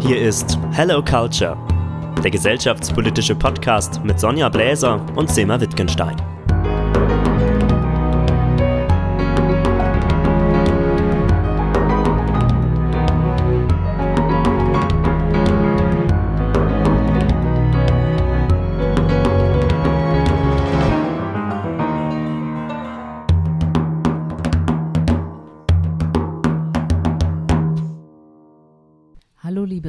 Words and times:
Hier 0.00 0.20
ist 0.20 0.58
Hello 0.72 1.02
Culture, 1.02 1.56
der 2.22 2.30
gesellschaftspolitische 2.30 3.34
Podcast 3.34 4.02
mit 4.04 4.18
Sonja 4.18 4.48
Bläser 4.48 5.04
und 5.16 5.30
Sema 5.30 5.60
Wittgenstein. 5.60 6.16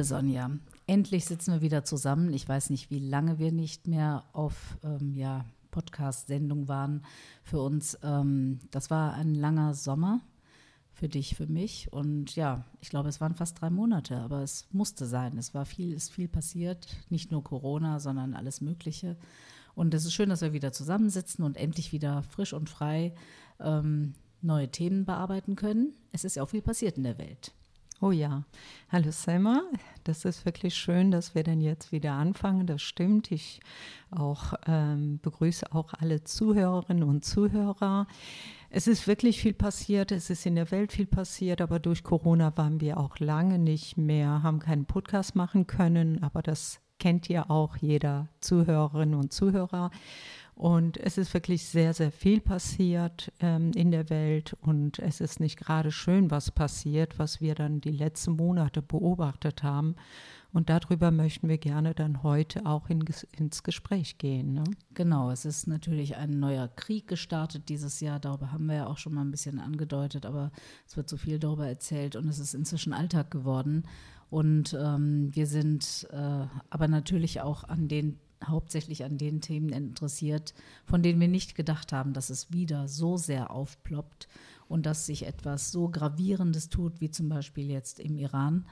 Liebe 0.00 0.08
Sonja, 0.08 0.50
endlich 0.86 1.26
sitzen 1.26 1.52
wir 1.52 1.60
wieder 1.60 1.84
zusammen. 1.84 2.32
Ich 2.32 2.48
weiß 2.48 2.70
nicht, 2.70 2.90
wie 2.90 3.00
lange 3.00 3.38
wir 3.38 3.52
nicht 3.52 3.86
mehr 3.86 4.24
auf 4.32 4.78
ähm, 4.82 5.14
ja, 5.14 5.44
Podcast-Sendung 5.72 6.68
waren 6.68 7.04
für 7.42 7.60
uns. 7.60 7.98
Ähm, 8.02 8.60
das 8.70 8.88
war 8.88 9.12
ein 9.12 9.34
langer 9.34 9.74
Sommer 9.74 10.22
für 10.94 11.10
dich, 11.10 11.36
für 11.36 11.48
mich. 11.48 11.92
Und 11.92 12.34
ja, 12.34 12.64
ich 12.80 12.88
glaube, 12.88 13.10
es 13.10 13.20
waren 13.20 13.34
fast 13.34 13.60
drei 13.60 13.68
Monate, 13.68 14.16
aber 14.16 14.40
es 14.40 14.68
musste 14.72 15.04
sein. 15.04 15.36
Es 15.36 15.52
war 15.52 15.66
viel, 15.66 15.92
ist 15.92 16.12
viel 16.12 16.28
passiert. 16.28 16.96
Nicht 17.10 17.30
nur 17.30 17.44
Corona, 17.44 18.00
sondern 18.00 18.32
alles 18.32 18.62
Mögliche. 18.62 19.18
Und 19.74 19.92
es 19.92 20.06
ist 20.06 20.14
schön, 20.14 20.30
dass 20.30 20.40
wir 20.40 20.54
wieder 20.54 20.72
zusammensitzen 20.72 21.44
und 21.44 21.58
endlich 21.58 21.92
wieder 21.92 22.22
frisch 22.22 22.54
und 22.54 22.70
frei 22.70 23.12
ähm, 23.58 24.14
neue 24.40 24.70
Themen 24.70 25.04
bearbeiten 25.04 25.56
können. 25.56 25.92
Es 26.10 26.24
ist 26.24 26.36
ja 26.36 26.42
auch 26.42 26.48
viel 26.48 26.62
passiert 26.62 26.96
in 26.96 27.04
der 27.04 27.18
Welt. 27.18 27.52
Oh 28.02 28.12
ja, 28.12 28.44
hallo 28.88 29.10
Selma, 29.10 29.60
das 30.04 30.24
ist 30.24 30.46
wirklich 30.46 30.74
schön, 30.74 31.10
dass 31.10 31.34
wir 31.34 31.42
dann 31.42 31.60
jetzt 31.60 31.92
wieder 31.92 32.12
anfangen. 32.12 32.66
Das 32.66 32.80
stimmt. 32.80 33.30
Ich 33.30 33.60
auch 34.10 34.54
ähm, 34.66 35.20
begrüße 35.20 35.70
auch 35.72 35.92
alle 35.92 36.24
Zuhörerinnen 36.24 37.02
und 37.02 37.26
Zuhörer. 37.26 38.06
Es 38.70 38.86
ist 38.86 39.06
wirklich 39.06 39.42
viel 39.42 39.52
passiert, 39.52 40.12
es 40.12 40.30
ist 40.30 40.46
in 40.46 40.54
der 40.54 40.70
Welt 40.70 40.92
viel 40.92 41.04
passiert, 41.04 41.60
aber 41.60 41.78
durch 41.78 42.02
Corona 42.02 42.56
waren 42.56 42.80
wir 42.80 42.96
auch 42.96 43.18
lange 43.18 43.58
nicht 43.58 43.98
mehr, 43.98 44.42
haben 44.42 44.60
keinen 44.60 44.86
Podcast 44.86 45.36
machen 45.36 45.66
können, 45.66 46.22
aber 46.22 46.40
das 46.40 46.80
kennt 46.98 47.28
ja 47.28 47.50
auch 47.50 47.76
jeder 47.76 48.28
Zuhörerin 48.40 49.12
und 49.12 49.34
Zuhörer. 49.34 49.90
Und 50.54 50.98
es 50.98 51.16
ist 51.16 51.32
wirklich 51.32 51.64
sehr, 51.64 51.94
sehr 51.94 52.12
viel 52.12 52.40
passiert 52.40 53.32
ähm, 53.40 53.72
in 53.74 53.90
der 53.90 54.10
Welt 54.10 54.54
und 54.60 54.98
es 54.98 55.20
ist 55.20 55.40
nicht 55.40 55.58
gerade 55.58 55.90
schön, 55.90 56.30
was 56.30 56.50
passiert, 56.50 57.18
was 57.18 57.40
wir 57.40 57.54
dann 57.54 57.80
die 57.80 57.92
letzten 57.92 58.36
Monate 58.36 58.82
beobachtet 58.82 59.62
haben. 59.62 59.96
Und 60.52 60.68
darüber 60.68 61.10
möchten 61.12 61.48
wir 61.48 61.58
gerne 61.58 61.94
dann 61.94 62.22
heute 62.22 62.66
auch 62.66 62.90
in, 62.90 63.04
ins 63.36 63.62
Gespräch 63.62 64.18
gehen. 64.18 64.54
Ne? 64.54 64.64
Genau, 64.94 65.30
es 65.30 65.44
ist 65.44 65.66
natürlich 65.68 66.16
ein 66.16 66.40
neuer 66.40 66.68
Krieg 66.68 67.06
gestartet 67.06 67.68
dieses 67.68 68.00
Jahr. 68.00 68.18
Darüber 68.18 68.52
haben 68.52 68.66
wir 68.66 68.74
ja 68.74 68.86
auch 68.86 68.98
schon 68.98 69.14
mal 69.14 69.22
ein 69.22 69.30
bisschen 69.30 69.60
angedeutet, 69.60 70.26
aber 70.26 70.50
es 70.86 70.96
wird 70.96 71.08
so 71.08 71.16
viel 71.16 71.38
darüber 71.38 71.68
erzählt 71.68 72.16
und 72.16 72.28
es 72.28 72.40
ist 72.40 72.54
inzwischen 72.54 72.92
Alltag 72.92 73.30
geworden. 73.30 73.84
Und 74.28 74.76
ähm, 74.80 75.30
wir 75.34 75.46
sind 75.46 76.08
äh, 76.10 76.46
aber 76.68 76.88
natürlich 76.88 77.40
auch 77.40 77.64
an 77.64 77.88
den 77.88 78.18
hauptsächlich 78.44 79.04
an 79.04 79.18
den 79.18 79.40
Themen 79.40 79.70
interessiert, 79.70 80.54
von 80.84 81.02
denen 81.02 81.20
wir 81.20 81.28
nicht 81.28 81.54
gedacht 81.54 81.92
haben, 81.92 82.12
dass 82.12 82.30
es 82.30 82.52
wieder 82.52 82.88
so 82.88 83.16
sehr 83.16 83.50
aufploppt 83.50 84.28
und 84.68 84.86
dass 84.86 85.06
sich 85.06 85.26
etwas 85.26 85.72
so 85.72 85.88
Gravierendes 85.88 86.68
tut, 86.68 87.00
wie 87.00 87.10
zum 87.10 87.28
Beispiel 87.28 87.70
jetzt 87.70 88.00
im 88.00 88.16
Iran. 88.16 88.66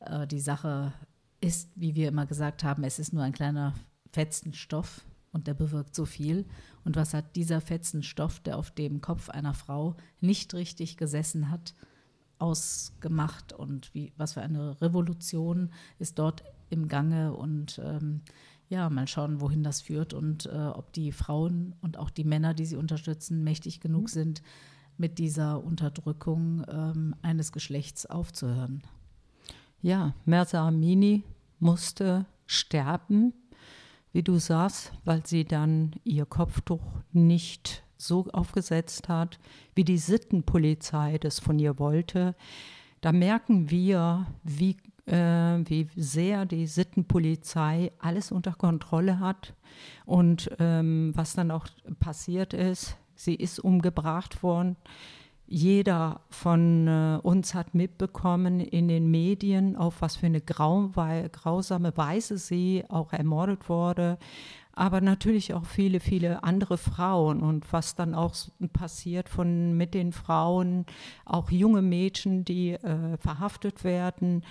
Äh, 0.00 0.26
die 0.26 0.40
Sache 0.40 0.92
ist, 1.40 1.70
wie 1.74 1.94
wir 1.94 2.08
immer 2.08 2.26
gesagt 2.26 2.64
haben, 2.64 2.84
es 2.84 2.98
ist 2.98 3.12
nur 3.12 3.22
ein 3.22 3.32
kleiner 3.32 3.74
Fetzenstoff 4.12 5.02
und 5.32 5.46
der 5.46 5.54
bewirkt 5.54 5.94
so 5.94 6.04
viel. 6.04 6.46
Und 6.84 6.96
was 6.96 7.14
hat 7.14 7.36
dieser 7.36 7.60
Fetzenstoff, 7.60 8.40
der 8.40 8.58
auf 8.58 8.70
dem 8.70 9.00
Kopf 9.00 9.28
einer 9.28 9.54
Frau 9.54 9.96
nicht 10.20 10.54
richtig 10.54 10.96
gesessen 10.96 11.50
hat, 11.50 11.74
ausgemacht 12.38 13.52
und 13.52 13.94
wie, 13.94 14.12
was 14.16 14.32
für 14.32 14.42
eine 14.42 14.80
Revolution 14.80 15.70
ist 15.98 16.18
dort 16.18 16.42
im 16.70 16.88
Gange 16.88 17.34
und 17.34 17.80
ähm, 17.84 18.22
ja, 18.72 18.88
mal 18.88 19.06
schauen, 19.06 19.42
wohin 19.42 19.62
das 19.62 19.82
führt 19.82 20.14
und 20.14 20.46
äh, 20.46 20.56
ob 20.72 20.94
die 20.94 21.12
Frauen 21.12 21.74
und 21.82 21.98
auch 21.98 22.08
die 22.08 22.24
Männer, 22.24 22.54
die 22.54 22.64
sie 22.64 22.76
unterstützen, 22.76 23.44
mächtig 23.44 23.80
genug 23.80 24.04
mhm. 24.04 24.08
sind, 24.08 24.42
mit 24.96 25.18
dieser 25.18 25.62
Unterdrückung 25.62 26.64
ähm, 26.70 27.14
eines 27.20 27.52
Geschlechts 27.52 28.06
aufzuhören. 28.06 28.82
Ja, 29.82 30.14
Mersa 30.24 30.66
Amini 30.66 31.22
musste 31.58 32.24
sterben, 32.46 33.34
wie 34.14 34.22
du 34.22 34.38
sagst, 34.38 34.92
weil 35.04 35.26
sie 35.26 35.44
dann 35.44 35.92
ihr 36.02 36.24
Kopftuch 36.24 36.82
nicht 37.12 37.82
so 37.98 38.26
aufgesetzt 38.32 39.10
hat, 39.10 39.38
wie 39.74 39.84
die 39.84 39.98
Sittenpolizei 39.98 41.18
das 41.18 41.40
von 41.40 41.58
ihr 41.58 41.78
wollte. 41.78 42.34
Da 43.02 43.12
merken 43.12 43.70
wir, 43.70 44.26
wie 44.44 44.78
wie 45.04 45.88
sehr 45.96 46.46
die 46.46 46.66
Sittenpolizei 46.66 47.90
alles 47.98 48.30
unter 48.30 48.52
Kontrolle 48.52 49.18
hat 49.18 49.54
und 50.06 50.50
ähm, 50.58 51.12
was 51.14 51.34
dann 51.34 51.50
auch 51.50 51.66
passiert 51.98 52.54
ist. 52.54 52.96
Sie 53.14 53.34
ist 53.34 53.58
umgebracht 53.58 54.42
worden. 54.42 54.76
Jeder 55.46 56.20
von 56.30 56.88
äh, 56.88 57.18
uns 57.22 57.54
hat 57.54 57.74
mitbekommen 57.74 58.60
in 58.60 58.88
den 58.88 59.10
Medien, 59.10 59.76
auf 59.76 60.00
was 60.00 60.16
für 60.16 60.26
eine 60.26 60.40
grau 60.40 60.90
grausame 61.30 61.96
Weise 61.96 62.38
sie 62.38 62.84
auch 62.88 63.12
ermordet 63.12 63.68
wurde 63.68 64.18
aber 64.74 65.00
natürlich 65.00 65.52
auch 65.52 65.66
viele, 65.66 66.00
viele 66.00 66.42
andere 66.44 66.78
Frauen 66.78 67.40
und 67.40 67.72
was 67.72 67.94
dann 67.94 68.14
auch 68.14 68.34
passiert 68.72 69.28
von 69.28 69.76
mit 69.76 69.94
den 69.94 70.12
Frauen, 70.12 70.86
auch 71.24 71.50
junge 71.50 71.82
Mädchen, 71.82 72.44
die 72.44 72.72
äh, 72.72 73.16
verhaftet 73.18 73.84
werden. 73.84 74.44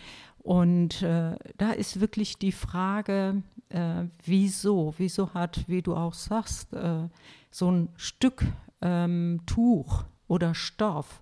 Und 0.44 1.04
äh, 1.04 1.36
da 1.58 1.72
ist 1.72 2.00
wirklich 2.00 2.38
die 2.38 2.52
Frage, 2.52 3.44
äh, 3.70 4.06
wieso, 4.26 4.94
wieso 4.98 5.34
hat, 5.34 5.68
wie 5.68 5.82
du 5.82 5.96
auch 5.96 6.14
sagst, 6.14 6.74
äh, 6.74 7.08
so 7.52 7.72
ein 7.72 7.90
Stück 7.96 8.44
ähm, 8.82 9.42
Tuch 9.46 10.04
oder 10.28 10.56
Stoff, 10.56 11.22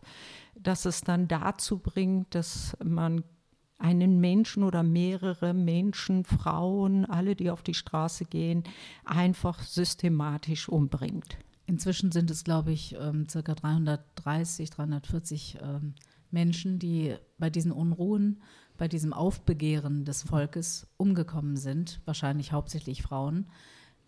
dass 0.55 0.85
es 0.85 1.01
dann 1.01 1.27
dazu 1.27 1.79
bringt, 1.79 2.33
dass 2.33 2.77
man 2.83 3.23
einen 3.77 4.19
Menschen 4.19 4.63
oder 4.63 4.83
mehrere 4.83 5.53
Menschen, 5.53 6.23
Frauen, 6.23 7.05
alle, 7.05 7.35
die 7.35 7.49
auf 7.49 7.63
die 7.63 7.73
Straße 7.73 8.25
gehen, 8.25 8.63
einfach 9.05 9.61
systematisch 9.63 10.69
umbringt. 10.69 11.37
Inzwischen 11.65 12.11
sind 12.11 12.31
es, 12.31 12.43
glaube 12.43 12.71
ich, 12.71 12.95
ähm, 12.99 13.27
circa 13.29 13.55
330, 13.55 14.69
340 14.69 15.57
ähm, 15.61 15.93
Menschen, 16.31 16.79
die 16.79 17.15
bei 17.37 17.49
diesen 17.49 17.71
Unruhen, 17.71 18.41
bei 18.79 18.87
diesem 18.87 19.13
Aufbegehren 19.13 20.05
des 20.05 20.23
Volkes 20.23 20.87
umgekommen 20.97 21.57
sind, 21.57 22.01
wahrscheinlich 22.05 22.51
hauptsächlich 22.51 23.03
Frauen. 23.03 23.45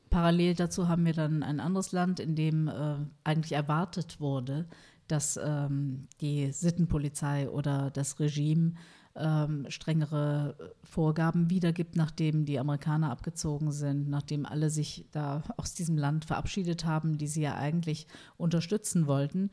Parallel 0.09 0.55
dazu 0.55 0.87
haben 0.87 1.05
wir 1.05 1.13
dann 1.13 1.43
ein 1.43 1.59
anderes 1.59 1.91
Land, 1.91 2.19
in 2.19 2.35
dem 2.35 2.67
äh, 2.67 2.95
eigentlich 3.23 3.51
erwartet 3.51 4.19
wurde, 4.19 4.67
dass 5.07 5.37
ähm, 5.37 6.07
die 6.21 6.51
Sittenpolizei 6.51 7.49
oder 7.49 7.91
das 7.91 8.19
Regime 8.19 8.73
ähm, 9.15 9.65
strengere 9.69 10.55
Vorgaben 10.83 11.49
wiedergibt, 11.49 11.95
nachdem 11.95 12.45
die 12.45 12.59
Amerikaner 12.59 13.11
abgezogen 13.11 13.71
sind, 13.71 14.09
nachdem 14.09 14.45
alle 14.45 14.69
sich 14.69 15.05
da 15.11 15.43
aus 15.57 15.73
diesem 15.73 15.97
Land 15.97 16.25
verabschiedet 16.25 16.85
haben, 16.85 17.17
die 17.17 17.27
sie 17.27 17.41
ja 17.41 17.55
eigentlich 17.55 18.07
unterstützen 18.37 19.07
wollten 19.07 19.51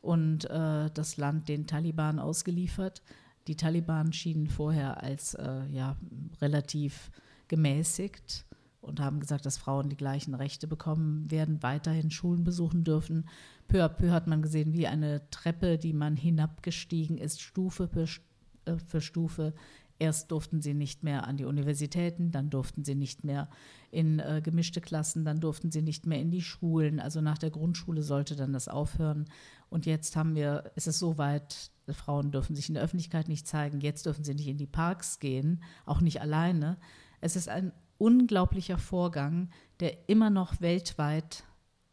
und 0.00 0.48
äh, 0.48 0.90
das 0.92 1.16
Land 1.16 1.48
den 1.48 1.66
Taliban 1.66 2.18
ausgeliefert. 2.18 3.02
Die 3.50 3.56
Taliban 3.56 4.12
schienen 4.12 4.46
vorher 4.46 5.02
als 5.02 5.34
äh, 5.34 5.66
ja, 5.72 5.96
relativ 6.40 7.10
gemäßigt 7.48 8.46
und 8.80 9.00
haben 9.00 9.18
gesagt, 9.18 9.44
dass 9.44 9.58
Frauen 9.58 9.88
die 9.88 9.96
gleichen 9.96 10.34
Rechte 10.34 10.68
bekommen 10.68 11.28
werden, 11.32 11.60
weiterhin 11.60 12.12
Schulen 12.12 12.44
besuchen 12.44 12.84
dürfen. 12.84 13.28
Peu 13.66 13.84
à 13.84 13.88
peu 13.88 14.12
hat 14.12 14.28
man 14.28 14.40
gesehen, 14.40 14.72
wie 14.72 14.86
eine 14.86 15.28
Treppe, 15.30 15.78
die 15.78 15.92
man 15.92 16.14
hinabgestiegen 16.14 17.18
ist, 17.18 17.42
Stufe 17.42 17.88
für 17.88 18.06
Stufe 18.06 18.30
äh, 18.66 18.78
für 18.86 19.00
Stufe. 19.00 19.52
Erst 19.98 20.30
durften 20.30 20.62
sie 20.62 20.72
nicht 20.72 21.02
mehr 21.02 21.26
an 21.26 21.36
die 21.36 21.44
Universitäten, 21.44 22.30
dann 22.30 22.48
durften 22.48 22.84
sie 22.84 22.94
nicht 22.94 23.22
mehr 23.22 23.50
in 23.90 24.18
äh, 24.18 24.40
gemischte 24.42 24.80
Klassen, 24.80 25.26
dann 25.26 25.40
durften 25.40 25.70
sie 25.70 25.82
nicht 25.82 26.06
mehr 26.06 26.20
in 26.20 26.30
die 26.30 26.40
Schulen. 26.40 27.00
Also 27.00 27.20
nach 27.20 27.36
der 27.36 27.50
Grundschule 27.50 28.02
sollte 28.02 28.34
dann 28.34 28.54
das 28.54 28.68
aufhören. 28.68 29.26
Und 29.68 29.84
jetzt 29.84 30.16
haben 30.16 30.34
wir, 30.34 30.70
ist 30.74 30.86
es 30.86 30.98
so 30.98 31.18
weit, 31.18 31.70
Frauen 31.94 32.30
dürfen 32.30 32.56
sich 32.56 32.68
in 32.68 32.74
der 32.74 32.82
Öffentlichkeit 32.82 33.28
nicht 33.28 33.46
zeigen, 33.46 33.80
jetzt 33.80 34.06
dürfen 34.06 34.24
sie 34.24 34.34
nicht 34.34 34.48
in 34.48 34.58
die 34.58 34.66
Parks 34.66 35.18
gehen, 35.18 35.62
auch 35.86 36.00
nicht 36.00 36.20
alleine. 36.20 36.78
Es 37.20 37.36
ist 37.36 37.48
ein 37.48 37.72
unglaublicher 37.98 38.78
Vorgang, 38.78 39.50
der 39.80 40.08
immer 40.08 40.30
noch 40.30 40.60
weltweit 40.60 41.44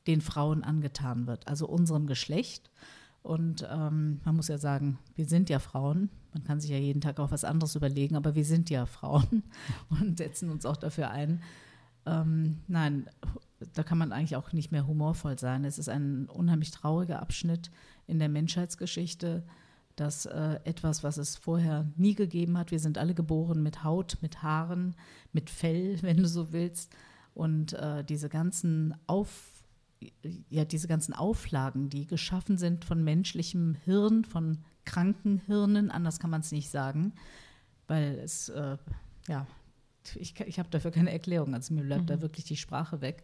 den 0.07 0.21
Frauen 0.21 0.63
angetan 0.63 1.27
wird, 1.27 1.47
also 1.47 1.67
unserem 1.67 2.07
Geschlecht. 2.07 2.71
Und 3.21 3.67
ähm, 3.69 4.21
man 4.23 4.37
muss 4.37 4.47
ja 4.47 4.57
sagen, 4.57 4.99
wir 5.15 5.25
sind 5.25 5.49
ja 5.49 5.59
Frauen, 5.59 6.09
Man 6.33 6.45
kann 6.45 6.61
sich 6.61 6.71
ja 6.71 6.77
jeden 6.77 7.01
Tag 7.01 7.19
auch 7.19 7.31
was 7.31 7.43
anderes 7.43 7.75
überlegen, 7.75 8.15
aber 8.15 8.35
wir 8.35 8.45
sind 8.45 8.69
ja 8.69 8.85
Frauen 8.85 9.43
und 9.89 10.17
setzen 10.17 10.49
uns 10.49 10.65
auch 10.65 10.77
dafür 10.77 11.11
ein. 11.11 11.41
Ähm, 12.05 12.61
nein, 12.67 13.09
da 13.73 13.83
kann 13.83 13.97
man 13.97 14.13
eigentlich 14.13 14.37
auch 14.37 14.53
nicht 14.53 14.71
mehr 14.71 14.87
humorvoll 14.87 15.37
sein. 15.37 15.65
Es 15.65 15.77
ist 15.77 15.89
ein 15.89 16.27
unheimlich 16.27 16.71
trauriger 16.71 17.21
Abschnitt 17.21 17.69
in 18.05 18.19
der 18.19 18.29
Menschheitsgeschichte, 18.29 19.43
dass 19.97 20.25
äh, 20.25 20.59
etwas, 20.63 21.03
was 21.03 21.17
es 21.17 21.35
vorher 21.35 21.85
nie 21.97 22.15
gegeben 22.15 22.57
hat, 22.57 22.71
wir 22.71 22.79
sind 22.79 22.97
alle 22.97 23.13
geboren 23.13 23.61
mit 23.61 23.83
Haut, 23.83 24.17
mit 24.21 24.41
Haaren, 24.43 24.95
mit 25.33 25.49
Fell, 25.49 25.97
wenn 26.01 26.17
du 26.17 26.27
so 26.27 26.53
willst, 26.53 26.95
und 27.33 27.73
äh, 27.73 28.03
diese 28.03 28.29
ganzen 28.29 28.95
Auf 29.05 29.57
ja, 30.49 30.63
diese 30.63 30.87
ganzen 30.87 31.13
Auflagen, 31.13 31.89
die 31.89 32.05
geschaffen 32.05 32.57
sind 32.57 32.85
von 32.85 33.03
menschlichem 33.03 33.75
Hirn, 33.83 34.25
von 34.25 34.59
kranken 34.85 35.41
Hirnen, 35.47 35.89
anders 35.89 36.19
kann 36.19 36.29
man 36.29 36.41
es 36.41 36.51
nicht 36.51 36.69
sagen, 36.69 37.13
weil 37.87 38.19
es, 38.19 38.49
äh, 38.49 38.77
ja, 39.27 39.47
ich, 40.15 40.39
ich 40.39 40.59
habe 40.59 40.69
dafür 40.69 40.91
keine 40.91 41.11
Erklärung, 41.11 41.53
also 41.53 41.73
mir 41.73 41.83
bleibt 41.83 42.03
mhm. 42.03 42.07
da 42.07 42.21
wirklich 42.21 42.45
die 42.45 42.57
Sprache 42.57 43.01
weg, 43.01 43.23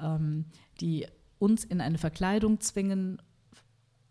ähm, 0.00 0.44
die 0.80 1.06
uns 1.38 1.64
in 1.64 1.80
eine 1.80 1.98
Verkleidung 1.98 2.60
zwingen, 2.60 3.20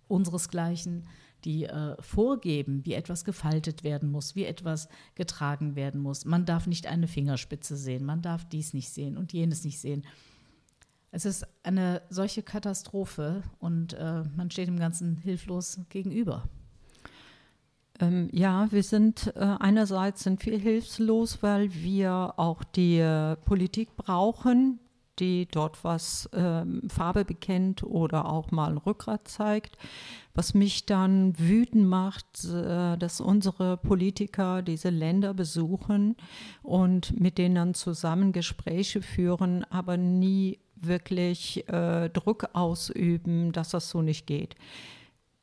unseresgleichen, 0.08 1.08
die 1.46 1.66
äh, 1.66 1.96
vorgeben, 2.02 2.86
wie 2.86 2.94
etwas 2.94 3.26
gefaltet 3.26 3.84
werden 3.84 4.12
muss, 4.12 4.36
wie 4.36 4.46
etwas 4.46 4.88
getragen 5.16 5.76
werden 5.76 6.02
muss. 6.02 6.26
Man 6.26 6.46
darf 6.46 6.68
nicht 6.68 6.88
eine 6.88 7.08
Fingerspitze 7.08 7.78
sehen, 7.78 8.06
man 8.06 8.22
darf 8.22 8.48
dies 8.48 8.74
nicht 8.74 8.90
sehen 8.90 9.18
und 9.18 9.34
jenes 9.34 9.64
nicht 9.64 9.80
sehen. 9.80 10.04
Es 11.12 11.26
ist 11.26 11.46
eine 11.62 12.02
solche 12.10 12.42
Katastrophe 12.42 13.44
und 13.60 13.94
äh, 13.94 14.24
man 14.36 14.50
steht 14.50 14.68
dem 14.68 14.80
Ganzen 14.80 15.18
hilflos 15.18 15.80
gegenüber. 15.90 16.50
Ähm, 18.00 18.30
ja, 18.32 18.72
wir 18.72 18.82
sind 18.82 19.32
äh, 19.36 19.40
einerseits 19.60 20.24
sind 20.24 20.44
wir 20.46 20.58
hilflos, 20.58 21.44
weil 21.44 21.72
wir 21.74 22.34
auch 22.38 22.64
die 22.64 22.98
äh, 22.98 23.36
Politik 23.36 23.96
brauchen, 23.96 24.80
die 25.20 25.48
dort 25.48 25.84
was 25.84 26.28
ähm, 26.34 26.90
Farbe 26.90 27.24
bekennt 27.26 27.84
oder 27.84 28.26
auch 28.26 28.50
mal 28.52 28.72
ein 28.72 28.78
Rückgrat 28.78 29.28
zeigt. 29.28 29.78
Was 30.36 30.56
mich 30.56 30.86
dann 30.88 31.38
wütend 31.38 31.88
macht, 31.88 32.46
äh, 32.46 32.98
dass 32.98 33.22
unsere 33.22 33.78
Politiker 33.78 34.62
diese 34.64 34.90
Länder 34.90 35.34
besuchen 35.34 36.16
und 36.64 37.20
mit 37.20 37.38
denen 37.38 37.56
dann 37.56 37.74
zusammen 37.76 38.32
Gespräche 38.32 39.02
führen, 39.02 39.64
aber 39.70 39.98
nie 39.98 40.60
wirklich 40.76 41.68
äh, 41.70 42.10
Druck 42.10 42.50
ausüben, 42.54 43.52
dass 43.52 43.70
das 43.70 43.90
so 43.90 44.02
nicht 44.02 44.26
geht. 44.26 44.56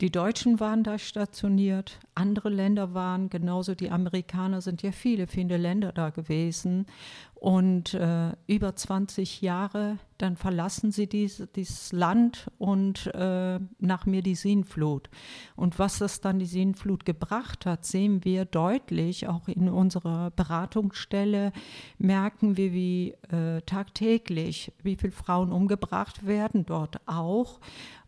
Die 0.00 0.10
Deutschen 0.10 0.60
waren 0.60 0.82
da 0.82 0.98
stationiert, 0.98 1.98
andere 2.14 2.48
Länder 2.48 2.94
waren, 2.94 3.28
genauso 3.28 3.74
die 3.74 3.90
Amerikaner 3.90 4.62
sind 4.62 4.82
ja 4.82 4.92
viele, 4.92 5.26
viele 5.26 5.58
Länder 5.58 5.92
da 5.92 6.08
gewesen. 6.08 6.86
Und 7.34 7.94
äh, 7.94 8.32
über 8.46 8.76
20 8.76 9.40
Jahre, 9.40 9.96
dann 10.18 10.36
verlassen 10.36 10.92
sie 10.92 11.06
dies, 11.06 11.42
dieses 11.56 11.90
Land 11.90 12.50
und 12.58 13.06
äh, 13.14 13.58
nach 13.78 14.04
mir 14.04 14.20
die 14.20 14.34
Sinnflut. 14.34 15.08
Und 15.56 15.78
was 15.78 15.98
das 15.98 16.20
dann 16.20 16.38
die 16.38 16.44
Sinnflut 16.44 17.06
gebracht 17.06 17.64
hat, 17.64 17.86
sehen 17.86 18.26
wir 18.26 18.44
deutlich. 18.44 19.26
Auch 19.26 19.48
in 19.48 19.70
unserer 19.70 20.30
Beratungsstelle 20.32 21.52
merken 21.96 22.58
wir, 22.58 22.74
wie 22.74 23.14
äh, 23.30 23.62
tagtäglich, 23.62 24.72
wie 24.82 24.96
viele 24.96 25.12
Frauen 25.12 25.50
umgebracht 25.50 26.26
werden 26.26 26.66
dort 26.66 27.00
auch. 27.06 27.58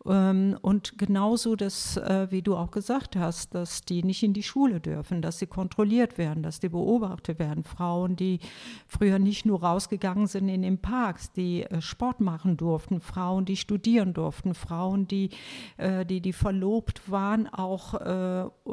Ähm, 0.05 0.57
und 0.61 0.97
genauso 0.97 1.55
das, 1.55 1.97
äh, 1.97 2.27
wie 2.29 2.41
du 2.41 2.55
auch 2.55 2.71
gesagt 2.71 3.15
hast, 3.15 3.55
dass 3.55 3.83
die 3.83 4.03
nicht 4.03 4.23
in 4.23 4.33
die 4.33 4.43
Schule 4.43 4.79
dürfen, 4.79 5.21
dass 5.21 5.39
sie 5.39 5.47
kontrolliert 5.47 6.17
werden, 6.17 6.43
dass 6.43 6.59
die 6.59 6.69
beobachtet 6.69 7.39
werden. 7.39 7.63
Frauen, 7.63 8.15
die 8.15 8.39
früher 8.87 9.19
nicht 9.19 9.45
nur 9.45 9.63
rausgegangen 9.63 10.27
sind 10.27 10.49
in 10.49 10.61
den 10.61 10.79
Parks, 10.79 11.31
die 11.31 11.63
äh, 11.63 11.81
Sport 11.81 12.19
machen 12.19 12.57
durften, 12.57 12.99
Frauen, 12.99 13.45
die 13.45 13.55
studieren 13.55 14.13
durften, 14.13 14.53
Frauen, 14.55 15.07
die, 15.07 15.29
äh, 15.77 16.05
die, 16.05 16.21
die 16.21 16.33
verlobt 16.33 17.09
waren, 17.09 17.47
auch 17.47 17.93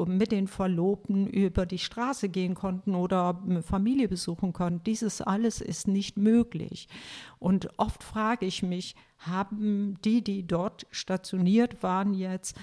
mit 0.05 0.31
den 0.31 0.47
Verlobten 0.47 1.27
über 1.27 1.65
die 1.65 1.77
Straße 1.77 2.29
gehen 2.29 2.55
konnten 2.55 2.95
oder 2.95 3.41
Familie 3.61 4.07
besuchen 4.07 4.53
konnten. 4.53 4.83
Dieses 4.83 5.21
alles 5.21 5.61
ist 5.61 5.87
nicht 5.87 6.17
möglich. 6.17 6.87
Und 7.41 7.69
oft 7.77 8.03
frage 8.03 8.45
ich 8.45 8.61
mich, 8.61 8.95
haben 9.17 9.97
die, 10.05 10.23
die 10.23 10.45
dort 10.45 10.85
stationiert 10.91 11.81
waren, 11.81 12.13
jetzt, 12.13 12.55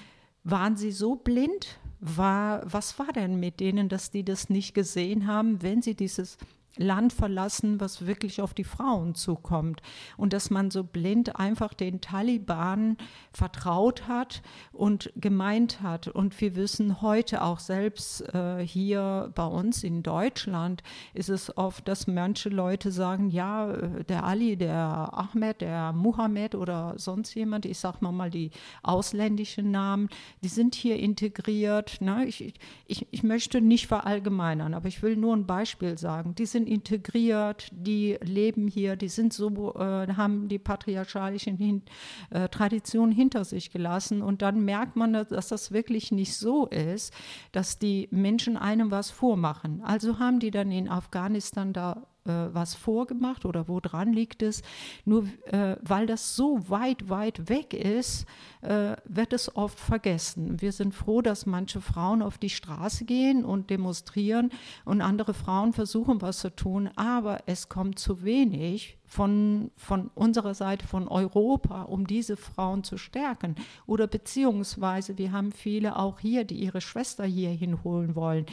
waren 0.45 0.77
sie 0.77 0.93
so 0.93 1.17
blind? 1.17 1.77
War, 1.99 2.61
was 2.63 2.97
war 2.97 3.11
denn 3.11 3.41
mit 3.41 3.59
denen, 3.59 3.89
dass 3.89 4.09
die 4.09 4.23
das 4.23 4.49
nicht 4.49 4.73
gesehen 4.73 5.27
haben, 5.27 5.61
wenn 5.61 5.81
sie 5.81 5.95
dieses 5.95 6.37
Land 6.77 7.13
verlassen, 7.13 7.79
was 7.79 8.05
wirklich 8.05 8.41
auf 8.41 8.53
die 8.53 8.63
Frauen 8.63 9.15
zukommt. 9.15 9.81
Und 10.17 10.33
dass 10.33 10.49
man 10.49 10.71
so 10.71 10.83
blind 10.83 11.35
einfach 11.37 11.73
den 11.73 12.01
Taliban 12.01 12.97
vertraut 13.33 14.07
hat 14.07 14.41
und 14.71 15.11
gemeint 15.15 15.81
hat. 15.81 16.07
Und 16.07 16.39
wir 16.39 16.55
wissen 16.55 17.01
heute 17.01 17.43
auch 17.43 17.59
selbst 17.59 18.21
äh, 18.33 18.65
hier 18.65 19.31
bei 19.35 19.45
uns 19.45 19.83
in 19.83 20.03
Deutschland 20.03 20.83
ist 21.13 21.29
es 21.29 21.55
oft, 21.57 21.87
dass 21.87 22.07
manche 22.07 22.49
Leute 22.49 22.91
sagen, 22.91 23.29
ja, 23.29 23.71
äh, 23.71 24.03
der 24.05 24.23
Ali, 24.23 24.55
der 24.55 25.11
Ahmed, 25.13 25.61
der 25.61 25.91
Muhammad 25.93 26.55
oder 26.55 26.93
sonst 26.97 27.33
jemand, 27.33 27.65
ich 27.65 27.79
sag 27.79 28.01
mal 28.01 28.11
mal 28.11 28.29
die 28.29 28.51
ausländischen 28.83 29.71
Namen, 29.71 30.09
die 30.43 30.47
sind 30.47 30.75
hier 30.75 30.97
integriert. 30.97 32.01
Ne? 32.01 32.25
Ich, 32.25 32.53
ich, 32.85 33.07
ich 33.11 33.23
möchte 33.23 33.61
nicht 33.61 33.87
verallgemeinern, 33.87 34.73
aber 34.73 34.87
ich 34.87 35.01
will 35.01 35.15
nur 35.15 35.35
ein 35.35 35.45
Beispiel 35.45 35.97
sagen. 35.97 36.35
Die 36.35 36.45
sind 36.45 36.58
integriert, 36.67 37.69
die 37.71 38.17
leben 38.21 38.67
hier, 38.67 38.95
die 38.95 39.09
sind 39.09 39.33
so, 39.33 39.75
äh, 39.75 40.07
haben 40.13 40.47
die 40.47 40.59
patriarchalischen 40.59 41.57
Hin 41.57 41.83
äh, 42.29 42.49
Traditionen 42.49 43.13
hinter 43.13 43.45
sich 43.45 43.71
gelassen. 43.71 44.21
Und 44.21 44.41
dann 44.41 44.63
merkt 44.63 44.95
man, 44.95 45.13
dass 45.13 45.49
das 45.49 45.71
wirklich 45.71 46.11
nicht 46.11 46.35
so 46.35 46.67
ist, 46.67 47.13
dass 47.51 47.79
die 47.79 48.07
Menschen 48.11 48.57
einem 48.57 48.91
was 48.91 49.11
vormachen. 49.11 49.81
Also 49.83 50.19
haben 50.19 50.39
die 50.39 50.51
dann 50.51 50.71
in 50.71 50.89
Afghanistan 50.89 51.73
da 51.73 52.07
äh, 52.25 52.53
was 52.53 52.75
vorgemacht 52.75 53.45
oder 53.45 53.67
woran 53.67 54.13
liegt 54.13 54.43
es? 54.43 54.61
Nur 55.05 55.25
äh, 55.45 55.77
weil 55.81 56.05
das 56.05 56.35
so 56.35 56.69
weit, 56.69 57.09
weit 57.09 57.49
weg 57.49 57.73
ist, 57.73 58.25
äh, 58.61 58.95
wird 59.05 59.33
es 59.33 59.55
oft 59.55 59.79
vergessen. 59.79 60.61
Wir 60.61 60.71
sind 60.71 60.93
froh, 60.93 61.21
dass 61.21 61.45
manche 61.45 61.81
Frauen 61.81 62.21
auf 62.21 62.37
die 62.37 62.49
Straße 62.49 63.05
gehen 63.05 63.43
und 63.45 63.69
demonstrieren 63.69 64.51
und 64.85 65.01
andere 65.01 65.33
Frauen 65.33 65.73
versuchen, 65.73 66.21
was 66.21 66.39
zu 66.39 66.55
tun, 66.55 66.89
aber 66.95 67.43
es 67.45 67.69
kommt 67.69 67.99
zu 67.99 68.23
wenig 68.23 68.98
von, 69.09 69.71
von 69.75 70.11
unserer 70.13 70.53
Seite, 70.53 70.87
von 70.87 71.07
Europa, 71.07 71.81
um 71.81 72.05
diese 72.05 72.37
Frauen 72.37 72.83
zu 72.83 72.97
stärken. 72.97 73.55
Oder 73.87 74.05
beziehungsweise, 74.05 75.17
wir 75.17 75.31
haben 75.31 75.51
viele 75.51 75.97
auch 75.97 76.19
hier, 76.19 76.43
die 76.43 76.59
ihre 76.63 76.79
Schwester 76.79 77.25
hier 77.25 77.49
hinholen 77.49 78.15
wollen, 78.15 78.45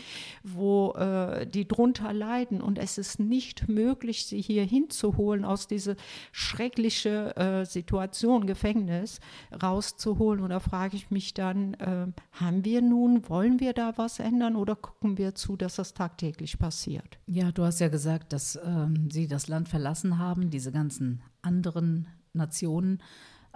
wo 0.42 0.92
äh, 0.92 1.46
die 1.46 1.68
drunter 1.68 2.14
leiden. 2.14 2.62
Und 2.62 2.78
es 2.78 2.96
ist 2.96 3.20
nicht 3.20 3.68
möglich, 3.68 4.24
sie 4.24 4.40
hier 4.40 4.64
hinzuholen, 4.64 5.44
aus 5.44 5.68
dieser 5.68 5.94
schrecklichen 6.32 7.36
äh, 7.36 7.66
Situation, 7.66 8.46
Gefängnis, 8.46 9.20
rauszuholen. 9.62 10.40
Und 10.42 10.50
da 10.50 10.60
frage 10.60 10.96
ich 10.96 11.10
mich 11.10 11.34
dann, 11.34 11.74
äh, 11.74 12.06
haben 12.32 12.64
wir 12.64 12.80
nun, 12.80 13.28
wollen 13.28 13.60
wir 13.60 13.74
da 13.74 13.92
was 13.96 14.20
ändern 14.20 14.56
oder 14.56 14.74
gucken 14.74 15.18
wir 15.18 15.34
zu, 15.34 15.56
dass 15.58 15.76
das 15.76 15.92
tagtäglich 15.92 16.58
passiert? 16.58 17.18
Ja, 17.26 17.52
du 17.52 17.62
hast 17.62 17.80
ja 17.80 17.88
gesagt, 17.88 18.32
dass 18.32 18.58
ähm, 18.64 19.10
sie 19.10 19.26
das 19.26 19.48
Land 19.48 19.68
verlassen 19.68 20.16
haben 20.16 20.45
diese 20.50 20.72
ganzen 20.72 21.22
anderen 21.42 22.08
Nationen, 22.32 23.02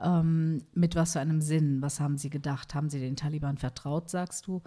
ähm, 0.01 0.65
mit 0.73 0.95
was 0.97 1.13
für 1.13 1.21
einem 1.21 1.41
Sinn? 1.41 1.83
Was 1.83 2.01
haben 2.01 2.19
sie 2.19 2.31
gedacht? 2.31 2.75
Haben 2.75 2.89
sie 2.89 3.01
den 3.01 3.17
Taliban 3.17 3.59
vertraut, 3.59 4.11
sagst 4.11 4.47
du? 4.47 4.63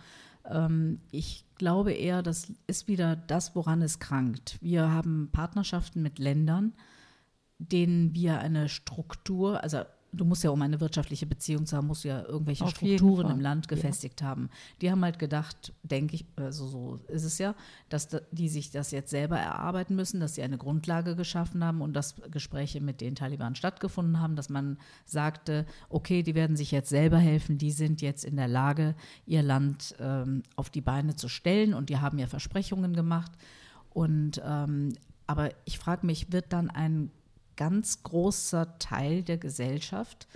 Ähm, 0.46 1.01
ich 1.12 1.46
glaube 1.56 1.94
eher, 1.94 2.22
das 2.22 2.53
ist 2.68 2.88
wieder 2.88 3.15
das, 3.15 3.56
woran 3.56 3.82
es 3.82 4.00
krankt. 4.00 4.58
Wir 4.62 4.89
haben 4.89 5.30
Partnerschaften 5.32 6.01
mit 6.01 6.20
Ländern, 6.20 6.74
denen 7.58 8.13
wir 8.13 8.39
eine 8.39 8.70
Struktur, 8.70 9.63
also 9.63 9.84
du 10.13 10.25
musst 10.25 10.43
ja, 10.43 10.51
um 10.51 10.62
eine 10.62 10.79
wirtschaftliche 10.79 11.25
Beziehung 11.25 11.65
zu 11.65 11.75
haben, 11.75 11.88
musst 11.88 12.03
du 12.03 12.10
ja 12.10 12.24
irgendwelche 12.24 12.63
Auf 12.63 12.72
Strukturen 12.72 13.29
im 13.32 13.39
Land 13.39 13.67
gefestigt 13.67 14.22
ja. 14.22 14.27
haben. 14.27 14.50
Die 14.82 14.91
haben 14.91 15.03
halt 15.03 15.20
gedacht, 15.20 15.74
denke 15.84 16.15
ich, 16.15 16.25
also 16.36 16.67
so 16.67 17.00
ist 17.08 17.24
es 17.24 17.38
ja, 17.39 17.55
dass 17.89 18.08
die 18.32 18.50
sich 18.50 18.72
das 18.72 18.91
jetzt 18.91 19.10
selber 19.10 19.38
erarbeiten 19.38 19.96
müssen, 19.96 20.20
dass 20.20 20.36
sie 20.36 20.43
eine 20.43 20.58
Grundlage 20.58 21.15
geschaffen 21.15 21.63
haben 21.63 21.82
und 21.82 21.93
dass 21.93 22.15
Gespräche 22.32 22.79
mit 22.79 23.01
den 23.01 23.15
Taliban 23.15 23.55
stattgefunden 23.55 24.20
haben, 24.20 24.36
dass 24.36 24.50
man 24.50 24.77
sagte, 25.05 25.65
okay, 25.89 26.24
die 26.24 26.36
werden 26.36 26.55
sich 26.55 26.72
jetzt 26.72 26.89
selber 26.89 27.17
helfen, 27.17 27.58
die 27.58 27.72
sind 27.72 28.01
jetzt 28.01 28.24
in 28.24 28.36
der 28.36 28.48
Lage, 28.48 28.96
ihr 29.25 29.41
Land 29.41 29.96
ähm, 30.00 30.43
auf 30.55 30.70
die 30.70 30.82
Beine 30.82 31.15
zu 31.15 31.27
stellen 31.27 31.74
und 31.74 31.89
die 31.89 31.98
haben 31.98 32.20
ja 32.20 32.27
Versprechungen 32.27 32.93
gemacht. 32.93 33.32
Und 33.89 34.41
ähm, 34.46 34.93
aber 35.27 35.51
ich 35.65 35.79
frage 35.79 36.05
mich, 36.05 36.32
wird 36.32 36.51
dann 36.51 36.70
ein 36.70 37.10
ganz 37.55 38.03
großer 38.03 38.77
Teil 38.79 39.24
der 39.24 39.38
Gesellschaft, 39.38 40.27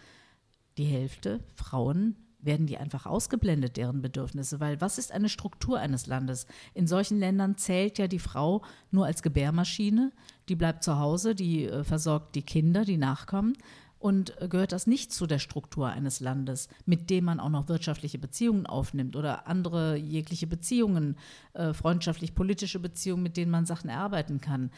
die 0.77 0.85
Hälfte, 0.85 1.39
Frauen, 1.55 2.15
werden 2.39 2.67
die 2.67 2.77
einfach 2.77 3.05
ausgeblendet, 3.05 3.77
deren 3.77 4.01
Bedürfnisse. 4.01 4.59
Weil 4.59 4.79
was 4.79 4.97
ist 4.97 5.11
eine 5.11 5.29
Struktur 5.29 5.79
eines 5.79 6.07
Landes? 6.07 6.45
In 6.73 6.87
solchen 6.87 7.19
Ländern 7.19 7.57
zählt 7.57 7.97
ja 7.97 8.07
die 8.07 8.19
Frau 8.19 8.63
nur 8.91 9.05
als 9.05 9.21
Gebärmaschine, 9.21 10.11
die 10.49 10.55
bleibt 10.55 10.83
zu 10.83 10.99
Hause, 10.99 11.35
die 11.35 11.65
äh, 11.65 11.83
versorgt 11.83 12.35
die 12.35 12.43
Kinder, 12.43 12.85
die 12.85 12.97
nachkommen. 12.97 13.57
Und 13.99 14.39
äh, 14.39 14.47
gehört 14.47 14.71
das 14.71 14.85
nicht 14.85 15.11
zu 15.11 15.25
der 15.25 15.39
Struktur 15.39 15.87
eines 15.87 16.19
Landes, 16.19 16.69
mit 16.85 17.09
dem 17.09 17.25
man 17.25 17.39
auch 17.39 17.49
noch 17.49 17.67
wirtschaftliche 17.67 18.19
Beziehungen 18.19 18.67
aufnimmt 18.67 19.15
oder 19.15 19.47
andere 19.47 19.95
jegliche 19.97 20.45
Beziehungen, 20.45 21.17
äh, 21.53 21.73
freundschaftlich-politische 21.73 22.79
Beziehungen, 22.79 23.23
mit 23.23 23.37
denen 23.37 23.51
man 23.51 23.65
Sachen 23.65 23.89
erarbeiten 23.89 24.39
kann. 24.39 24.69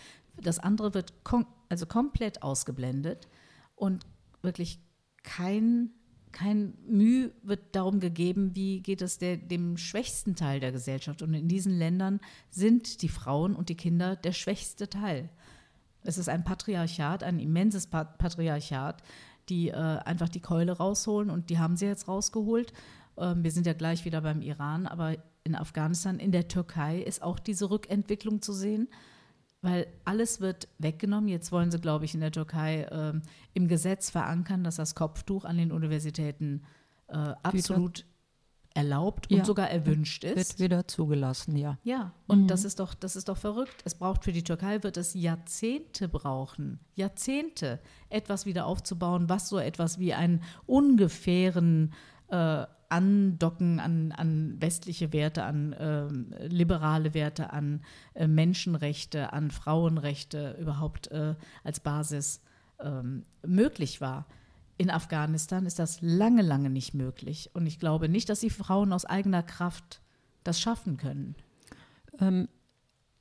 Das 0.43 0.59
andere 0.59 0.93
wird 0.93 1.23
kom 1.23 1.45
also 1.69 1.85
komplett 1.85 2.41
ausgeblendet 2.41 3.27
und 3.75 4.05
wirklich 4.41 4.79
kein 5.23 5.91
kein 6.31 6.75
Mühe 6.85 7.31
wird 7.41 7.75
darum 7.75 7.99
gegeben, 7.99 8.55
wie 8.55 8.81
geht 8.81 9.01
es 9.01 9.17
der, 9.17 9.37
dem 9.37 9.77
schwächsten 9.77 10.35
Teil 10.35 10.59
der 10.59 10.71
Gesellschaft. 10.71 11.21
Und 11.21 11.33
in 11.33 11.47
diesen 11.47 11.77
Ländern 11.77 12.19
sind 12.49 13.01
die 13.01 13.09
Frauen 13.09 13.55
und 13.55 13.69
die 13.69 13.75
Kinder 13.75 14.15
der 14.15 14.31
schwächste 14.31 14.89
Teil. 14.89 15.29
Es 16.03 16.17
ist 16.17 16.29
ein 16.29 16.43
Patriarchat, 16.43 17.23
ein 17.23 17.39
immenses 17.39 17.87
Patriarchat, 17.87 19.01
die 19.49 19.69
äh, 19.69 19.73
einfach 19.73 20.29
die 20.29 20.39
Keule 20.39 20.73
rausholen 20.73 21.29
und 21.29 21.49
die 21.49 21.57
haben 21.57 21.75
sie 21.75 21.87
jetzt 21.87 22.07
rausgeholt. 22.07 22.73
Ähm, 23.17 23.43
wir 23.43 23.51
sind 23.51 23.65
ja 23.65 23.73
gleich 23.73 24.05
wieder 24.05 24.21
beim 24.21 24.41
Iran, 24.41 24.85
aber 24.85 25.17
in 25.43 25.55
Afghanistan, 25.55 26.19
in 26.19 26.31
der 26.31 26.47
Türkei 26.47 26.99
ist 26.99 27.23
auch 27.23 27.39
diese 27.39 27.69
Rückentwicklung 27.69 28.41
zu 28.41 28.53
sehen 28.53 28.87
weil 29.61 29.87
alles 30.05 30.41
wird 30.41 30.67
weggenommen. 30.77 31.29
Jetzt 31.29 31.51
wollen 31.51 31.71
sie, 31.71 31.79
glaube 31.79 32.05
ich, 32.05 32.13
in 32.13 32.21
der 32.21 32.31
Türkei 32.31 32.83
äh, 32.83 33.13
im 33.53 33.67
Gesetz 33.67 34.09
verankern, 34.09 34.63
dass 34.63 34.75
das 34.75 34.95
Kopftuch 34.95 35.45
an 35.45 35.57
den 35.57 35.71
Universitäten 35.71 36.63
äh, 37.07 37.17
absolut 37.43 38.05
erlaubt 38.73 39.29
und 39.31 39.39
ja. 39.39 39.45
sogar 39.45 39.69
erwünscht 39.69 40.23
ist. 40.23 40.35
Wird 40.35 40.59
wieder 40.59 40.87
zugelassen, 40.87 41.57
ja. 41.57 41.77
Ja, 41.83 42.13
und 42.27 42.43
mhm. 42.43 42.47
das 42.47 42.63
ist 42.63 42.79
doch, 42.79 42.93
das 42.93 43.15
ist 43.15 43.27
doch 43.27 43.37
verrückt. 43.37 43.81
Es 43.83 43.95
braucht 43.95 44.23
für 44.23 44.31
die 44.31 44.43
Türkei 44.43 44.83
wird 44.83 44.95
es 44.95 45.13
Jahrzehnte 45.13 46.07
brauchen, 46.07 46.79
Jahrzehnte, 46.95 47.79
etwas 48.09 48.45
wieder 48.45 48.65
aufzubauen, 48.65 49.27
was 49.27 49.49
so 49.49 49.57
etwas 49.57 49.99
wie 49.99 50.13
einen 50.13 50.43
ungefähren 50.65 51.93
äh, 52.29 52.65
andocken 52.89 53.79
an, 53.79 54.11
an 54.11 54.57
westliche 54.59 55.13
Werte, 55.13 55.43
an 55.43 55.73
äh, 55.73 56.07
liberale 56.47 57.13
Werte, 57.13 57.53
an 57.53 57.81
äh, 58.15 58.27
Menschenrechte, 58.27 59.31
an 59.31 59.51
Frauenrechte 59.51 60.57
überhaupt 60.59 61.07
äh, 61.11 61.35
als 61.63 61.79
Basis 61.79 62.41
ähm, 62.79 63.23
möglich 63.45 64.01
war. 64.01 64.25
In 64.77 64.89
Afghanistan 64.89 65.65
ist 65.65 65.77
das 65.77 66.01
lange, 66.01 66.41
lange 66.41 66.69
nicht 66.69 66.93
möglich. 66.93 67.51
Und 67.53 67.67
ich 67.67 67.79
glaube 67.79 68.09
nicht, 68.09 68.29
dass 68.29 68.39
die 68.39 68.49
Frauen 68.49 68.93
aus 68.93 69.05
eigener 69.05 69.43
Kraft 69.43 70.01
das 70.43 70.59
schaffen 70.59 70.97
können. 70.97 71.35
Ähm, 72.19 72.47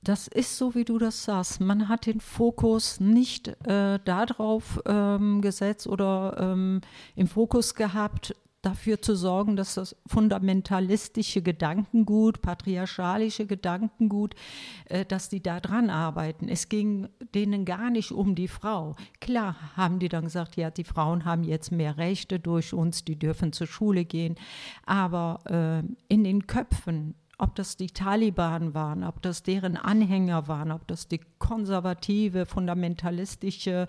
das 0.02 0.28
ist 0.28 0.56
so, 0.56 0.74
wie 0.74 0.84
du 0.84 0.98
das 0.98 1.24
sagst. 1.24 1.60
Man 1.60 1.88
hat 1.88 2.06
den 2.06 2.20
Fokus 2.20 3.00
nicht 3.00 3.48
äh, 3.66 3.98
darauf 4.04 4.80
ähm, 4.86 5.42
gesetzt 5.42 5.86
oder 5.86 6.36
ähm, 6.38 6.80
im 7.16 7.26
Fokus 7.26 7.74
gehabt, 7.74 8.34
dafür 8.62 9.00
zu 9.00 9.14
sorgen, 9.14 9.56
dass 9.56 9.74
das 9.74 9.96
fundamentalistische 10.06 11.42
Gedankengut, 11.42 12.42
patriarchalische 12.42 13.46
Gedankengut, 13.46 14.34
äh, 14.86 15.04
dass 15.04 15.28
die 15.28 15.42
da 15.42 15.60
dran 15.60 15.90
arbeiten. 15.90 16.48
Es 16.48 16.68
ging 16.68 17.08
denen 17.34 17.64
gar 17.64 17.90
nicht 17.90 18.10
um 18.10 18.34
die 18.34 18.48
Frau. 18.48 18.96
Klar 19.20 19.56
haben 19.76 19.98
die 20.00 20.08
dann 20.08 20.24
gesagt, 20.24 20.56
ja, 20.56 20.70
die 20.70 20.84
Frauen 20.84 21.24
haben 21.24 21.44
jetzt 21.44 21.70
mehr 21.70 21.98
Rechte 21.98 22.40
durch 22.40 22.72
uns, 22.72 23.04
die 23.04 23.18
dürfen 23.18 23.52
zur 23.52 23.66
Schule 23.66 24.04
gehen. 24.04 24.34
Aber 24.84 25.40
äh, 25.46 26.12
in 26.12 26.24
den 26.24 26.46
Köpfen 26.46 27.14
ob 27.38 27.54
das 27.54 27.76
die 27.76 27.86
Taliban 27.86 28.74
waren, 28.74 29.04
ob 29.04 29.22
das 29.22 29.44
deren 29.44 29.76
Anhänger 29.76 30.48
waren, 30.48 30.72
ob 30.72 30.86
das 30.88 31.06
die 31.06 31.20
konservative, 31.38 32.46
fundamentalistische 32.46 33.86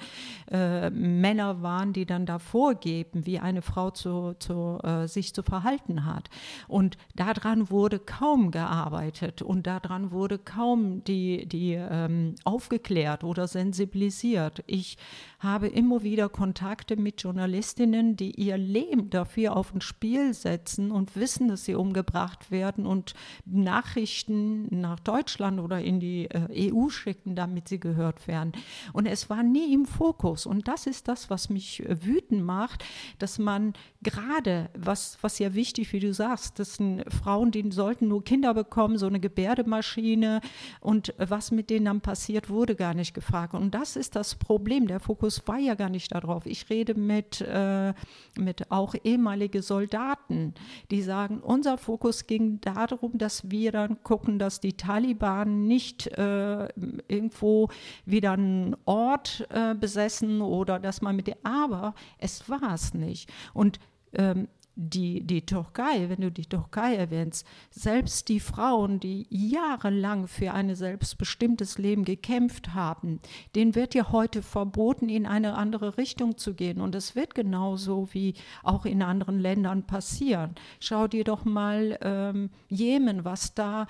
äh, 0.51 0.89
Männer 0.91 1.63
waren, 1.63 1.91
die 1.91 2.05
dann 2.05 2.27
da 2.27 2.37
vorgeben, 2.37 3.25
wie 3.25 3.39
eine 3.39 3.63
Frau 3.63 3.89
zu, 3.89 4.35
zu, 4.37 4.79
äh, 4.83 5.07
sich 5.07 5.33
zu 5.33 5.41
verhalten 5.41 6.05
hat. 6.05 6.29
Und 6.67 6.97
daran 7.15 7.71
wurde 7.71 7.97
kaum 7.97 8.51
gearbeitet 8.51 9.41
und 9.41 9.65
daran 9.65 10.11
wurde 10.11 10.37
kaum 10.37 11.03
die, 11.03 11.47
die 11.47 11.73
ähm, 11.73 12.35
aufgeklärt 12.43 13.23
oder 13.23 13.47
sensibilisiert. 13.47 14.63
Ich 14.67 14.97
habe 15.39 15.67
immer 15.67 16.03
wieder 16.03 16.27
Kontakte 16.27 16.97
mit 16.97 17.21
Journalistinnen, 17.23 18.17
die 18.17 18.31
ihr 18.31 18.57
Leben 18.57 19.09
dafür 19.09 19.55
auf 19.55 19.73
ein 19.73 19.79
Spiel 19.79 20.33
setzen 20.33 20.91
und 20.91 21.15
wissen, 21.15 21.47
dass 21.47 21.63
sie 21.63 21.75
umgebracht 21.75 22.51
werden 22.51 22.85
und 22.85 23.13
Nachrichten 23.45 24.67
nach 24.81 24.99
Deutschland 24.99 25.61
oder 25.61 25.81
in 25.81 26.01
die 26.01 26.25
äh, 26.25 26.73
EU 26.73 26.89
schicken, 26.89 27.35
damit 27.35 27.69
sie 27.69 27.79
gehört 27.79 28.27
werden. 28.27 28.51
Und 28.91 29.05
es 29.05 29.29
war 29.29 29.41
nie 29.43 29.73
im 29.73 29.85
Fokus. 29.85 30.45
Und 30.45 30.67
das 30.67 30.87
ist 30.87 31.07
das, 31.07 31.29
was 31.29 31.49
mich 31.49 31.85
äh, 31.85 32.05
wütend 32.05 32.43
macht, 32.43 32.83
dass 33.17 33.39
man 33.39 33.73
gerade, 34.01 34.69
was, 34.77 35.17
was 35.21 35.39
ja 35.39 35.53
wichtig, 35.53 35.93
wie 35.93 36.01
du 36.01 36.13
sagst, 36.13 36.59
das 36.59 36.75
sind 36.75 37.03
Frauen, 37.13 37.51
die 37.51 37.71
sollten 37.71 38.09
nur 38.09 38.25
Kinder 38.25 38.53
bekommen, 38.53 38.97
so 38.97 39.07
eine 39.07 39.21
Gebärdemaschine 39.21 40.41
und 40.81 41.13
was 41.17 41.51
mit 41.51 41.69
denen 41.69 41.85
dann 41.85 42.01
passiert, 42.01 42.49
wurde 42.49 42.75
gar 42.75 42.93
nicht 42.93 43.13
gefragt. 43.13 43.53
Und 43.53 43.73
das 43.73 43.95
ist 43.95 44.17
das 44.17 44.35
Problem. 44.35 44.87
Der 44.87 44.99
Fokus 44.99 45.28
war 45.45 45.57
ja 45.57 45.75
gar 45.75 45.89
nicht 45.89 46.13
darauf. 46.13 46.45
Ich 46.45 46.69
rede 46.69 46.95
mit, 46.95 47.41
äh, 47.41 47.93
mit 48.37 48.71
auch 48.71 48.95
ehemalige 49.03 49.61
Soldaten, 49.61 50.53
die 50.91 51.01
sagen, 51.01 51.39
unser 51.39 51.77
Fokus 51.77 52.27
ging 52.27 52.59
darum, 52.61 53.17
dass 53.17 53.49
wir 53.49 53.71
dann 53.71 54.03
gucken, 54.03 54.39
dass 54.39 54.59
die 54.59 54.73
Taliban 54.73 55.67
nicht 55.67 56.07
äh, 56.07 56.67
irgendwo 57.07 57.69
wieder 58.05 58.33
einen 58.33 58.75
Ort 58.85 59.47
äh, 59.49 59.75
besessen 59.75 60.41
oder 60.41 60.79
dass 60.79 61.01
man 61.01 61.15
mit 61.15 61.27
der, 61.27 61.37
aber 61.43 61.93
es 62.17 62.49
war 62.49 62.73
es 62.73 62.93
nicht. 62.93 63.31
Und 63.53 63.79
ähm, 64.13 64.47
die, 64.81 65.21
die 65.21 65.45
Türkei, 65.45 66.07
wenn 66.07 66.21
du 66.21 66.31
die 66.31 66.45
Türkei 66.45 66.95
erwähnst, 66.95 67.45
selbst 67.69 68.29
die 68.29 68.39
Frauen, 68.39 69.01
die 69.01 69.27
jahrelang 69.29 70.27
für 70.29 70.53
ein 70.53 70.73
selbstbestimmtes 70.73 71.77
Leben 71.77 72.05
gekämpft 72.05 72.73
haben, 72.73 73.19
denen 73.55 73.75
wird 73.75 73.93
ja 73.93 74.13
heute 74.13 74.41
verboten, 74.41 75.09
in 75.09 75.25
eine 75.25 75.55
andere 75.55 75.97
Richtung 75.97 76.37
zu 76.37 76.53
gehen. 76.53 76.79
Und 76.79 76.95
es 76.95 77.13
wird 77.13 77.35
genauso 77.35 78.07
wie 78.13 78.35
auch 78.63 78.85
in 78.85 79.01
anderen 79.01 79.41
Ländern 79.41 79.83
passieren. 79.83 80.55
Schau 80.79 81.09
dir 81.09 81.25
doch 81.25 81.43
mal 81.43 81.99
ähm, 82.01 82.49
Jemen, 82.69 83.25
was 83.25 83.53
da, 83.53 83.85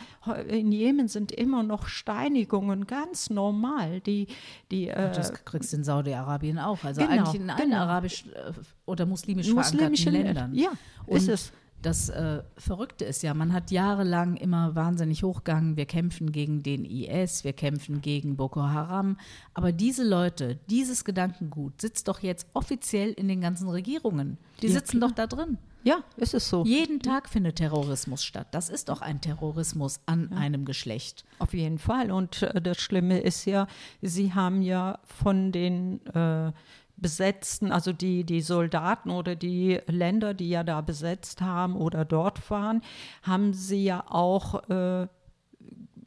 in 0.47 0.71
Jemen 0.71 1.07
sind 1.07 1.31
immer 1.31 1.61
noch 1.61 1.85
Steinigungen 1.85 2.87
ganz 2.87 3.29
normal. 3.29 4.01
Die, 4.01 4.25
die, 4.71 4.87
äh, 4.87 5.13
das 5.13 5.33
kriegst 5.45 5.71
du 5.71 5.77
in 5.77 5.83
Saudi-Arabien 5.83 6.57
auch. 6.57 6.83
Also 6.83 7.01
genau, 7.01 7.13
eigentlich 7.13 7.35
in 7.39 7.49
allen 7.51 7.69
genau. 7.69 7.81
arabisch 7.83 8.25
äh, 8.25 8.53
oder 8.87 9.05
muslimisch 9.05 9.51
verankerten 9.51 10.13
Ländern. 10.13 10.55
Ja, 10.55 10.71
und 11.05 11.17
ist 11.17 11.27
es. 11.27 11.51
Das 11.81 12.09
äh, 12.09 12.43
Verrückte 12.57 13.05
ist 13.05 13.23
ja, 13.23 13.33
man 13.33 13.53
hat 13.53 13.71
jahrelang 13.71 14.35
immer 14.35 14.75
wahnsinnig 14.75 15.23
hochgegangen, 15.23 15.77
wir 15.77 15.85
kämpfen 15.85 16.33
gegen 16.33 16.61
den 16.61 16.83
IS, 16.83 17.45
wir 17.45 17.53
kämpfen 17.53 18.01
gegen 18.01 18.35
Boko 18.35 18.63
Haram. 18.63 19.17
Aber 19.53 19.71
diese 19.71 20.03
Leute, 20.03 20.59
dieses 20.69 21.05
Gedankengut 21.05 21.79
sitzt 21.79 22.09
doch 22.09 22.19
jetzt 22.19 22.47
offiziell 22.53 23.11
in 23.13 23.29
den 23.29 23.39
ganzen 23.39 23.69
Regierungen. 23.69 24.37
Die 24.61 24.67
ja, 24.67 24.73
sitzen 24.73 24.97
klar. 24.97 25.09
doch 25.09 25.15
da 25.15 25.27
drin. 25.27 25.57
Ja, 25.83 26.03
ist 26.17 26.33
es 26.33 26.49
so. 26.49 26.65
Jeden 26.65 26.99
Tag 26.99 27.29
findet 27.29 27.55
Terrorismus 27.55 28.25
statt. 28.25 28.47
Das 28.51 28.69
ist 28.69 28.89
doch 28.89 29.01
ein 29.01 29.21
Terrorismus 29.21 30.01
an 30.05 30.29
ja. 30.31 30.37
einem 30.37 30.65
Geschlecht. 30.65 31.23
Auf 31.39 31.53
jeden 31.53 31.79
Fall. 31.79 32.11
Und 32.11 32.41
äh, 32.41 32.61
das 32.61 32.79
Schlimme 32.79 33.19
ist 33.19 33.45
ja, 33.45 33.67
Sie 34.01 34.33
haben 34.33 34.61
ja 34.61 34.99
von 35.03 35.53
den 35.53 36.05
äh, 36.07 36.51
besetzten, 37.01 37.71
also 37.71 37.93
die, 37.93 38.23
die 38.23 38.41
Soldaten 38.41 39.09
oder 39.09 39.35
die 39.35 39.79
Länder, 39.87 40.33
die 40.33 40.49
ja 40.49 40.63
da 40.63 40.81
besetzt 40.81 41.41
haben 41.41 41.75
oder 41.75 42.05
dort 42.05 42.49
waren, 42.49 42.81
haben 43.23 43.53
sie 43.53 43.83
ja 43.83 44.03
auch 44.07 44.69
äh, 44.69 45.07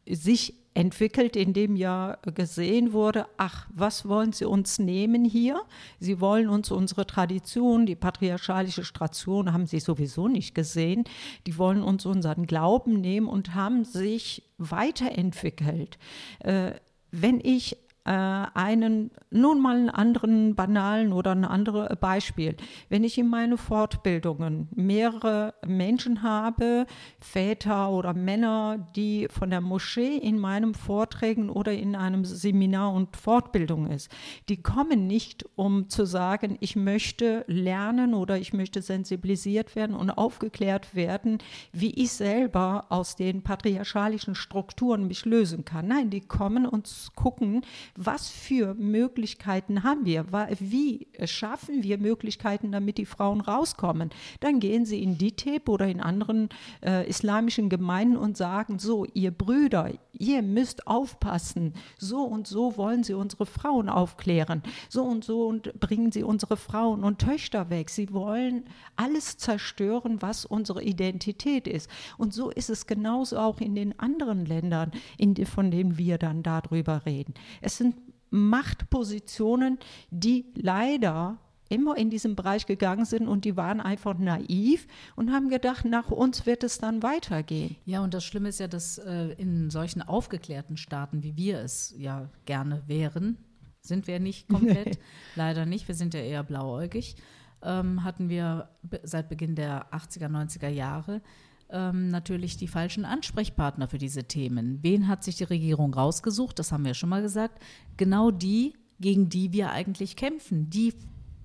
sich 0.08 0.54
entwickelt, 0.74 1.36
indem 1.36 1.76
ja 1.76 2.16
gesehen 2.34 2.92
wurde, 2.92 3.26
ach, 3.36 3.66
was 3.74 4.08
wollen 4.08 4.32
Sie 4.32 4.46
uns 4.46 4.78
nehmen 4.78 5.24
hier? 5.24 5.60
Sie 5.98 6.20
wollen 6.20 6.48
uns 6.48 6.70
unsere 6.70 7.06
Tradition, 7.06 7.84
die 7.84 7.94
patriarchalische 7.94 8.84
Station 8.84 9.52
haben 9.52 9.66
Sie 9.66 9.80
sowieso 9.80 10.28
nicht 10.28 10.54
gesehen. 10.54 11.04
Die 11.46 11.58
wollen 11.58 11.82
uns 11.82 12.06
unseren 12.06 12.46
Glauben 12.46 13.00
nehmen 13.00 13.28
und 13.28 13.54
haben 13.54 13.84
sich 13.84 14.44
weiterentwickelt. 14.58 15.98
Äh, 16.40 16.72
wenn 17.10 17.40
ich 17.40 17.76
einen, 18.04 19.10
nun 19.30 19.60
mal 19.60 19.76
einen 19.76 19.90
anderen 19.90 20.54
banalen 20.54 21.12
oder 21.12 21.32
ein 21.32 21.44
anderes 21.44 21.96
Beispiel. 22.00 22.56
Wenn 22.88 23.04
ich 23.04 23.16
in 23.16 23.28
meine 23.28 23.56
Fortbildungen 23.56 24.68
mehrere 24.74 25.54
Menschen 25.64 26.22
habe, 26.22 26.86
Väter 27.20 27.90
oder 27.90 28.12
Männer, 28.12 28.88
die 28.96 29.28
von 29.30 29.50
der 29.50 29.60
Moschee 29.60 30.16
in 30.16 30.38
meinem 30.38 30.74
Vorträgen 30.74 31.48
oder 31.48 31.72
in 31.72 31.94
einem 31.94 32.24
Seminar 32.24 32.92
und 32.92 33.16
Fortbildung 33.16 33.86
ist, 33.88 34.10
die 34.48 34.60
kommen 34.62 35.06
nicht, 35.06 35.44
um 35.54 35.88
zu 35.88 36.04
sagen, 36.04 36.56
ich 36.60 36.74
möchte 36.74 37.44
lernen 37.46 38.14
oder 38.14 38.36
ich 38.36 38.52
möchte 38.52 38.82
sensibilisiert 38.82 39.76
werden 39.76 39.94
und 39.94 40.10
aufgeklärt 40.10 40.94
werden, 40.94 41.38
wie 41.72 41.90
ich 41.90 42.12
selber 42.12 42.86
aus 42.88 43.14
den 43.14 43.42
patriarchalischen 43.42 44.34
Strukturen 44.34 45.06
mich 45.06 45.24
lösen 45.24 45.64
kann. 45.64 45.86
Nein, 45.86 46.10
die 46.10 46.20
kommen 46.20 46.66
und 46.66 47.12
gucken, 47.14 47.62
was 47.94 48.28
für 48.28 48.74
Möglichkeiten 48.74 49.82
haben 49.82 50.04
wir? 50.04 50.26
Wie 50.58 51.08
schaffen 51.24 51.82
wir 51.82 51.98
Möglichkeiten, 51.98 52.72
damit 52.72 52.98
die 52.98 53.06
Frauen 53.06 53.40
rauskommen? 53.40 54.10
Dann 54.40 54.60
gehen 54.60 54.86
sie 54.86 55.02
in 55.02 55.18
DITIB 55.18 55.68
oder 55.68 55.86
in 55.86 56.00
anderen 56.00 56.48
äh, 56.84 57.08
islamischen 57.08 57.68
Gemeinden 57.68 58.16
und 58.16 58.36
sagen, 58.36 58.78
so, 58.78 59.04
ihr 59.12 59.30
Brüder, 59.30 59.90
ihr 60.12 60.42
müsst 60.42 60.86
aufpassen. 60.86 61.74
So 61.98 62.22
und 62.22 62.46
so 62.46 62.76
wollen 62.76 63.04
sie 63.04 63.14
unsere 63.14 63.46
Frauen 63.46 63.88
aufklären. 63.88 64.62
So 64.88 65.02
und 65.04 65.24
so 65.24 65.46
und 65.46 65.78
bringen 65.78 66.12
sie 66.12 66.22
unsere 66.22 66.56
Frauen 66.56 67.04
und 67.04 67.18
Töchter 67.18 67.70
weg. 67.70 67.90
Sie 67.90 68.12
wollen 68.12 68.64
alles 68.96 69.36
zerstören, 69.36 70.22
was 70.22 70.44
unsere 70.44 70.82
Identität 70.82 71.66
ist. 71.66 71.90
Und 72.16 72.32
so 72.32 72.50
ist 72.50 72.70
es 72.70 72.86
genauso 72.86 73.38
auch 73.38 73.60
in 73.60 73.74
den 73.74 73.98
anderen 73.98 74.46
Ländern, 74.46 74.92
in 75.18 75.32
von 75.46 75.70
denen 75.70 75.98
wir 75.98 76.18
dann 76.18 76.42
darüber 76.42 77.04
reden. 77.04 77.34
Es 77.60 77.81
Machtpositionen, 78.32 79.78
die 80.10 80.46
leider 80.54 81.38
immer 81.68 81.96
in 81.96 82.10
diesem 82.10 82.36
Bereich 82.36 82.66
gegangen 82.66 83.04
sind 83.04 83.28
und 83.28 83.44
die 83.44 83.56
waren 83.56 83.80
einfach 83.80 84.18
naiv 84.18 84.86
und 85.16 85.32
haben 85.32 85.48
gedacht, 85.48 85.84
nach 85.84 86.10
uns 86.10 86.44
wird 86.44 86.64
es 86.64 86.78
dann 86.78 87.02
weitergehen. 87.02 87.76
Ja, 87.86 88.02
und 88.02 88.12
das 88.12 88.24
Schlimme 88.24 88.50
ist 88.50 88.60
ja, 88.60 88.68
dass 88.68 88.98
äh, 88.98 89.32
in 89.38 89.70
solchen 89.70 90.02
aufgeklärten 90.02 90.76
Staaten, 90.76 91.22
wie 91.22 91.36
wir 91.36 91.60
es 91.60 91.94
ja 91.96 92.28
gerne 92.44 92.82
wären, 92.86 93.38
sind 93.80 94.06
wir 94.06 94.20
nicht 94.20 94.48
komplett, 94.48 94.98
leider 95.34 95.64
nicht, 95.64 95.88
wir 95.88 95.94
sind 95.94 96.14
ja 96.14 96.20
eher 96.20 96.42
blauäugig, 96.42 97.16
ähm, 97.62 98.04
hatten 98.04 98.28
wir 98.28 98.68
seit 99.02 99.28
Beginn 99.28 99.54
der 99.54 99.92
80er, 99.92 100.28
90er 100.28 100.68
Jahre 100.68 101.22
ähm, 101.72 102.08
natürlich 102.08 102.56
die 102.56 102.68
falschen 102.68 103.04
Ansprechpartner 103.04 103.88
für 103.88 103.98
diese 103.98 104.24
Themen. 104.24 104.78
Wen 104.82 105.08
hat 105.08 105.24
sich 105.24 105.36
die 105.36 105.44
Regierung 105.44 105.94
rausgesucht? 105.94 106.58
Das 106.58 106.72
haben 106.72 106.84
wir 106.84 106.94
schon 106.94 107.08
mal 107.08 107.22
gesagt. 107.22 107.62
Genau 107.96 108.30
die, 108.30 108.74
gegen 109.00 109.28
die 109.28 109.52
wir 109.52 109.70
eigentlich 109.70 110.16
kämpfen, 110.16 110.70
die 110.70 110.94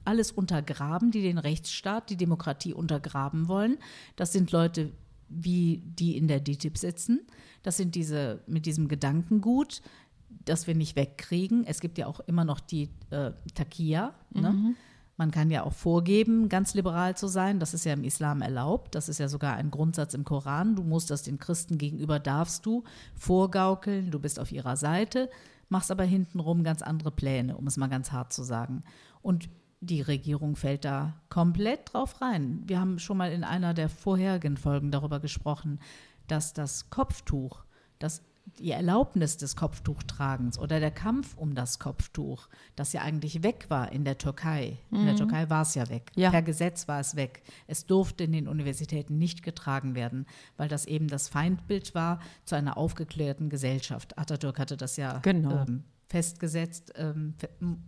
alles 0.06 0.32
untergraben, 0.32 1.12
die 1.12 1.22
den 1.22 1.38
Rechtsstaat, 1.38 2.10
die 2.10 2.18
Demokratie 2.18 2.74
untergraben 2.74 3.48
wollen. 3.48 3.78
Das 4.16 4.32
sind 4.32 4.52
Leute 4.52 4.92
wie 5.30 5.84
die 5.86 6.16
in 6.16 6.28
der 6.28 6.40
DTIP 6.40 6.78
sitzen. 6.78 7.28
Das 7.64 7.76
sind 7.76 7.96
diese 7.96 8.42
mit 8.48 8.66
diesem 8.66 8.88
Gedankengut, 8.88 9.82
das 10.30 10.68
wir 10.68 10.76
nicht 10.76 10.96
wegkriegen. 10.96 11.66
Es 11.66 11.82
gibt 11.82 11.98
ja 11.98 12.08
auch 12.08 12.22
immer 12.22 12.46
noch 12.46 12.62
die 12.62 12.90
äh, 13.10 13.32
Takia. 13.54 14.14
Ne? 14.34 14.76
Man 15.18 15.32
kann 15.32 15.50
ja 15.50 15.64
auch 15.64 15.74
vorgeben, 15.74 16.48
ganz 16.48 16.76
liberal 16.76 17.18
zu 17.18 17.28
sein. 17.28 17.60
Das 17.60 17.74
ist 17.74 17.86
ja 17.86 17.94
im 17.94 18.04
Islam 18.04 18.44
erlaubt. 18.44 18.94
Das 18.94 19.10
ist 19.10 19.18
ja 19.18 19.28
sogar 19.28 19.56
ein 19.56 19.72
Grundsatz 19.72 20.14
im 20.14 20.24
Koran. 20.24 20.76
Du 20.76 20.84
musst 20.84 21.10
das 21.10 21.24
den 21.24 21.40
Christen 21.40 21.80
gegenüber 21.80 22.20
darfst 22.20 22.68
du 22.68 22.84
vorgaukeln. 23.16 24.12
Du 24.12 24.20
bist 24.20 24.40
auf 24.40 24.52
ihrer 24.52 24.78
Seite, 24.78 25.32
machst 25.70 25.90
aber 25.90 26.04
hintenrum 26.04 26.64
ganz 26.64 26.84
andere 26.84 27.10
Pläne, 27.10 27.58
um 27.58 27.66
es 27.66 27.78
mal 27.78 27.88
ganz 27.88 28.12
hart 28.12 28.32
zu 28.32 28.44
sagen. 28.44 28.84
Und 29.24 29.50
die 29.80 30.02
Regierung 30.02 30.56
fällt 30.56 30.86
da 30.86 31.14
komplett 31.30 31.94
drauf 31.94 32.22
rein. 32.22 32.62
Wir 32.68 32.80
haben 32.80 33.00
schon 33.00 33.18
mal 33.18 33.32
in 33.32 33.44
einer 33.44 33.74
der 33.74 33.90
vorherigen 33.90 34.56
Folgen 34.56 34.92
darüber 34.92 35.20
gesprochen, 35.20 35.80
dass 36.28 36.54
das 36.54 36.92
Kopftuch, 36.92 37.64
das 37.98 38.22
die 38.60 38.72
Erlaubnis 38.72 39.38
des 39.38 39.56
Kopftuchtragens 39.56 40.58
oder 40.58 40.80
der 40.80 40.92
Kampf 40.92 41.38
um 41.38 41.54
das 41.54 41.80
Kopftuch, 41.80 42.48
das 42.76 42.94
ja 42.94 43.02
eigentlich 43.02 43.44
weg 43.44 43.66
war 43.70 43.92
in 43.92 44.06
der 44.06 44.18
Türkei. 44.18 44.80
In 44.92 45.04
der 45.04 45.14
mhm. 45.14 45.18
Türkei 45.18 45.50
war 45.50 45.64
es 45.64 45.76
ja 45.76 45.90
weg. 45.90 46.12
Ja. 46.16 46.32
Per 46.32 46.42
Gesetz 46.42 46.88
war 46.88 47.00
es 47.00 47.16
weg. 47.16 47.44
Es 47.68 47.86
durfte 47.86 48.24
in 48.24 48.32
den 48.32 48.48
Universitäten 48.48 49.18
nicht 49.18 49.44
getragen 49.44 49.96
werden, 49.96 50.26
weil 50.56 50.70
das 50.70 50.86
eben 50.86 51.08
das 51.08 51.30
Feindbild 51.30 51.94
war 51.94 52.20
zu 52.46 52.56
einer 52.56 52.78
aufgeklärten 52.78 53.50
Gesellschaft. 53.50 54.18
Atatürk 54.18 54.60
hatte 54.60 54.78
das 54.78 54.98
ja 54.98 55.20
genau. 55.20 55.66
ähm, 55.68 55.84
festgesetzt, 56.08 56.94
ähm, 56.96 57.36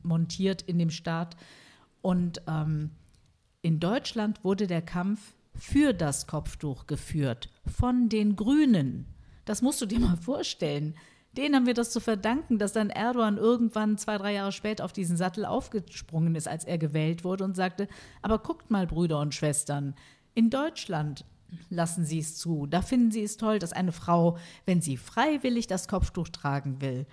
montiert 0.03 0.61
in 0.61 0.77
dem 0.77 0.89
Staat. 0.89 1.37
Und 2.01 2.41
ähm, 2.47 2.91
in 3.61 3.79
Deutschland 3.79 4.43
wurde 4.43 4.67
der 4.67 4.81
Kampf 4.81 5.35
für 5.53 5.93
das 5.93 6.27
Kopftuch 6.27 6.85
geführt 6.85 7.49
von 7.65 8.09
den 8.09 8.35
Grünen 8.35 9.07
das 9.49 9.63
musst 9.63 9.81
du 9.81 9.87
dir 9.87 9.99
mal 9.99 10.15
vorstellen. 10.15 10.93
Denen 11.35 11.55
haben 11.55 11.65
wir 11.65 11.73
das 11.73 11.89
zu 11.89 11.99
verdanken, 11.99 12.59
dass 12.59 12.71
dann 12.71 12.91
Erdogan 12.91 13.37
irgendwann 13.37 13.97
zwei, 13.97 14.19
drei 14.19 14.33
Jahre 14.33 14.51
später 14.51 14.85
auf 14.85 14.93
diesen 14.93 15.17
Sattel 15.17 15.43
aufgesprungen 15.43 16.35
ist, 16.35 16.47
als 16.47 16.65
er 16.65 16.77
gewählt 16.77 17.23
wurde 17.23 17.45
und 17.45 17.55
sagte, 17.55 17.87
aber 18.21 18.37
guckt 18.37 18.69
mal, 18.69 18.85
Brüder 18.85 19.19
und 19.19 19.33
Schwestern, 19.33 19.95
in 20.35 20.51
Deutschland 20.51 21.25
lassen 21.71 22.05
sie 22.05 22.19
es 22.19 22.37
zu. 22.37 22.67
Da 22.67 22.83
finden 22.83 23.09
sie 23.09 23.23
es 23.23 23.37
toll, 23.37 23.57
dass 23.57 23.73
eine 23.73 23.91
Frau, 23.91 24.37
wenn 24.67 24.81
sie 24.81 24.97
freiwillig 24.97 25.65
das 25.65 25.87
Kopftuch 25.87 26.29
tragen 26.29 26.79
will, 26.79 27.07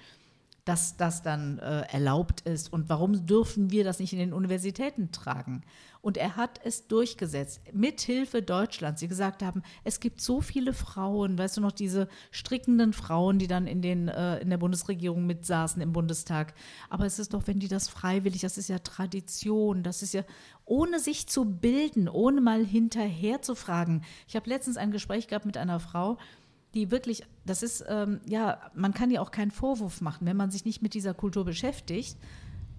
dass 0.66 0.98
das 0.98 1.22
dann 1.22 1.58
äh, 1.60 1.86
erlaubt 1.90 2.42
ist 2.42 2.70
und 2.70 2.90
warum 2.90 3.24
dürfen 3.24 3.70
wir 3.70 3.82
das 3.82 3.98
nicht 3.98 4.12
in 4.12 4.18
den 4.18 4.34
Universitäten 4.34 5.10
tragen? 5.10 5.62
Und 6.06 6.16
er 6.16 6.36
hat 6.36 6.60
es 6.62 6.86
durchgesetzt, 6.86 7.60
mit 7.72 8.00
Hilfe 8.00 8.40
Deutschlands. 8.40 9.00
Sie 9.00 9.08
gesagt 9.08 9.42
haben, 9.42 9.64
es 9.82 9.98
gibt 9.98 10.20
so 10.20 10.40
viele 10.40 10.72
Frauen, 10.72 11.36
weißt 11.36 11.56
du 11.56 11.60
noch, 11.60 11.72
diese 11.72 12.06
strickenden 12.30 12.92
Frauen, 12.92 13.40
die 13.40 13.48
dann 13.48 13.66
in, 13.66 13.82
den, 13.82 14.06
äh, 14.06 14.38
in 14.38 14.48
der 14.48 14.58
Bundesregierung 14.58 15.26
mitsaßen 15.26 15.82
im 15.82 15.92
Bundestag. 15.92 16.54
Aber 16.90 17.06
es 17.06 17.18
ist 17.18 17.34
doch, 17.34 17.48
wenn 17.48 17.58
die 17.58 17.66
das 17.66 17.88
freiwillig, 17.88 18.42
das 18.42 18.56
ist 18.56 18.68
ja 18.68 18.78
Tradition, 18.78 19.82
das 19.82 20.00
ist 20.00 20.14
ja 20.14 20.22
ohne 20.64 21.00
sich 21.00 21.26
zu 21.26 21.44
bilden, 21.44 22.08
ohne 22.08 22.40
mal 22.40 22.64
hinterher 22.64 23.42
zu 23.42 23.56
fragen. 23.56 24.02
Ich 24.28 24.36
habe 24.36 24.48
letztens 24.48 24.76
ein 24.76 24.92
Gespräch 24.92 25.26
gehabt 25.26 25.44
mit 25.44 25.56
einer 25.56 25.80
Frau, 25.80 26.18
die 26.74 26.92
wirklich, 26.92 27.24
das 27.44 27.64
ist, 27.64 27.84
ähm, 27.88 28.20
ja, 28.28 28.60
man 28.76 28.94
kann 28.94 29.10
ja 29.10 29.20
auch 29.20 29.32
keinen 29.32 29.50
Vorwurf 29.50 30.00
machen, 30.00 30.24
wenn 30.24 30.36
man 30.36 30.52
sich 30.52 30.64
nicht 30.64 30.82
mit 30.82 30.94
dieser 30.94 31.14
Kultur 31.14 31.44
beschäftigt, 31.44 32.16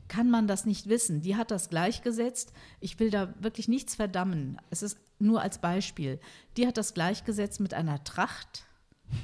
kann 0.07 0.29
man 0.29 0.47
das 0.47 0.65
nicht 0.65 0.87
wissen. 0.87 1.21
Die 1.21 1.35
hat 1.35 1.51
das 1.51 1.69
gleichgesetzt. 1.69 2.53
Ich 2.79 2.99
will 2.99 3.09
da 3.09 3.33
wirklich 3.39 3.67
nichts 3.67 3.95
verdammen. 3.95 4.57
Es 4.69 4.81
ist 4.81 4.97
nur 5.19 5.41
als 5.41 5.59
Beispiel. 5.59 6.19
Die 6.55 6.67
hat 6.67 6.77
das 6.77 6.93
gleichgesetzt 6.93 7.59
mit 7.59 7.73
einer 7.73 8.03
Tracht. 8.03 8.65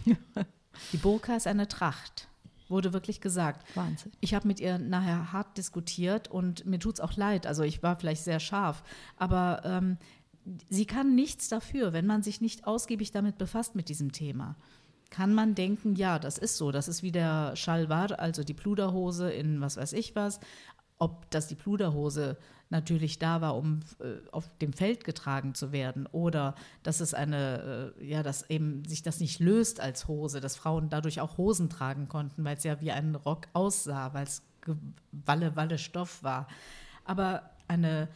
Die 0.91 0.97
Burka 0.97 1.35
ist 1.35 1.47
eine 1.47 1.67
Tracht, 1.67 2.27
wurde 2.67 2.93
wirklich 2.93 3.21
gesagt. 3.21 3.65
Wahnsinn. 3.75 4.11
Ich 4.21 4.33
habe 4.33 4.47
mit 4.47 4.59
ihr 4.59 4.79
nachher 4.79 5.31
hart 5.31 5.57
diskutiert 5.57 6.29
und 6.29 6.65
mir 6.65 6.79
tut 6.79 6.95
es 6.95 6.99
auch 6.99 7.15
leid. 7.15 7.45
Also 7.45 7.63
ich 7.63 7.83
war 7.83 7.97
vielleicht 7.97 8.23
sehr 8.23 8.39
scharf, 8.39 8.83
aber 9.17 9.61
ähm, 9.65 9.97
sie 10.69 10.85
kann 10.85 11.15
nichts 11.15 11.47
dafür, 11.47 11.93
wenn 11.93 12.07
man 12.07 12.23
sich 12.23 12.41
nicht 12.41 12.65
ausgiebig 12.65 13.11
damit 13.11 13.37
befasst 13.37 13.75
mit 13.75 13.89
diesem 13.89 14.11
Thema. 14.11 14.55
Kann 15.09 15.35
man 15.35 15.53
denken, 15.53 15.95
ja, 15.95 16.17
das 16.17 16.39
ist 16.39 16.57
so, 16.57 16.71
das 16.71 16.87
ist 16.87 17.03
wie 17.03 17.11
der 17.11 17.55
Schalwar, 17.55 18.19
also 18.19 18.43
die 18.43 18.55
Pluderhose 18.55 19.31
in 19.31 19.61
was 19.61 19.77
weiß 19.77 19.93
ich 19.93 20.15
was. 20.15 20.39
Ob 21.03 21.29
das 21.31 21.47
die 21.47 21.55
Pluderhose 21.55 22.37
natürlich 22.69 23.19
da 23.19 23.41
war, 23.41 23.57
um 23.57 23.81
äh, 23.99 24.25
auf 24.31 24.49
dem 24.59 24.71
Feld 24.71 25.03
getragen 25.03 25.53
zu 25.53 25.73
werden, 25.73 26.07
oder 26.07 26.55
dass 26.81 27.01
es 27.01 27.13
eine, 27.13 27.93
äh, 27.99 28.05
ja, 28.05 28.23
dass 28.23 28.49
eben 28.49 28.85
sich 28.85 29.03
das 29.03 29.19
nicht 29.19 29.41
löst 29.41 29.81
als 29.81 30.07
Hose, 30.07 30.39
dass 30.39 30.55
Frauen 30.55 30.89
dadurch 30.89 31.19
auch 31.19 31.37
Hosen 31.37 31.69
tragen 31.69 32.07
konnten, 32.07 32.45
weil 32.45 32.55
es 32.55 32.63
ja 32.63 32.79
wie 32.79 32.93
ein 32.93 33.15
Rock 33.15 33.47
aussah, 33.51 34.13
weil 34.13 34.23
es 34.23 34.43
Walle, 35.11 35.57
Walle 35.57 35.77
Stoff 35.77 36.23
war. 36.23 36.47
Aber 37.03 37.49
eine 37.67 38.07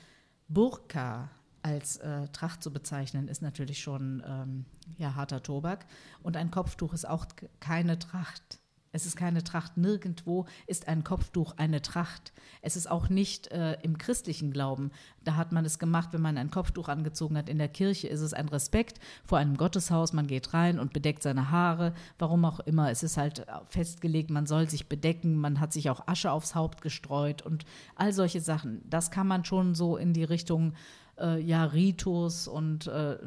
Burka, 0.48 1.30
als 1.62 1.98
äh, 1.98 2.30
Tracht 2.30 2.64
zu 2.64 2.72
bezeichnen, 2.72 3.28
ist 3.28 3.42
natürlich 3.42 3.82
schon 3.82 4.24
ähm, 4.26 4.66
ja, 4.98 5.16
harter 5.16 5.44
Tobak. 5.44 5.86
Und 6.24 6.38
ein 6.38 6.52
Kopftuch 6.52 6.94
ist 6.94 7.06
auch 7.06 7.26
keine 7.60 8.00
Tracht. 8.00 8.60
Es 8.92 9.06
ist 9.06 9.16
keine 9.16 9.44
Tracht. 9.44 9.78
Nirgendwo 9.78 10.46
ist 10.66 10.88
ein 10.88 11.04
Kopftuch 11.04 11.54
eine 11.58 11.82
Tracht. 11.82 12.34
Es 12.62 12.76
ist 12.76 12.90
auch 12.90 13.10
nicht 13.10 13.48
äh, 13.48 13.78
im 13.82 13.98
christlichen 13.98 14.52
Glauben. 14.52 14.92
Da 15.24 15.36
hat 15.36 15.52
man 15.52 15.66
es 15.66 15.80
gemacht, 15.80 16.10
wenn 16.14 16.22
man 16.22 16.38
ein 16.38 16.52
Kopftuch 16.52 16.88
angezogen 16.88 17.38
hat. 17.38 17.50
In 17.50 17.58
der 17.58 17.68
Kirche 17.68 18.08
ist 18.08 18.22
es 18.22 18.34
ein 18.34 18.50
Respekt 18.50 19.00
vor 19.26 19.38
einem 19.38 19.58
Gotteshaus. 19.58 20.14
Man 20.14 20.28
geht 20.28 20.54
rein 20.54 20.80
und 20.80 20.94
bedeckt 20.94 21.24
seine 21.24 21.52
Haare. 21.52 21.94
Warum 22.18 22.46
auch 22.46 22.60
immer. 22.62 22.90
Es 22.92 23.04
ist 23.04 23.18
halt 23.18 23.46
festgelegt, 23.68 24.30
man 24.30 24.46
soll 24.46 24.70
sich 24.70 24.88
bedecken. 24.88 25.36
Man 25.36 25.60
hat 25.60 25.74
sich 25.74 25.90
auch 25.90 26.08
Asche 26.08 26.32
aufs 26.32 26.56
Haupt 26.56 26.82
gestreut 26.82 27.42
und 27.42 27.66
all 27.96 28.14
solche 28.14 28.42
Sachen. 28.42 28.82
Das 28.90 29.12
kann 29.12 29.28
man 29.28 29.46
schon 29.46 29.76
so 29.76 29.98
in 29.98 30.14
die 30.14 30.24
Richtung 30.24 30.74
äh, 31.20 31.40
ja, 31.40 31.66
Ritus 31.66 32.48
und 32.48 32.88
äh, 32.88 33.18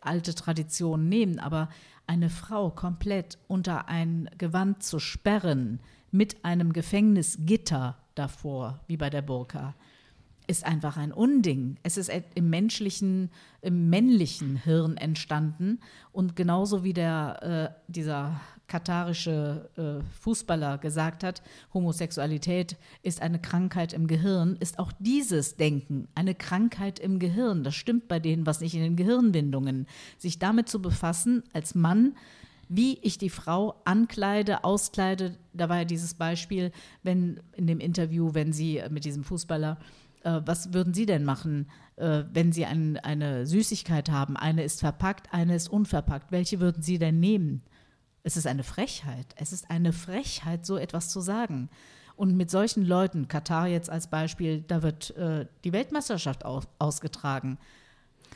alte 0.00 0.34
Traditionen 0.34 1.08
nehmen. 1.08 1.38
Aber 1.38 1.68
eine 2.08 2.30
Frau 2.30 2.70
komplett 2.70 3.38
unter 3.46 3.88
ein 3.88 4.28
Gewand 4.38 4.82
zu 4.82 4.98
sperren, 4.98 5.80
mit 6.10 6.44
einem 6.44 6.72
Gefängnisgitter 6.72 7.96
davor, 8.14 8.80
wie 8.86 8.96
bei 8.96 9.10
der 9.10 9.22
Burka, 9.22 9.74
ist 10.46 10.64
einfach 10.64 10.96
ein 10.96 11.12
Unding. 11.12 11.76
Es 11.82 11.98
ist 11.98 12.10
im 12.34 12.48
menschlichen, 12.48 13.30
im 13.60 13.90
männlichen 13.90 14.56
Hirn 14.56 14.96
entstanden 14.96 15.80
und 16.10 16.34
genauso 16.34 16.82
wie 16.82 16.94
der 16.94 17.74
äh, 17.76 17.92
dieser 17.92 18.40
katarische 18.68 19.70
äh, 19.76 20.04
Fußballer 20.20 20.78
gesagt 20.78 21.24
hat, 21.24 21.42
Homosexualität 21.74 22.76
ist 23.02 23.20
eine 23.22 23.40
Krankheit 23.40 23.92
im 23.92 24.06
Gehirn, 24.06 24.56
ist 24.60 24.78
auch 24.78 24.92
dieses 24.98 25.56
Denken 25.56 26.06
eine 26.14 26.34
Krankheit 26.34 26.98
im 26.98 27.18
Gehirn. 27.18 27.64
Das 27.64 27.74
stimmt 27.74 28.06
bei 28.08 28.20
denen, 28.20 28.46
was 28.46 28.60
nicht 28.60 28.74
in 28.74 28.82
den 28.82 28.96
Gehirnwindungen. 28.96 29.86
Sich 30.18 30.38
damit 30.38 30.68
zu 30.68 30.80
befassen 30.80 31.42
als 31.52 31.74
Mann, 31.74 32.14
wie 32.68 32.98
ich 33.00 33.16
die 33.16 33.30
Frau 33.30 33.80
ankleide, 33.86 34.62
auskleide. 34.62 35.36
Da 35.54 35.70
war 35.70 35.78
ja 35.78 35.84
dieses 35.84 36.14
Beispiel, 36.14 36.70
wenn 37.02 37.40
in 37.56 37.66
dem 37.66 37.80
Interview, 37.80 38.34
wenn 38.34 38.52
sie 38.52 38.82
mit 38.90 39.06
diesem 39.06 39.24
Fußballer 39.24 39.78
äh, 40.24 40.40
was 40.44 40.72
würden 40.72 40.94
Sie 40.94 41.06
denn 41.06 41.24
machen, 41.24 41.68
äh, 41.96 42.24
wenn 42.32 42.52
Sie 42.52 42.66
ein, 42.66 42.96
eine 42.98 43.46
Süßigkeit 43.46 44.10
haben? 44.10 44.36
Eine 44.36 44.62
ist 44.64 44.80
verpackt, 44.80 45.32
eine 45.32 45.54
ist 45.54 45.68
unverpackt. 45.68 46.32
Welche 46.32 46.60
würden 46.60 46.82
Sie 46.82 46.98
denn 46.98 47.20
nehmen? 47.20 47.62
Es 48.28 48.36
ist 48.36 48.46
eine 48.46 48.62
Frechheit. 48.62 49.26
Es 49.36 49.54
ist 49.54 49.70
eine 49.70 49.94
Frechheit, 49.94 50.66
so 50.66 50.76
etwas 50.76 51.08
zu 51.08 51.20
sagen. 51.22 51.70
Und 52.14 52.36
mit 52.36 52.50
solchen 52.50 52.84
Leuten, 52.84 53.26
Katar 53.26 53.68
jetzt 53.68 53.88
als 53.88 54.08
Beispiel, 54.08 54.62
da 54.68 54.82
wird 54.82 55.16
äh, 55.16 55.46
die 55.64 55.72
Weltmeisterschaft 55.72 56.44
aus, 56.44 56.64
ausgetragen. 56.78 57.56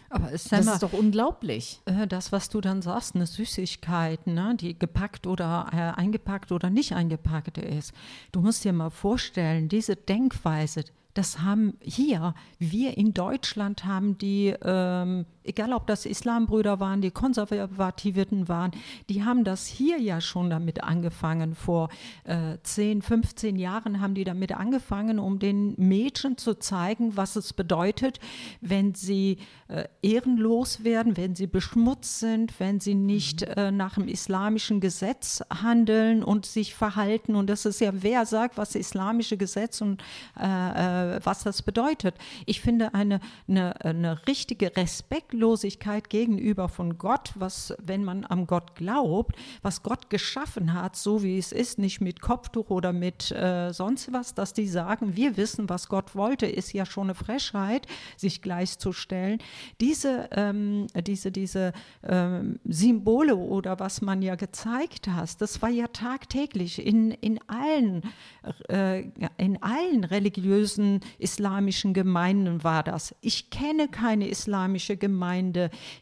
Aber 0.09 0.31
ist 0.31 0.51
das 0.51 0.67
ist 0.67 0.83
doch 0.83 0.95
unglaublich. 0.95 1.83
Äh, 1.85 2.07
das, 2.07 2.33
was 2.33 2.49
du 2.49 2.63
dann 2.63 2.81
sagst, 2.81 3.17
eine 3.17 3.27
Süßigkeit, 3.27 4.27
ne, 4.27 4.57
die 4.59 4.79
gepackt 4.79 5.27
oder 5.27 5.69
äh, 5.71 6.01
eingepackt 6.01 6.53
oder 6.53 6.71
nicht 6.71 6.95
eingepackt 6.95 7.59
ist. 7.59 7.93
Du 8.31 8.41
musst 8.41 8.65
dir 8.65 8.73
mal 8.73 8.89
vorstellen, 8.89 9.69
diese 9.69 9.97
Denkweise, 9.97 10.85
das 11.13 11.41
haben 11.41 11.77
hier, 11.83 12.35
wir 12.59 12.97
in 12.97 13.13
Deutschland 13.13 13.85
haben 13.85 14.17
die, 14.17 14.55
ähm, 14.63 15.27
egal 15.45 15.73
ob 15.73 15.87
das 15.87 16.07
Islambrüder 16.07 16.81
waren, 16.81 17.01
die 17.01 17.11
Konservativiten 17.11 18.49
waren, 18.49 18.73
die 19.09 19.25
haben 19.25 19.45
das 19.45 19.67
hier 19.67 20.01
ja 20.01 20.21
schon 20.21 20.51
damit 20.51 20.83
angefangen. 20.83 21.55
Vor 21.55 21.89
äh, 22.25 22.59
10, 22.63 23.03
15 23.03 23.57
Jahren 23.57 24.01
haben 24.01 24.15
die 24.15 24.25
damit 24.25 24.53
angefangen, 24.53 25.19
um 25.19 25.39
den 25.39 25.75
Mädchen 25.77 26.39
zu 26.39 26.55
zeigen, 26.55 27.17
was 27.17 27.37
es 27.37 27.53
bedeutet, 27.53 28.21
wenn 28.61 28.95
sie 28.95 29.39
äh, 29.69 29.85
ehrenlos 30.03 30.85
werden, 30.85 31.17
wenn 31.17 31.35
sie 31.35 31.47
beschmutzt 31.47 32.21
sind, 32.21 32.59
wenn 32.61 32.81
sie 32.81 32.95
nicht 32.95 33.41
mhm. 33.41 33.53
äh, 33.57 33.71
nach 33.71 33.95
dem 33.95 34.09
islamischen 34.09 34.81
Gesetz 34.81 35.43
handeln 35.51 36.23
und 36.23 36.47
sich 36.47 36.75
verhalten. 36.75 37.37
Und 37.37 37.49
das 37.49 37.65
ist 37.65 37.81
ja, 37.81 37.91
wer 37.95 38.27
sagt, 38.27 38.57
was 38.59 38.75
islamische 38.75 39.37
Gesetz 39.37 39.81
und 39.81 40.03
äh, 40.39 41.17
äh, 41.17 41.21
was 41.25 41.43
das 41.43 41.63
bedeutet. 41.63 42.15
Ich 42.47 42.61
finde 42.61 42.95
eine, 42.95 43.21
eine, 43.49 43.85
eine 43.85 44.27
richtige 44.27 44.77
Respektlosigkeit 45.33 46.11
gegenüber 46.11 46.69
von 46.69 46.99
Gott, 46.99 47.33
was, 47.35 47.75
wenn 47.83 48.05
man 48.05 48.25
am 48.29 48.47
Gott 48.47 48.75
glaubt, 48.75 49.37
was 49.63 49.83
Gott 49.83 50.11
geschaffen 50.11 50.75
hat, 50.75 50.97
so 50.97 51.23
wie 51.23 51.39
es 51.39 51.53
ist, 51.53 51.79
nicht 51.79 52.01
mit 52.01 52.21
Kopftuch 52.21 52.71
oder 52.71 52.93
mit 52.93 53.31
äh, 53.31 53.73
sonst 53.73 54.13
was, 54.13 54.35
dass 54.35 54.53
die 54.53 54.69
sagen, 54.69 55.17
wir 55.17 55.37
wissen, 55.37 55.69
was 55.69 55.89
Gott 55.89 56.15
wollte, 56.15 56.47
ist 56.47 56.73
ja 56.73 56.85
schon 56.85 57.05
eine 57.05 57.15
Frechheit, 57.15 57.87
sich 58.17 58.43
gleichzustellen. 58.43 59.39
Diese, 59.81 60.29
ähm, 60.33 60.87
diese, 61.07 61.33
diese 61.33 61.73
ähm, 62.07 62.59
Symbole 62.65 63.37
oder 63.37 63.81
was 63.81 64.03
man 64.03 64.23
ja 64.23 64.35
gezeigt 64.35 65.09
hat, 65.09 65.41
das 65.41 65.63
war 65.63 65.71
ja 65.71 65.87
tagtäglich 65.89 66.85
in, 66.85 67.11
in 67.11 67.41
allen, 67.47 68.03
äh, 68.69 69.05
in 69.39 69.63
allen 69.63 70.05
religiösen 70.05 71.01
islamischen 71.19 71.95
Gemeinden 71.95 72.65
war 72.65 72.83
das. 72.83 73.15
Ich 73.21 73.51
kenne 73.51 73.89
keine 73.89 74.29
islamische 74.29 74.97
Gemeinde, 74.97 75.22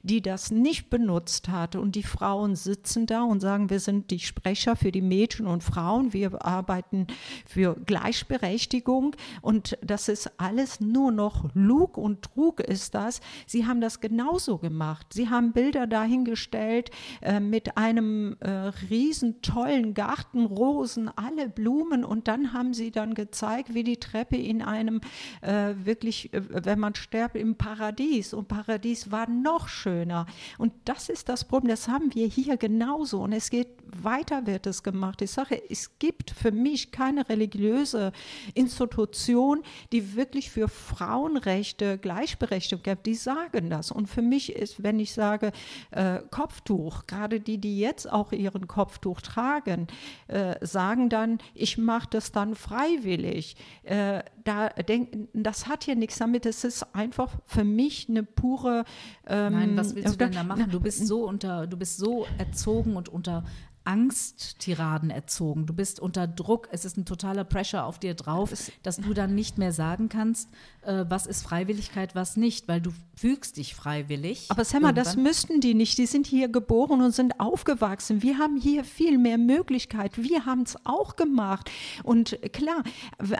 die 0.03 0.21
das 0.21 0.51
nicht 0.51 0.91
benutzt 0.91 1.49
hat. 1.49 1.77
Und 1.77 1.95
die 1.95 2.03
Frauen 2.03 2.57
sitzen 2.57 3.07
da 3.07 3.23
und 3.23 3.41
sagen, 3.41 3.71
wir 3.71 3.81
sind 3.81 4.11
die 4.11 4.19
Sprecher 4.19 4.77
für 4.77 4.93
die 4.93 5.01
Mädchen 5.01 5.47
und 5.47 5.63
Frauen, 5.63 6.13
wir 6.13 6.45
arbeiten 6.45 7.07
für 7.47 7.77
Gleichberechtigung. 7.87 9.15
Und 9.41 9.79
das 9.83 10.09
ist 10.09 10.31
alles 10.39 10.81
nur 10.81 11.13
noch 11.13 11.49
Lug 11.55 11.97
und 11.97 12.23
Trug 12.23 12.61
ist 12.61 12.95
das. 12.95 13.21
Sie 13.47 13.67
haben 13.67 13.81
das 13.81 14.01
genauso 14.01 14.59
gemacht. 14.59 15.13
Sie 15.13 15.29
haben 15.29 15.53
Bilder 15.53 15.87
dahingestellt 15.87 16.91
äh, 17.21 17.41
mit 17.41 17.77
einem 17.77 18.37
äh, 18.41 18.51
riesen 18.91 19.41
tollen 19.43 19.95
Garten, 19.95 20.45
Rosen, 20.45 21.11
alle 21.15 21.49
Blumen 21.49 22.05
und 22.05 22.29
dann 22.29 22.53
haben 22.53 22.75
sie 22.75 22.91
dann 22.91 23.15
gezeigt, 23.15 23.75
wie 23.75 23.85
die 23.85 23.99
Treppe 23.99 24.37
in 24.37 24.63
ein 24.63 24.81
einem 24.81 25.01
äh, 25.43 25.75
wirklich, 25.85 26.33
äh, 26.33 26.43
wenn 26.65 26.79
man 26.79 26.95
stirbt, 26.95 27.37
im 27.37 27.57
Paradies. 27.57 28.35
Und 28.35 28.49
Paradies 28.49 29.10
war 29.11 29.29
noch 29.29 29.69
schöner. 29.69 30.27
Und 30.59 30.73
das 30.85 31.09
ist 31.09 31.29
das 31.29 31.45
Problem, 31.45 31.71
das 31.71 31.89
haben 31.89 32.15
wir 32.15 32.27
hier 32.27 32.57
genauso. 32.57 33.23
Und 33.23 33.33
es 33.33 33.51
geht 33.51 33.69
weiter, 33.85 34.47
wird 34.47 34.67
es 34.67 34.83
gemacht. 34.83 35.23
Ich 35.23 35.33
sage, 35.33 35.61
es 35.69 35.99
gibt 35.99 36.31
für 36.31 36.53
mich 36.53 36.93
keine 36.93 37.29
religiöse 37.29 38.13
Institution, 38.55 39.63
die 39.93 40.15
wirklich 40.17 40.51
für 40.51 40.69
Frauenrechte, 40.69 41.99
Gleichberechtigung 41.99 42.83
gibt. 42.83 43.07
Die 43.07 43.15
sagen 43.15 43.71
das. 43.71 43.91
Und 43.91 44.09
für 44.09 44.23
mich 44.23 44.55
ist, 44.55 44.83
wenn 44.83 44.99
ich 45.01 45.13
sage 45.13 45.53
äh, 45.91 46.21
Kopftuch, 46.31 47.07
gerade 47.07 47.41
die, 47.41 47.59
die 47.59 47.79
jetzt 47.79 48.11
auch 48.11 48.33
ihren 48.33 48.69
Kopftuch 48.69 49.21
tragen, 49.21 49.87
äh, 50.29 50.55
sagen 50.65 51.09
dann, 51.09 51.39
ich 51.55 51.79
mache 51.79 52.09
das 52.11 52.33
dann 52.33 52.55
freiwillig. 52.55 53.57
Äh, 53.83 54.23
da 54.45 54.69
denk, 54.71 55.29
das 55.33 55.67
hat 55.67 55.85
hier 55.85 55.97
nichts 55.97 56.19
damit. 56.19 56.47
Es 56.47 56.65
ist 56.65 56.95
einfach 56.95 57.31
für 57.45 57.65
mich 57.65 58.09
eine 58.09 58.23
pure. 58.23 58.85
Ähm, 59.27 59.53
Nein, 59.53 59.77
was 59.77 59.95
willst 59.95 60.15
du 60.15 60.19
denn 60.19 60.33
da 60.33 60.43
machen? 60.43 60.71
Du 60.71 60.81
bist 60.81 61.07
so 61.07 61.27
unter, 61.27 61.67
du 61.67 61.77
bist 61.77 61.99
so 61.99 62.27
erzogen 62.39 62.97
und 62.97 63.09
unter 63.09 63.45
Angsttiraden 63.85 65.11
erzogen. 65.11 65.67
Du 65.67 65.73
bist 65.73 66.01
unter 66.01 66.27
Druck. 66.27 66.69
Es 66.71 66.85
ist 66.85 66.97
ein 66.97 67.05
totaler 67.05 67.45
Pressure 67.45 67.85
auf 67.85 67.99
dir 67.99 68.15
drauf, 68.15 68.53
dass 68.83 68.99
du 68.99 69.15
dann 69.15 69.35
nicht 69.35 69.59
mehr 69.59 69.73
sagen 69.73 70.09
kannst, 70.09 70.49
äh, 70.83 71.05
was 71.09 71.27
ist 71.27 71.43
Freiwilligkeit, 71.43 72.15
was 72.15 72.37
nicht, 72.37 72.69
weil 72.69 72.81
du 72.81 72.93
fügst 73.15 73.57
dich 73.57 73.75
freiwillig. 73.75 74.47
Aber 74.49 74.65
Semma, 74.65 74.93
das 74.93 75.17
müssten 75.17 75.61
die 75.61 75.75
nicht. 75.75 75.99
Die 75.99 76.07
sind 76.07 76.27
hier 76.27 76.49
geboren 76.49 77.01
und 77.03 77.13
sind 77.13 77.39
aufgewachsen. 77.41 78.23
Wir 78.23 78.39
haben 78.39 78.57
hier 78.57 78.85
viel 78.85 79.19
mehr 79.19 79.39
Möglichkeit. 79.39 80.23
Wir 80.23 80.47
haben 80.47 80.63
es 80.63 80.77
auch 80.85 81.17
gemacht. 81.17 81.71
Und 82.03 82.39
klar, 82.53 82.83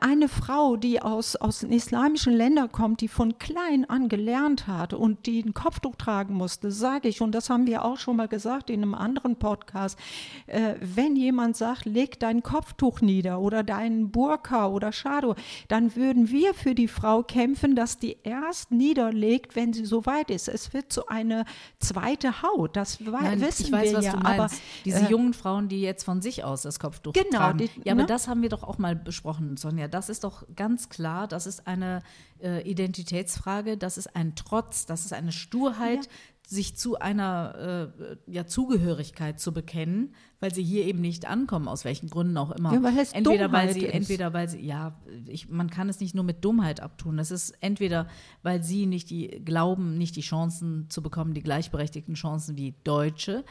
eine 0.01 0.29
Frau, 0.29 0.77
die 0.77 1.01
aus, 1.01 1.37
aus 1.37 1.63
islamischen 1.63 2.33
Ländern 2.33 2.73
kommt, 2.73 3.01
die 3.01 3.09
von 3.09 3.39
klein 3.39 3.89
an 3.89 4.09
gelernt 4.09 4.67
hat 4.67 4.93
und 4.93 5.27
die 5.27 5.41
ein 5.41 5.55
Kopftuch 5.55 5.97
tragen 5.97 6.35
musste, 6.35 6.71
sage 6.71 7.09
ich, 7.09 7.21
und 7.21 7.33
das 7.35 7.51
haben 7.51 7.67
wir 7.67 7.85
auch 7.85 7.97
schon 7.97 8.17
mal 8.17 8.29
gesagt 8.29 8.71
in 8.71 8.83
einem 8.83 8.95
anderen 8.95 9.37
Podcast, 9.37 9.99
äh, 10.47 10.75
wenn 10.81 11.17
jemand 11.17 11.57
sagt, 11.57 11.85
leg 11.85 12.19
dein 12.21 12.43
Kopftuch 12.43 13.01
nieder 13.01 13.41
oder 13.41 13.63
deinen 13.63 14.11
Burka 14.11 14.69
oder 14.69 14.93
Shadow, 14.93 15.35
dann 15.69 15.97
würden 15.97 16.31
wir 16.31 16.55
für 16.55 16.75
die 16.75 16.89
Frau 16.89 17.23
kämpfen, 17.23 17.75
dass 17.75 17.99
die 17.99 18.19
erst 18.23 18.71
niederlegt, 18.71 19.57
wenn 19.57 19.73
sie 19.73 19.85
so 19.85 20.07
weit 20.07 20.31
ist. 20.31 20.49
Es 20.49 20.73
wird 20.73 20.93
so 20.93 21.07
eine 21.07 21.45
zweite 21.79 22.43
Haut, 22.43 22.77
das 22.77 23.01
Nein, 23.01 23.41
wissen 23.41 23.67
ich 23.67 23.73
weiß, 23.73 23.91
wir 23.91 23.99
was 23.99 24.05
ja. 24.05 24.13
Du 24.13 24.19
meinst. 24.19 24.41
Aber 24.41 24.51
diese 24.85 25.07
äh, 25.07 25.11
jungen 25.11 25.35
Frauen, 25.35 25.69
die 25.69 25.81
jetzt 25.81 26.05
von 26.05 26.23
sich 26.23 26.45
aus 26.45 26.63
das 26.63 26.79
Kopftuch 26.79 27.13
genau, 27.13 27.39
tragen. 27.39 27.59
Die, 27.59 27.71
ja, 27.85 27.93
aber 27.93 28.03
ne? 28.03 28.07
das 28.07 28.29
haben 28.29 28.43
wir 28.43 28.49
doch 28.49 28.63
auch 28.63 28.79
mal 28.79 28.97
besprochen, 28.97 29.57
Sonja. 29.57 29.89
Das 29.89 30.09
ist 30.09 30.25
doch 30.25 30.45
ganz 30.57 30.89
klar, 30.89 31.29
das 31.29 31.47
ist 31.47 31.67
eine 31.67 32.03
äh, 32.43 32.69
Identitätsfrage, 32.69 33.77
das 33.77 33.99
ist 33.99 34.15
ein 34.17 34.35
Trotz, 34.35 34.87
das 34.87 35.05
ist 35.05 35.13
eine 35.13 35.33
Sturheit, 35.33 36.07
ja 36.07 36.11
sich 36.51 36.77
zu 36.77 36.99
einer 36.99 37.93
äh, 37.97 38.17
ja, 38.27 38.45
Zugehörigkeit 38.45 39.39
zu 39.39 39.53
bekennen, 39.53 40.17
weil 40.41 40.53
sie 40.53 40.65
hier 40.65 40.85
eben 40.85 41.01
nicht 41.01 41.25
ankommen, 41.27 41.69
aus 41.69 41.85
welchen 41.85 42.11
Gründen 42.11 42.37
auch 42.37 42.51
immer. 42.51 42.75
Ja, 42.75 42.83
weil 42.83 42.99
es 42.99 43.13
entweder 43.13 43.45
Dummheit 43.45 43.69
weil 43.69 43.75
sie, 43.75 43.85
ist. 43.85 43.95
entweder 43.95 44.33
weil 44.33 44.49
sie, 44.49 44.61
ja, 44.61 45.01
ich, 45.29 45.49
man 45.49 45.71
kann 45.71 45.89
es 45.89 46.01
nicht 46.01 46.17
nur 46.17 46.25
mit 46.25 46.45
Dummheit 46.45 46.81
abtun. 46.81 47.21
Es 47.21 47.31
ist 47.31 47.51
entweder, 47.61 48.09
weil 48.43 48.65
sie 48.65 48.87
nicht 48.87 49.11
die 49.11 49.29
glauben, 49.45 49.97
nicht 49.97 50.17
die 50.17 50.23
Chancen 50.23 50.91
zu 50.91 51.03
bekommen, 51.03 51.35
die 51.35 51.43
gleichberechtigten 51.43 52.15
Chancen 52.15 52.57
wie 52.57 52.75
Deutsche, 52.83 53.45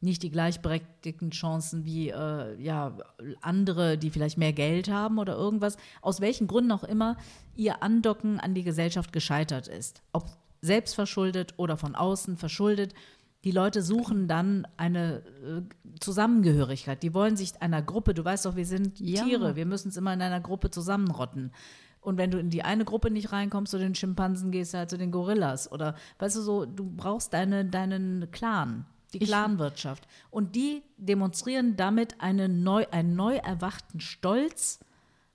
nicht 0.00 0.22
die 0.22 0.30
gleichberechtigten 0.30 1.32
Chancen 1.32 1.84
wie 1.84 2.10
äh, 2.10 2.62
ja, 2.62 2.96
andere, 3.40 3.98
die 3.98 4.10
vielleicht 4.10 4.38
mehr 4.38 4.52
Geld 4.52 4.88
haben 4.88 5.18
oder 5.18 5.34
irgendwas, 5.34 5.76
aus 6.02 6.20
welchen 6.20 6.46
Gründen 6.46 6.70
auch 6.70 6.84
immer 6.84 7.16
ihr 7.56 7.82
Andocken 7.82 8.38
an 8.38 8.54
die 8.54 8.62
Gesellschaft 8.62 9.12
gescheitert 9.12 9.66
ist. 9.66 10.02
Ob 10.12 10.43
selbstverschuldet 10.64 11.54
oder 11.56 11.76
von 11.76 11.94
außen 11.94 12.36
verschuldet. 12.36 12.94
Die 13.44 13.50
Leute 13.50 13.82
suchen 13.82 14.26
dann 14.26 14.66
eine 14.78 15.22
äh, 15.44 15.62
Zusammengehörigkeit. 16.00 17.02
Die 17.02 17.12
wollen 17.12 17.36
sich 17.36 17.60
einer 17.60 17.82
Gruppe, 17.82 18.14
du 18.14 18.24
weißt 18.24 18.46
doch, 18.46 18.56
wir 18.56 18.64
sind 18.64 18.98
ja. 18.98 19.22
Tiere, 19.22 19.54
wir 19.56 19.66
müssen 19.66 19.88
es 19.88 19.96
immer 19.96 20.14
in 20.14 20.22
einer 20.22 20.40
Gruppe 20.40 20.70
zusammenrotten. 20.70 21.52
Und 22.00 22.18
wenn 22.18 22.30
du 22.30 22.38
in 22.38 22.50
die 22.50 22.62
eine 22.62 22.84
Gruppe 22.84 23.10
nicht 23.10 23.32
reinkommst, 23.32 23.70
zu 23.70 23.78
den 23.78 23.94
Schimpansen 23.94 24.50
gehst 24.50 24.74
du 24.74 24.78
halt 24.78 24.90
zu 24.90 24.98
den 24.98 25.10
Gorillas. 25.10 25.70
Oder 25.70 25.94
weißt 26.18 26.36
du 26.36 26.40
so, 26.40 26.66
du 26.66 26.90
brauchst 26.90 27.32
deine, 27.32 27.64
deinen 27.64 28.30
Clan. 28.30 28.86
die 29.12 29.20
Clanwirtschaft. 29.20 30.06
Und 30.30 30.54
die 30.54 30.82
demonstrieren 30.96 31.76
damit 31.76 32.20
eine 32.20 32.48
neu, 32.48 32.86
einen 32.90 33.14
neu 33.14 33.36
erwachten 33.36 34.00
Stolz 34.00 34.80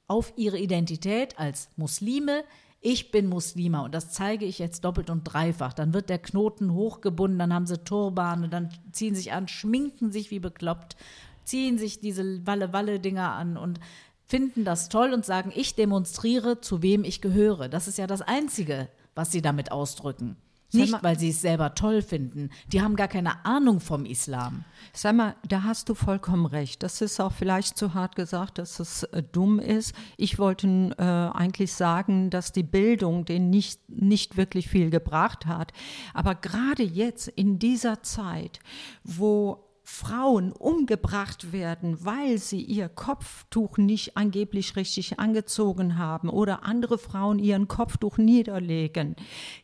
auf 0.08 0.34
ihre 0.36 0.60
Identität 0.60 1.40
als 1.40 1.70
Muslime. 1.76 2.44
Ich 2.82 3.12
bin 3.12 3.28
Muslima 3.28 3.82
und 3.82 3.94
das 3.94 4.12
zeige 4.12 4.46
ich 4.46 4.58
jetzt 4.58 4.86
doppelt 4.86 5.10
und 5.10 5.24
dreifach. 5.26 5.74
Dann 5.74 5.94
wird 5.94 6.10
der 6.10 6.20
Knoten 6.20 6.74
hochgebunden, 6.74 7.38
dann 7.38 7.54
haben 7.54 7.66
sie 7.66 7.78
Turbane, 7.78 8.48
dann 8.48 8.70
ziehen 8.94 9.16
sich 9.16 9.34
an, 9.34 9.50
schminken 9.50 10.12
sich 10.12 10.32
wie 10.32 10.40
bekloppt, 10.40 10.96
ziehen 11.44 11.78
sich 11.78 12.00
diese 12.00 12.46
Walle-Walle-Dinger 12.48 13.34
an 13.34 13.58
und 13.58 13.82
finden 14.28 14.64
das 14.64 14.88
toll 14.88 15.12
und 15.12 15.26
sagen, 15.26 15.52
ich 15.54 15.76
demonstriere, 15.76 16.62
zu 16.62 16.82
wem 16.82 17.04
ich 17.04 17.20
gehöre. 17.20 17.68
Das 17.68 17.88
ist 17.88 17.98
ja 17.98 18.08
das 18.08 18.22
Einzige, 18.22 18.88
was 19.14 19.32
sie 19.32 19.42
damit 19.42 19.72
ausdrücken. 19.72 20.38
Nicht, 20.72 21.04
weil 21.04 21.18
sie 21.18 21.30
es 21.30 21.42
selber 21.42 21.74
toll 21.74 22.02
finden. 22.02 22.50
Die 22.72 22.82
haben 22.82 22.96
gar 22.96 23.08
keine 23.08 23.46
Ahnung 23.46 23.80
vom 23.80 24.06
Islam. 24.06 24.66
Sag 24.94 25.16
mal, 25.16 25.36
da 25.48 25.64
hast 25.64 25.90
du 25.90 25.96
vollkommen 25.96 26.46
recht. 26.46 26.84
Das 26.84 27.02
ist 27.02 27.20
auch 27.20 27.32
vielleicht 27.32 27.78
zu 27.78 27.94
hart 27.94 28.16
gesagt, 28.16 28.60
dass 28.60 28.80
es 28.80 29.04
äh, 29.04 29.24
dumm 29.24 29.60
ist. 29.60 29.96
Ich 30.18 30.38
wollte 30.38 30.68
äh, 30.98 31.04
eigentlich 31.04 31.74
sagen, 31.74 32.30
dass 32.30 32.52
die 32.52 32.64
Bildung 32.64 33.26
denen 33.26 33.50
nicht, 33.50 33.90
nicht 33.90 34.38
wirklich 34.38 34.68
viel 34.68 34.90
gebracht 34.90 35.46
hat. 35.46 35.72
Aber 36.14 36.36
gerade 36.36 36.84
jetzt 36.84 37.28
in 37.28 37.58
dieser 37.58 38.04
Zeit, 38.04 38.60
wo 39.04 39.69
Frauen 39.92 40.54
umgebracht 40.54 41.52
werden, 41.52 42.06
weil 42.06 42.38
sie 42.38 42.62
ihr 42.62 42.88
Kopftuch 42.88 43.78
nicht 43.78 44.16
angeblich 44.16 44.76
richtig 44.76 45.20
angezogen 45.20 45.98
haben 45.98 46.30
oder 46.30 46.64
andere 46.64 47.00
Frauen 47.00 47.40
ihren 47.40 47.68
Kopftuch 47.68 48.18
niederlegen. 48.18 49.16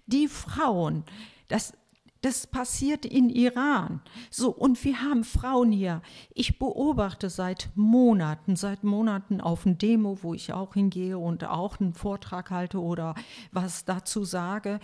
Die 0.08 0.28
Frauen, 0.28 1.04
das, 1.48 1.74
das 2.22 2.48
passiert 2.48 3.06
in 3.06 3.30
Iran. 3.30 4.02
So, 4.30 4.50
und 4.50 4.84
wir 4.84 5.00
haben 5.02 5.24
Frauen 5.24 5.72
hier. 5.72 6.02
Ich 6.34 6.58
beobachte 6.58 7.30
seit 7.30 7.70
Monaten, 7.76 8.56
seit 8.56 8.84
Monaten 8.84 9.40
auf 9.40 9.66
ein 9.66 9.78
Demo, 9.78 10.18
wo 10.24 10.34
ich 10.34 10.52
auch 10.52 10.74
hingehe 10.74 11.20
und 11.20 11.46
auch 11.46 11.80
einen 11.80 11.94
Vortrag 11.94 12.50
halte 12.50 12.82
oder 12.82 13.14
was 13.52 13.86
dazu 13.86 14.26
sage 14.26 14.80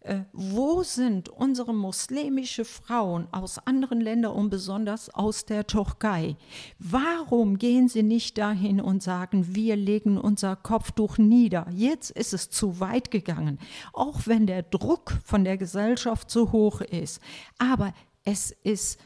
äh, 0.00 0.20
wo 0.32 0.82
sind 0.82 1.28
unsere 1.28 1.74
muslimische 1.74 2.64
Frauen 2.64 3.28
aus 3.32 3.58
anderen 3.66 4.00
Ländern 4.00 4.32
und 4.32 4.48
besonders 4.48 5.12
aus 5.12 5.44
der 5.44 5.66
Türkei? 5.66 6.36
Warum 6.78 7.58
gehen 7.58 7.88
sie 7.88 8.02
nicht 8.02 8.38
dahin 8.38 8.80
und 8.80 9.02
sagen, 9.02 9.54
wir 9.54 9.76
legen 9.76 10.16
unser 10.16 10.56
Kopftuch 10.56 11.18
nieder? 11.18 11.66
Jetzt 11.70 12.10
ist 12.12 12.32
es 12.32 12.48
zu 12.48 12.80
weit 12.80 13.10
gegangen, 13.10 13.58
auch 13.92 14.20
wenn 14.24 14.46
der 14.46 14.62
Druck 14.62 15.18
von 15.24 15.44
der 15.44 15.58
Gesellschaft 15.58 16.30
zu 16.30 16.50
hoch 16.50 16.80
ist. 16.80 17.20
Aber 17.58 17.92
es 18.24 18.52
ist 18.62 18.98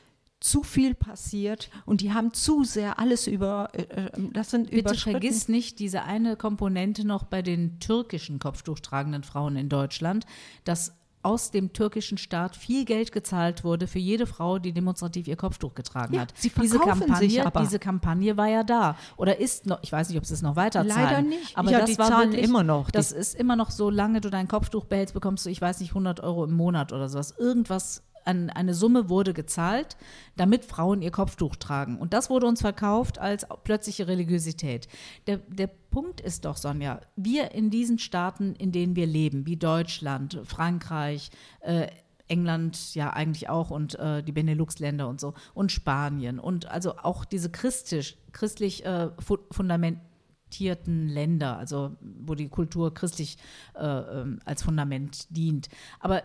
zu 0.45 0.63
viel 0.63 0.95
passiert 0.95 1.71
und 1.87 2.03
die 2.03 2.13
haben 2.13 2.35
zu 2.35 2.65
sehr 2.65 2.99
alles 2.99 3.27
über 3.27 3.71
äh, 3.73 3.83
äh 3.83 4.11
das 4.35 4.51
sind 4.51 4.71
Bitte 4.71 4.95
vergiss 4.95 5.49
nicht 5.49 5.79
diese 5.79 6.03
eine 6.03 6.37
Komponente 6.37 7.07
noch 7.07 7.25
bei 7.25 7.41
den 7.41 7.81
türkischen 7.81 8.39
Kopftuchtragenden 8.41 9.23
Frauen 9.23 9.57
in 9.57 9.71
Deutschland, 9.71 10.27
dass 10.65 10.93
aus 11.23 11.51
dem 11.51 11.73
türkischen 11.73 12.19
Staat 12.19 12.57
viel 12.57 12.85
Geld 12.85 13.11
gezahlt 13.11 13.65
wurde 13.65 13.87
für 13.87 13.99
jede 13.99 14.27
Frau, 14.27 14.59
die 14.59 14.73
demonstrativ 14.73 15.27
ihr 15.27 15.37
Kopftuch 15.37 15.75
getragen 15.75 16.17
ja, 16.17 16.21
hat. 16.21 16.35
Sie 16.37 16.51
diese 16.51 16.79
Kampagne, 16.79 17.51
diese 17.63 17.79
Kampagne 17.79 18.37
war 18.37 18.49
ja 18.49 18.65
da 18.65 18.99
oder 19.17 19.41
ist 19.41 19.65
noch, 19.65 19.79
ich 19.81 19.91
weiß 19.91 20.11
nicht, 20.11 20.19
ob 20.19 20.27
sie 20.27 20.35
es 20.35 20.43
noch 20.43 20.57
weiter 20.57 20.87
zahlen. 20.87 21.05
Leider 21.05 21.23
nicht. 21.23 21.57
Aber 21.57 21.71
ja, 21.71 21.81
das 21.81 21.91
die 21.91 21.99
war 21.99 22.09
zahlen 22.09 22.33
wirklich, 22.33 22.47
immer 22.47 22.63
noch. 22.63 22.91
Das 22.91 23.13
ist 23.13 23.35
immer 23.35 23.57
noch, 23.57 23.71
solange 23.71 24.21
du 24.21 24.29
dein 24.29 24.47
Kopftuch 24.47 24.85
behältst, 24.85 25.15
bekommst 25.15 25.47
du, 25.47 25.51
ich 25.51 25.63
weiß 25.63 25.81
nicht, 25.81 25.93
100 25.93 26.21
Euro 26.21 26.45
im 26.45 26.53
Monat 26.53 26.93
oder 26.93 27.09
sowas. 27.09 27.35
Irgendwas 27.39 28.03
an, 28.25 28.51
eine 28.51 28.75
Summe 28.75 29.09
wurde 29.09 29.35
gezahlt, 29.35 29.97
damit 30.37 30.65
Frauen 30.65 31.03
ihr 31.03 31.11
Kopftuch 31.11 31.57
tragen. 31.57 31.99
Und 31.99 32.13
das 32.13 32.31
wurde 32.31 32.47
uns 32.47 32.61
verkauft 32.61 33.19
als 33.19 33.47
plötzliche 33.65 34.09
Religiosität. 34.09 34.89
Der, 35.27 35.39
der 35.39 35.67
Punkt 35.67 36.21
ist 36.21 36.45
doch, 36.45 36.57
Sonja, 36.57 37.01
wir 37.17 37.53
in 37.53 37.71
diesen 37.71 37.99
Staaten, 37.99 38.55
in 38.57 38.73
denen 38.73 38.97
wir 38.97 39.07
leben, 39.07 39.47
wie 39.47 39.57
Deutschland, 39.57 40.41
Frankreich, 40.45 41.31
äh, 41.61 41.89
England 42.29 42.95
ja 42.95 43.13
eigentlich 43.13 43.49
auch 43.49 43.71
und 43.71 43.99
äh, 43.99 44.23
die 44.23 44.33
Benelux-Länder 44.33 45.09
und 45.09 45.21
so 45.21 45.35
und 45.53 45.73
Spanien 45.73 46.39
und 46.39 46.67
also 46.67 46.97
auch 46.97 47.25
diese 47.25 47.51
christlich, 47.51 48.17
christlich 48.33 48.85
äh, 48.87 49.11
fundamentierten 49.51 51.09
Länder, 51.09 51.59
also 51.59 51.97
wo 52.01 52.35
die 52.35 52.49
Kultur 52.49 52.95
christlich 52.95 53.37
äh, 53.75 53.85
ähm, 53.85 54.39
als 54.45 54.63
Fundament 54.63 55.27
dient. 55.37 55.69
Aber 56.01 56.23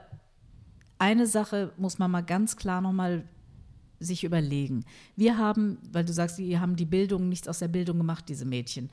eine 0.99 1.25
Sache 1.25 1.73
muss 1.77 1.97
man 1.97 2.11
mal 2.11 2.21
ganz 2.21 2.55
klar 2.55 2.81
nochmal 2.81 3.23
sich 3.99 4.23
überlegen. 4.23 4.85
Wir 5.15 5.37
haben, 5.37 5.77
weil 5.91 6.05
du 6.05 6.13
sagst, 6.13 6.37
die 6.37 6.59
haben 6.59 6.75
die 6.75 6.85
Bildung, 6.85 7.27
nichts 7.27 7.47
aus 7.47 7.59
der 7.59 7.67
Bildung 7.67 7.97
gemacht, 7.97 8.25
diese 8.29 8.45
Mädchen. 8.45 8.89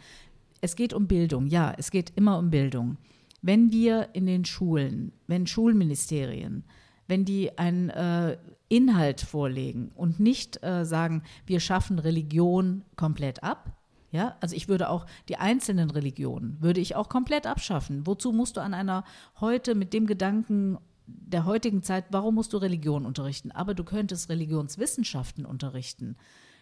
Es 0.60 0.74
geht 0.74 0.92
um 0.92 1.06
Bildung, 1.06 1.46
ja, 1.46 1.74
es 1.76 1.90
geht 1.90 2.12
immer 2.16 2.38
um 2.38 2.50
Bildung. 2.50 2.96
Wenn 3.42 3.70
wir 3.70 4.08
in 4.14 4.26
den 4.26 4.44
Schulen, 4.44 5.12
wenn 5.26 5.46
Schulministerien, 5.46 6.64
wenn 7.06 7.24
die 7.24 7.56
einen 7.58 7.90
äh, 7.90 8.36
Inhalt 8.68 9.20
vorlegen 9.20 9.92
und 9.94 10.18
nicht 10.18 10.62
äh, 10.64 10.84
sagen, 10.84 11.22
wir 11.44 11.60
schaffen 11.60 11.98
Religion 11.98 12.82
komplett 12.96 13.44
ab, 13.44 13.76
ja, 14.10 14.36
also 14.40 14.56
ich 14.56 14.68
würde 14.68 14.88
auch 14.88 15.06
die 15.28 15.36
einzelnen 15.36 15.90
Religionen 15.90 16.56
würde 16.60 16.80
ich 16.80 16.96
auch 16.96 17.08
komplett 17.08 17.46
abschaffen. 17.46 18.06
Wozu 18.06 18.32
musst 18.32 18.56
du 18.56 18.62
an 18.62 18.72
einer 18.72 19.04
heute 19.40 19.74
mit 19.74 19.92
dem 19.92 20.06
Gedanken 20.06 20.78
der 21.06 21.44
heutigen 21.44 21.82
Zeit, 21.82 22.06
warum 22.10 22.34
musst 22.34 22.52
du 22.52 22.56
Religion 22.56 23.06
unterrichten? 23.06 23.50
Aber 23.52 23.74
du 23.74 23.84
könntest 23.84 24.28
Religionswissenschaften 24.28 25.46
unterrichten. 25.46 26.16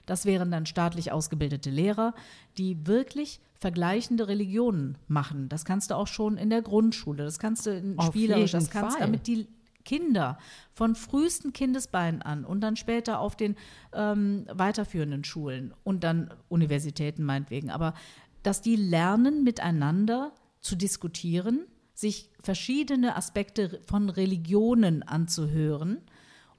Das 0.06 0.26
wären 0.26 0.50
dann 0.50 0.66
staatlich 0.66 1.12
ausgebildete 1.12 1.70
Lehrer, 1.70 2.14
die 2.58 2.86
wirklich 2.86 3.40
vergleichende 3.54 4.28
Religionen 4.28 4.98
machen. 5.08 5.48
Das 5.48 5.64
kannst 5.64 5.90
du 5.90 5.96
auch 5.96 6.06
schon 6.06 6.36
in 6.36 6.50
der 6.50 6.60
Grundschule, 6.60 7.24
das 7.24 7.38
kannst 7.38 7.64
du 7.66 7.70
in 7.70 7.98
Auf 7.98 8.08
spielerisch, 8.08 8.52
das 8.52 8.68
kannst 8.68 8.96
du, 8.96 9.00
damit 9.00 9.26
die 9.26 9.48
Kinder 9.84 10.38
von 10.72 10.94
frühesten 10.94 11.52
Kindesbeinen 11.52 12.22
an 12.22 12.44
und 12.44 12.60
dann 12.60 12.76
später 12.76 13.20
auf 13.20 13.36
den 13.36 13.56
ähm, 13.92 14.46
weiterführenden 14.52 15.24
Schulen 15.24 15.72
und 15.84 16.04
dann 16.04 16.32
Universitäten 16.48 17.22
meinetwegen, 17.22 17.70
aber 17.70 17.94
dass 18.42 18.60
die 18.60 18.76
lernen 18.76 19.44
miteinander 19.44 20.32
zu 20.60 20.76
diskutieren, 20.76 21.66
sich 21.94 22.30
verschiedene 22.42 23.16
Aspekte 23.16 23.80
von 23.86 24.10
Religionen 24.10 25.02
anzuhören 25.02 26.02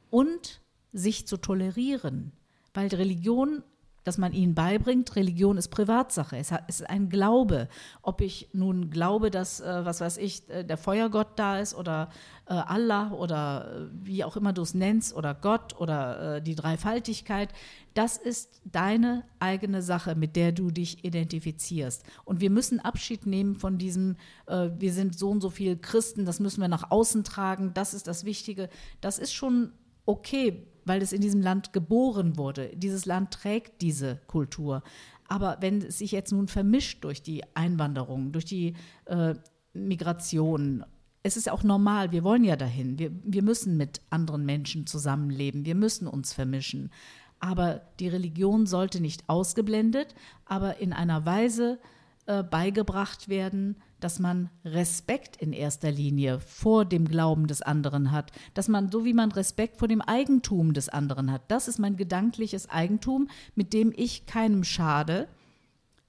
und 0.10 0.62
sich 0.94 1.28
zu 1.28 1.38
tolerieren. 1.38 2.32
Weil 2.74 2.88
Religion 2.88 3.64
dass 4.06 4.20
man 4.20 4.34
ihnen 4.34 4.54
beibringt, 4.54 5.16
Religion 5.16 5.58
ist 5.58 5.70
Privatsache. 5.70 6.38
Es 6.38 6.54
ist 6.68 6.90
ein 6.90 7.10
Glaube. 7.10 7.68
Ob 8.04 8.22
ich 8.22 8.50
nun 8.54 8.92
glaube, 8.92 9.32
dass, 9.32 9.60
äh, 9.60 9.84
was 9.84 10.00
weiß 10.00 10.18
ich, 10.18 10.48
äh, 10.50 10.64
der 10.64 10.78
Feuergott 10.78 11.38
da 11.38 11.60
ist 11.60 11.74
oder 11.74 12.10
äh, 12.46 12.54
Allah 12.54 13.12
oder 13.14 13.90
wie 13.92 14.24
auch 14.24 14.38
immer 14.38 14.54
du 14.54 14.62
es 14.62 14.76
nennst 14.76 15.16
oder 15.16 15.34
Gott 15.34 15.76
oder 15.80 16.40
die 16.40 16.54
Dreifaltigkeit, 16.54 17.50
das 17.96 18.18
ist 18.18 18.62
deine 18.64 19.24
eigene 19.40 19.82
Sache, 19.82 20.16
mit 20.16 20.36
der 20.36 20.52
du 20.52 20.70
dich 20.70 21.04
identifizierst. 21.04 22.04
Und 22.26 22.42
wir 22.42 22.52
müssen 22.52 22.80
Abschied 22.80 23.26
nehmen 23.26 23.56
von 23.56 23.78
diesem, 23.78 24.18
wir 24.48 24.94
sind 24.94 25.18
so 25.18 25.30
und 25.30 25.42
so 25.42 25.50
viele 25.50 25.78
Christen, 25.78 26.26
das 26.26 26.40
müssen 26.40 26.62
wir 26.62 26.68
nach 26.68 26.92
außen 26.92 27.24
tragen, 27.24 27.74
das 27.74 27.94
ist 27.94 28.08
das 28.08 28.26
Wichtige. 28.26 28.70
Das 29.02 29.18
ist 29.18 29.34
schon 29.34 29.72
okay, 30.06 30.68
weil 30.86 31.02
es 31.02 31.12
in 31.12 31.22
diesem 31.22 31.42
Land 31.42 31.74
geboren 31.74 32.38
wurde. 32.38 32.72
Dieses 32.76 33.06
Land 33.06 33.32
trägt 33.32 33.82
diese 33.82 34.22
Kultur. 34.28 34.84
Aber 35.28 35.58
wenn 35.60 35.82
es 35.82 35.98
sich 35.98 36.12
jetzt 36.12 36.32
nun 36.32 36.48
vermischt 36.48 37.04
durch 37.04 37.22
die 37.22 37.44
Einwanderung, 37.56 38.32
durch 38.32 38.46
die 38.46 38.76
äh, 39.06 39.34
Migration, 39.74 40.86
es 41.24 41.38
ist 41.38 41.50
auch 41.50 41.64
normal, 41.64 42.12
wir 42.12 42.24
wollen 42.24 42.44
ja 42.44 42.56
dahin. 42.56 43.00
Wir, 43.00 43.12
wir 43.24 43.42
müssen 43.42 43.78
mit 43.78 44.02
anderen 44.12 44.46
Menschen 44.46 44.86
zusammenleben, 44.86 45.66
wir 45.66 45.76
müssen 45.76 46.08
uns 46.08 46.34
vermischen. 46.34 46.92
Aber 47.40 47.82
die 48.00 48.08
Religion 48.08 48.66
sollte 48.68 49.02
nicht 49.02 49.28
ausgeblendet, 49.28 50.14
aber 50.46 50.78
in 50.80 50.94
einer 50.94 51.26
Weise 51.26 51.80
äh, 52.28 52.44
beigebracht 52.44 53.30
werden, 53.30 53.76
dass 54.00 54.20
man 54.20 54.50
Respekt 54.64 55.38
in 55.38 55.54
erster 55.54 55.92
Linie 55.92 56.40
vor 56.40 56.84
dem 56.84 57.08
Glauben 57.08 57.48
des 57.48 57.62
anderen 57.62 58.12
hat, 58.12 58.32
dass 58.54 58.68
man, 58.68 58.92
so 58.92 59.06
wie 59.06 59.14
man 59.14 59.32
Respekt 59.32 59.78
vor 59.78 59.88
dem 59.88 60.02
Eigentum 60.02 60.74
des 60.74 60.90
anderen 60.90 61.32
hat, 61.32 61.44
das 61.50 61.68
ist 61.68 61.78
mein 61.80 61.98
gedankliches 61.98 62.70
Eigentum, 62.70 63.30
mit 63.54 63.74
dem 63.74 63.94
ich 63.96 64.26
keinem 64.26 64.64
schade, 64.64 65.28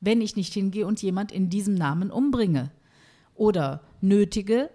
wenn 0.00 0.20
ich 0.20 0.36
nicht 0.36 0.54
hingehe 0.54 0.86
und 0.86 1.02
jemand 1.02 1.32
in 1.32 1.50
diesem 1.50 1.74
Namen 1.74 2.10
umbringe. 2.10 2.70
Oder 3.34 3.82
nötige, 4.00 4.70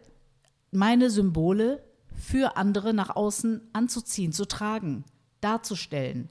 meine 0.71 1.09
Symbole 1.09 1.83
für 2.13 2.55
andere 2.55 2.93
nach 2.93 3.15
außen 3.15 3.61
anzuziehen, 3.73 4.31
zu 4.31 4.45
tragen, 4.45 5.05
darzustellen. 5.41 6.29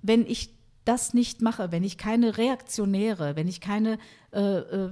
Wenn 0.00 0.26
ich 0.26 0.55
das 0.86 1.14
nicht 1.14 1.42
mache, 1.42 1.72
wenn 1.72 1.84
ich 1.84 1.98
keine 1.98 2.38
reaktionäre, 2.38 3.36
wenn 3.36 3.48
ich 3.48 3.60
keine 3.60 3.98
äh, 4.32 4.58
äh, 4.58 4.90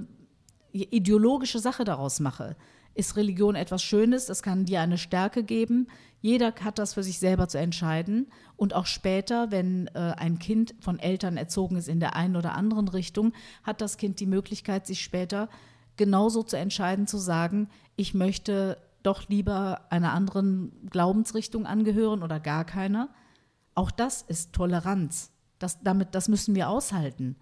ideologische 0.71 1.59
Sache 1.59 1.83
daraus 1.83 2.19
mache. 2.19 2.55
ist 2.93 3.17
Religion 3.17 3.55
etwas 3.55 3.83
Schönes, 3.83 4.25
das 4.25 4.43
kann 4.43 4.65
dir 4.65 4.81
eine 4.81 4.97
Stärke 4.97 5.43
geben. 5.43 5.87
Jeder 6.21 6.53
hat 6.61 6.79
das 6.79 6.93
für 6.93 7.03
sich 7.03 7.19
selber 7.19 7.47
zu 7.47 7.59
entscheiden. 7.59 8.27
Und 8.55 8.73
auch 8.73 8.85
später, 8.85 9.51
wenn 9.51 9.87
äh, 9.87 10.13
ein 10.17 10.39
Kind 10.39 10.75
von 10.79 10.99
Eltern 10.99 11.37
erzogen 11.37 11.75
ist 11.75 11.87
in 11.87 11.99
der 11.99 12.15
einen 12.15 12.35
oder 12.35 12.55
anderen 12.55 12.87
Richtung, 12.87 13.33
hat 13.63 13.81
das 13.81 13.97
Kind 13.97 14.19
die 14.19 14.25
Möglichkeit, 14.25 14.87
sich 14.87 15.01
später 15.01 15.49
genauso 15.97 16.43
zu 16.43 16.57
entscheiden, 16.57 17.05
zu 17.07 17.17
sagen, 17.17 17.69
ich 17.95 18.13
möchte 18.13 18.77
doch 19.03 19.29
lieber 19.29 19.81
einer 19.91 20.13
anderen 20.13 20.71
Glaubensrichtung 20.89 21.65
angehören 21.65 22.23
oder 22.23 22.39
gar 22.39 22.65
keiner. 22.65 23.09
Auch 23.75 23.91
das 23.91 24.21
ist 24.21 24.53
Toleranz. 24.53 25.34
Das, 25.65 25.81
damit, 25.81 26.13
das 26.13 26.27
müssen 26.27 26.53
wir 26.53 26.69
aushalten. 26.69 27.37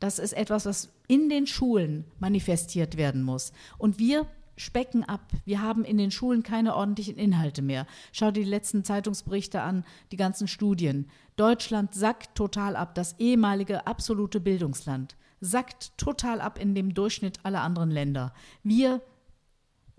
Das 0.00 0.18
ist 0.18 0.32
etwas, 0.32 0.64
was 0.64 0.88
in 1.06 1.28
den 1.28 1.46
Schulen 1.46 2.06
manifestiert 2.18 2.96
werden 2.96 3.22
muss. 3.22 3.52
Und 3.76 3.98
wir 3.98 4.26
specken 4.56 5.04
ab. 5.04 5.20
Wir 5.44 5.60
haben 5.60 5.84
in 5.84 5.98
den 5.98 6.10
Schulen 6.10 6.42
keine 6.42 6.74
ordentlichen 6.74 7.16
Inhalte 7.16 7.60
mehr. 7.60 7.86
Schau 8.10 8.30
dir 8.30 8.42
die 8.42 8.48
letzten 8.48 8.84
Zeitungsberichte 8.84 9.60
an, 9.60 9.84
die 10.10 10.16
ganzen 10.16 10.48
Studien. 10.48 11.10
Deutschland 11.36 11.92
sackt 11.92 12.34
total 12.34 12.74
ab, 12.74 12.94
das 12.94 13.16
ehemalige 13.18 13.86
absolute 13.86 14.40
Bildungsland 14.40 15.14
sackt 15.40 15.96
total 15.98 16.40
ab 16.40 16.58
in 16.58 16.74
dem 16.74 16.94
Durchschnitt 16.94 17.40
aller 17.44 17.60
anderen 17.60 17.90
Länder. 17.90 18.32
Wir 18.62 19.02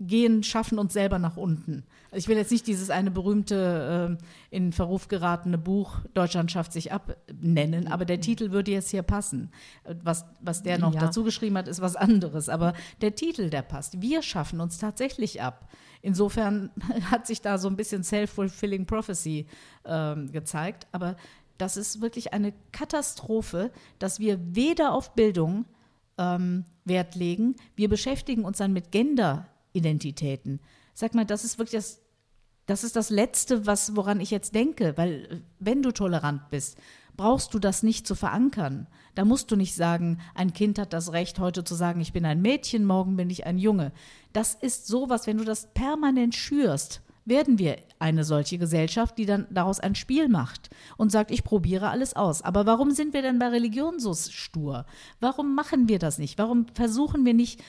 gehen, 0.00 0.42
schaffen 0.42 0.78
uns 0.78 0.94
selber 0.94 1.18
nach 1.18 1.36
unten. 1.36 1.84
Ich 2.12 2.26
will 2.26 2.36
jetzt 2.36 2.50
nicht 2.50 2.66
dieses 2.66 2.90
eine 2.90 3.10
berühmte 3.10 4.18
äh, 4.18 4.56
in 4.56 4.72
Verruf 4.72 5.08
geratene 5.08 5.58
Buch 5.58 6.00
Deutschland 6.14 6.50
schafft 6.50 6.72
sich 6.72 6.90
ab 6.90 7.16
nennen, 7.40 7.86
aber 7.86 8.04
der 8.04 8.20
Titel 8.20 8.50
würde 8.50 8.72
jetzt 8.72 8.90
hier 8.90 9.02
passen. 9.02 9.52
Was, 10.02 10.24
was 10.40 10.62
der 10.62 10.78
noch 10.78 10.94
ja. 10.94 11.00
dazu 11.00 11.22
geschrieben 11.22 11.56
hat, 11.58 11.68
ist 11.68 11.80
was 11.80 11.96
anderes. 11.96 12.48
Aber 12.48 12.72
der 13.00 13.14
Titel, 13.14 13.50
der 13.50 13.62
passt. 13.62 14.00
Wir 14.00 14.22
schaffen 14.22 14.60
uns 14.60 14.78
tatsächlich 14.78 15.42
ab. 15.42 15.68
Insofern 16.02 16.70
hat 17.10 17.26
sich 17.26 17.42
da 17.42 17.58
so 17.58 17.68
ein 17.68 17.76
bisschen 17.76 18.02
self-fulfilling 18.02 18.86
prophecy 18.86 19.46
äh, 19.84 20.16
gezeigt. 20.26 20.86
Aber 20.92 21.16
das 21.58 21.76
ist 21.76 22.00
wirklich 22.00 22.32
eine 22.32 22.54
Katastrophe, 22.72 23.70
dass 23.98 24.18
wir 24.18 24.38
weder 24.54 24.94
auf 24.94 25.14
Bildung 25.14 25.66
ähm, 26.16 26.64
Wert 26.84 27.14
legen, 27.14 27.56
wir 27.76 27.88
beschäftigen 27.88 28.44
uns 28.44 28.58
dann 28.58 28.72
mit 28.72 28.90
Gender 28.90 29.46
Identitäten. 29.72 30.60
Sag 30.94 31.14
mal, 31.14 31.24
das 31.24 31.44
ist 31.44 31.58
wirklich 31.58 31.80
das, 31.80 32.00
das 32.66 32.84
ist 32.84 32.96
das 32.96 33.10
Letzte, 33.10 33.66
was, 33.66 33.96
woran 33.96 34.20
ich 34.20 34.30
jetzt 34.30 34.54
denke, 34.54 34.96
weil 34.96 35.24
äh, 35.24 35.40
wenn 35.58 35.82
du 35.82 35.92
tolerant 35.92 36.50
bist, 36.50 36.78
brauchst 37.16 37.52
du 37.52 37.58
das 37.58 37.82
nicht 37.82 38.06
zu 38.06 38.14
verankern. 38.14 38.86
Da 39.14 39.24
musst 39.24 39.50
du 39.50 39.56
nicht 39.56 39.74
sagen, 39.74 40.20
ein 40.34 40.52
Kind 40.52 40.78
hat 40.78 40.92
das 40.92 41.12
Recht, 41.12 41.38
heute 41.38 41.64
zu 41.64 41.74
sagen, 41.74 42.00
ich 42.00 42.12
bin 42.12 42.24
ein 42.24 42.40
Mädchen, 42.40 42.84
morgen 42.84 43.16
bin 43.16 43.28
ich 43.28 43.44
ein 43.44 43.58
Junge. 43.58 43.92
Das 44.32 44.54
ist 44.54 44.86
sowas, 44.86 45.26
wenn 45.26 45.38
du 45.38 45.44
das 45.44 45.72
permanent 45.74 46.34
schürst, 46.34 47.02
werden 47.30 47.58
wir 47.58 47.78
eine 47.98 48.24
solche 48.24 48.58
Gesellschaft, 48.58 49.16
die 49.16 49.24
dann 49.24 49.46
daraus 49.50 49.80
ein 49.80 49.94
Spiel 49.94 50.28
macht 50.28 50.68
und 50.98 51.10
sagt, 51.10 51.30
ich 51.30 51.44
probiere 51.44 51.88
alles 51.88 52.14
aus. 52.14 52.42
Aber 52.42 52.66
warum 52.66 52.90
sind 52.90 53.14
wir 53.14 53.22
denn 53.22 53.38
bei 53.38 53.48
Religion 53.48 53.98
so 53.98 54.12
stur? 54.12 54.84
Warum 55.20 55.54
machen 55.54 55.88
wir 55.88 55.98
das 55.98 56.18
nicht? 56.18 56.36
Warum 56.36 56.66
versuchen 56.74 57.24
wir 57.24 57.32
nicht, 57.32 57.62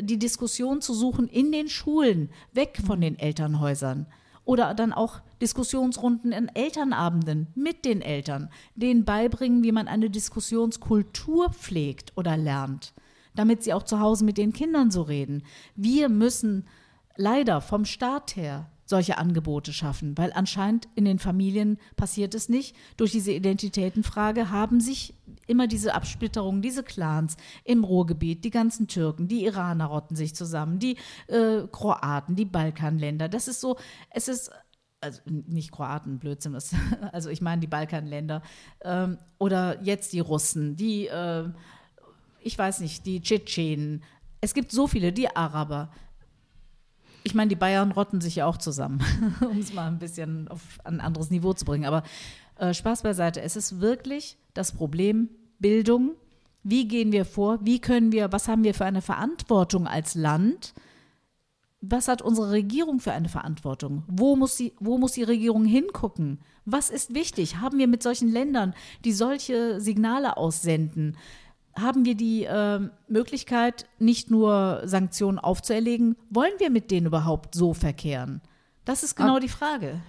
die 0.00 0.18
Diskussion 0.18 0.80
zu 0.80 0.94
suchen 0.94 1.26
in 1.26 1.50
den 1.50 1.68
Schulen, 1.68 2.30
weg 2.52 2.78
von 2.86 3.00
den 3.00 3.18
Elternhäusern? 3.18 4.06
Oder 4.44 4.74
dann 4.74 4.92
auch 4.92 5.20
Diskussionsrunden 5.42 6.30
in 6.30 6.48
Elternabenden 6.54 7.48
mit 7.56 7.84
den 7.84 8.00
Eltern, 8.02 8.48
denen 8.76 9.04
beibringen, 9.04 9.64
wie 9.64 9.72
man 9.72 9.88
eine 9.88 10.08
Diskussionskultur 10.08 11.50
pflegt 11.50 12.12
oder 12.16 12.36
lernt, 12.36 12.94
damit 13.34 13.64
sie 13.64 13.72
auch 13.72 13.82
zu 13.82 13.98
Hause 13.98 14.24
mit 14.24 14.38
den 14.38 14.52
Kindern 14.52 14.92
so 14.92 15.02
reden. 15.02 15.42
Wir 15.74 16.08
müssen 16.08 16.68
leider 17.16 17.60
vom 17.60 17.84
Staat 17.84 18.36
her 18.36 18.70
solche 18.86 19.18
Angebote 19.18 19.72
schaffen, 19.72 20.16
weil 20.16 20.32
anscheinend 20.32 20.88
in 20.94 21.04
den 21.04 21.18
Familien 21.18 21.78
passiert 21.96 22.34
es 22.34 22.48
nicht. 22.48 22.74
Durch 22.96 23.10
diese 23.10 23.32
Identitätenfrage 23.32 24.50
haben 24.50 24.80
sich 24.80 25.14
immer 25.46 25.66
diese 25.66 25.94
Absplitterungen, 25.94 26.62
diese 26.62 26.84
Clans 26.84 27.36
im 27.64 27.84
Ruhrgebiet, 27.84 28.44
die 28.44 28.50
ganzen 28.50 28.86
Türken, 28.86 29.28
die 29.28 29.44
Iraner 29.44 29.86
rotten 29.86 30.16
sich 30.16 30.34
zusammen, 30.34 30.78
die 30.78 30.96
äh, 31.26 31.66
Kroaten, 31.70 32.36
die 32.36 32.44
Balkanländer. 32.44 33.28
Das 33.28 33.48
ist 33.48 33.60
so, 33.60 33.76
es 34.10 34.28
ist 34.28 34.50
also 35.00 35.20
nicht 35.26 35.72
Kroaten, 35.72 36.18
Blödsinn, 36.18 36.52
das, 36.52 36.72
also 37.12 37.28
ich 37.28 37.40
meine 37.40 37.60
die 37.60 37.66
Balkanländer 37.66 38.42
ähm, 38.82 39.18
oder 39.38 39.82
jetzt 39.82 40.12
die 40.12 40.20
Russen, 40.20 40.76
die, 40.76 41.08
äh, 41.08 41.48
ich 42.40 42.56
weiß 42.56 42.80
nicht, 42.80 43.04
die 43.04 43.20
Tschetschenen. 43.20 44.04
Es 44.40 44.54
gibt 44.54 44.70
so 44.70 44.86
viele, 44.86 45.12
die 45.12 45.34
Araber 45.34 45.90
ich 47.26 47.34
meine, 47.34 47.48
die 47.48 47.56
Bayern 47.56 47.90
rotten 47.90 48.20
sich 48.20 48.36
ja 48.36 48.46
auch 48.46 48.56
zusammen, 48.56 49.00
um 49.40 49.58
es 49.58 49.74
mal 49.74 49.88
ein 49.88 49.98
bisschen 49.98 50.46
auf 50.46 50.60
ein 50.84 51.00
anderes 51.00 51.30
Niveau 51.30 51.52
zu 51.52 51.64
bringen. 51.64 51.84
Aber 51.84 52.04
äh, 52.56 52.72
Spaß 52.72 53.02
beiseite, 53.02 53.42
es 53.42 53.56
ist 53.56 53.80
wirklich 53.80 54.38
das 54.54 54.70
Problem 54.70 55.28
Bildung. 55.58 56.12
Wie 56.62 56.86
gehen 56.86 57.10
wir 57.10 57.24
vor? 57.24 57.58
Wie 57.62 57.80
können 57.80 58.12
wir, 58.12 58.30
was 58.30 58.46
haben 58.46 58.62
wir 58.62 58.74
für 58.74 58.84
eine 58.84 59.02
Verantwortung 59.02 59.88
als 59.88 60.14
Land? 60.14 60.72
Was 61.80 62.06
hat 62.06 62.22
unsere 62.22 62.52
Regierung 62.52 63.00
für 63.00 63.12
eine 63.12 63.28
Verantwortung? 63.28 64.04
Wo 64.06 64.36
muss, 64.36 64.56
die, 64.56 64.72
wo 64.78 64.96
muss 64.96 65.12
die 65.12 65.24
Regierung 65.24 65.64
hingucken? 65.64 66.38
Was 66.64 66.90
ist 66.90 67.12
wichtig? 67.12 67.56
Haben 67.56 67.78
wir 67.78 67.88
mit 67.88 68.04
solchen 68.04 68.28
Ländern, 68.28 68.72
die 69.04 69.12
solche 69.12 69.80
Signale 69.80 70.36
aussenden, 70.36 71.16
haben 71.78 72.04
wir 72.04 72.14
die 72.14 72.44
äh, 72.44 72.80
Möglichkeit, 73.08 73.86
nicht 73.98 74.30
nur 74.30 74.82
Sanktionen 74.84 75.38
aufzuerlegen, 75.38 76.16
wollen 76.30 76.52
wir 76.58 76.70
mit 76.70 76.90
denen 76.90 77.06
überhaupt 77.06 77.54
so 77.54 77.74
verkehren? 77.74 78.40
Das 78.84 79.02
ist 79.02 79.16
genau 79.16 79.36
Ab, 79.36 79.40
die 79.42 79.48
Frage. 79.48 80.00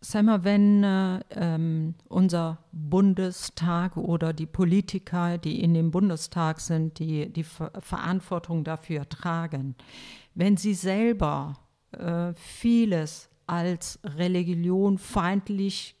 Sag 0.00 0.24
mal, 0.24 0.44
wenn 0.44 0.84
äh, 0.84 1.20
ähm, 1.30 1.94
unser 2.08 2.58
Bundestag 2.72 3.96
oder 3.96 4.32
die 4.32 4.46
Politiker, 4.46 5.38
die 5.38 5.60
in 5.60 5.74
dem 5.74 5.90
Bundestag 5.90 6.60
sind, 6.60 6.98
die 6.98 7.32
die 7.32 7.44
Ver 7.44 7.72
Verantwortung 7.80 8.64
dafür 8.64 9.08
tragen, 9.08 9.74
wenn 10.34 10.56
sie 10.56 10.74
selber 10.74 11.54
äh, 11.92 12.32
vieles 12.34 13.28
als 13.46 13.98
Religion 14.04 14.98
feindlich 14.98 15.97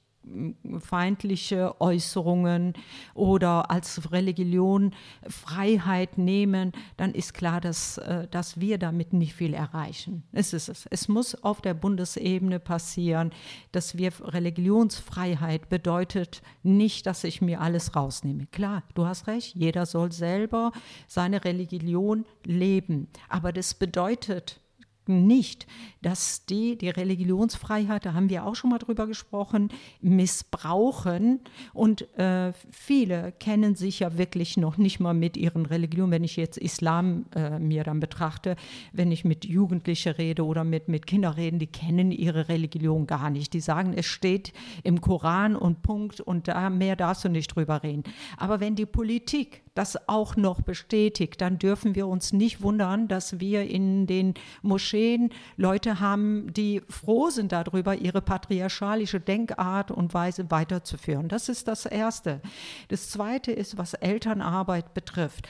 feindliche 0.80 1.80
Äußerungen 1.80 2.74
oder 3.14 3.70
als 3.70 4.12
Religion 4.12 4.94
Freiheit 5.28 6.18
nehmen, 6.18 6.72
dann 6.96 7.12
ist 7.12 7.34
klar, 7.34 7.60
dass, 7.60 7.98
äh, 7.98 8.26
dass 8.28 8.60
wir 8.60 8.78
damit 8.78 9.12
nicht 9.12 9.34
viel 9.34 9.54
erreichen. 9.54 10.24
Es 10.32 10.52
ist 10.52 10.68
es. 10.68 10.86
Es 10.90 11.08
muss 11.08 11.34
auf 11.42 11.60
der 11.60 11.74
Bundesebene 11.74 12.60
passieren, 12.60 13.30
dass 13.72 13.96
wir 13.96 14.12
Religionsfreiheit 14.20 15.68
bedeutet 15.68 16.42
nicht, 16.62 17.06
dass 17.06 17.24
ich 17.24 17.40
mir 17.40 17.60
alles 17.60 17.94
rausnehme. 17.96 18.46
Klar, 18.46 18.82
du 18.94 19.06
hast 19.06 19.26
recht, 19.26 19.54
jeder 19.54 19.86
soll 19.86 20.12
selber 20.12 20.72
seine 21.06 21.44
Religion 21.44 22.24
leben. 22.44 23.08
Aber 23.28 23.52
das 23.52 23.74
bedeutet 23.74 24.60
nicht, 25.08 25.66
dass 26.02 26.46
die 26.46 26.76
die 26.76 26.90
Religionsfreiheit, 26.90 28.06
da 28.06 28.14
haben 28.14 28.30
wir 28.30 28.46
auch 28.46 28.54
schon 28.54 28.70
mal 28.70 28.78
drüber 28.78 29.06
gesprochen, 29.06 29.70
missbrauchen. 30.00 31.40
Und 31.72 32.02
äh, 32.18 32.52
viele 32.70 33.32
kennen 33.32 33.74
sich 33.74 34.00
ja 34.00 34.16
wirklich 34.16 34.56
noch 34.56 34.76
nicht 34.76 35.00
mal 35.00 35.14
mit 35.14 35.36
ihren 35.36 35.66
Religionen. 35.66 36.12
Wenn 36.12 36.24
ich 36.24 36.36
jetzt 36.36 36.58
Islam 36.58 37.26
äh, 37.34 37.58
mir 37.58 37.84
dann 37.84 38.00
betrachte, 38.00 38.56
wenn 38.92 39.10
ich 39.10 39.24
mit 39.24 39.44
Jugendlichen 39.44 40.12
rede 40.12 40.44
oder 40.44 40.64
mit, 40.64 40.88
mit 40.88 41.06
Kindern 41.06 41.34
rede, 41.34 41.58
die 41.58 41.66
kennen 41.66 42.12
ihre 42.12 42.48
Religion 42.48 43.06
gar 43.06 43.30
nicht. 43.30 43.52
Die 43.52 43.60
sagen, 43.60 43.92
es 43.94 44.06
steht 44.06 44.52
im 44.84 45.00
Koran 45.00 45.56
und 45.56 45.82
Punkt 45.82 46.20
und 46.20 46.48
da 46.48 46.70
mehr 46.70 46.96
darfst 46.96 47.24
du 47.24 47.28
nicht 47.28 47.54
drüber 47.54 47.82
reden. 47.82 48.04
Aber 48.36 48.60
wenn 48.60 48.76
die 48.76 48.86
Politik 48.86 49.62
das 49.78 50.08
auch 50.08 50.34
noch 50.34 50.60
bestätigt, 50.60 51.40
dann 51.40 51.58
dürfen 51.58 51.94
wir 51.94 52.08
uns 52.08 52.32
nicht 52.32 52.62
wundern, 52.62 53.06
dass 53.06 53.38
wir 53.38 53.70
in 53.70 54.08
den 54.08 54.34
Moscheen 54.60 55.30
Leute 55.56 56.00
haben, 56.00 56.52
die 56.52 56.82
froh 56.88 57.30
sind 57.30 57.52
darüber, 57.52 57.94
ihre 57.94 58.20
patriarchalische 58.20 59.20
Denkart 59.20 59.92
und 59.92 60.12
Weise 60.14 60.50
weiterzuführen. 60.50 61.28
Das 61.28 61.48
ist 61.48 61.68
das 61.68 61.86
Erste. 61.86 62.40
Das 62.88 63.08
Zweite 63.08 63.52
ist, 63.52 63.78
was 63.78 63.94
Elternarbeit 63.94 64.94
betrifft. 64.94 65.48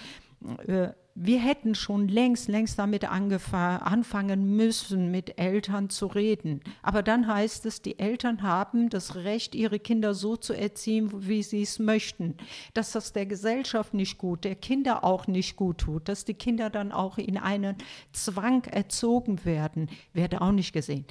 Äh, 0.66 0.88
wir 1.20 1.40
hätten 1.40 1.74
schon 1.74 2.07
längst, 2.07 2.46
längst 2.46 2.79
damit 2.79 3.05
anfangen 3.05 4.55
müssen, 4.55 5.11
mit 5.11 5.37
Eltern 5.37 5.90
zu 5.90 6.07
reden. 6.07 6.61
Aber 6.81 7.03
dann 7.03 7.27
heißt 7.27 7.66
es, 7.66 7.83
die 7.83 7.98
Eltern 7.98 8.42
haben 8.42 8.88
das 8.88 9.16
Recht, 9.16 9.57
ihre 9.57 9.81
Kinder 9.81 10.14
so 10.14 10.37
zu 10.37 10.53
erziehen, 10.53 11.11
wie 11.27 11.42
sie 11.42 11.62
es 11.62 11.81
möchten. 11.81 12.37
Dass 12.72 12.92
das 12.92 13.12
der 13.12 13.27
Gesellschaft 13.27 13.94
nicht 13.94 14.16
gut, 14.16 14.44
der 14.44 14.55
Kinder 14.55 15.03
auch 15.03 15.27
nicht 15.27 15.57
gut 15.57 15.79
tut, 15.79 16.09
dass 16.09 16.24
die 16.24 16.35
Kinder 16.35 16.70
dann 16.70 16.92
auch 16.92 17.18
in 17.18 17.37
einen 17.37 17.74
Zwang 18.12 18.62
erzogen 18.66 19.44
werden, 19.44 19.90
werde 20.12 20.40
auch 20.40 20.53
nicht 20.53 20.72
gesehen 20.72 21.05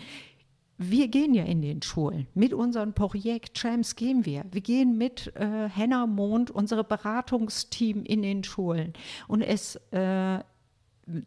wir 0.77 1.07
gehen 1.07 1.33
ja 1.33 1.43
in 1.43 1.61
den 1.61 1.81
Schulen. 1.81 2.27
Mit 2.33 2.53
unserem 2.53 2.93
Projekt 2.93 3.55
Trams 3.57 3.95
gehen 3.95 4.25
wir. 4.25 4.45
Wir 4.51 4.61
gehen 4.61 4.97
mit 4.97 5.33
äh, 5.35 5.69
Henna 5.69 6.05
Mond, 6.05 6.51
unserem 6.51 6.85
Beratungsteam, 6.87 8.03
in 8.03 8.21
den 8.21 8.43
Schulen. 8.43 8.93
Und 9.27 9.41
es 9.41 9.75
äh, 9.91 10.39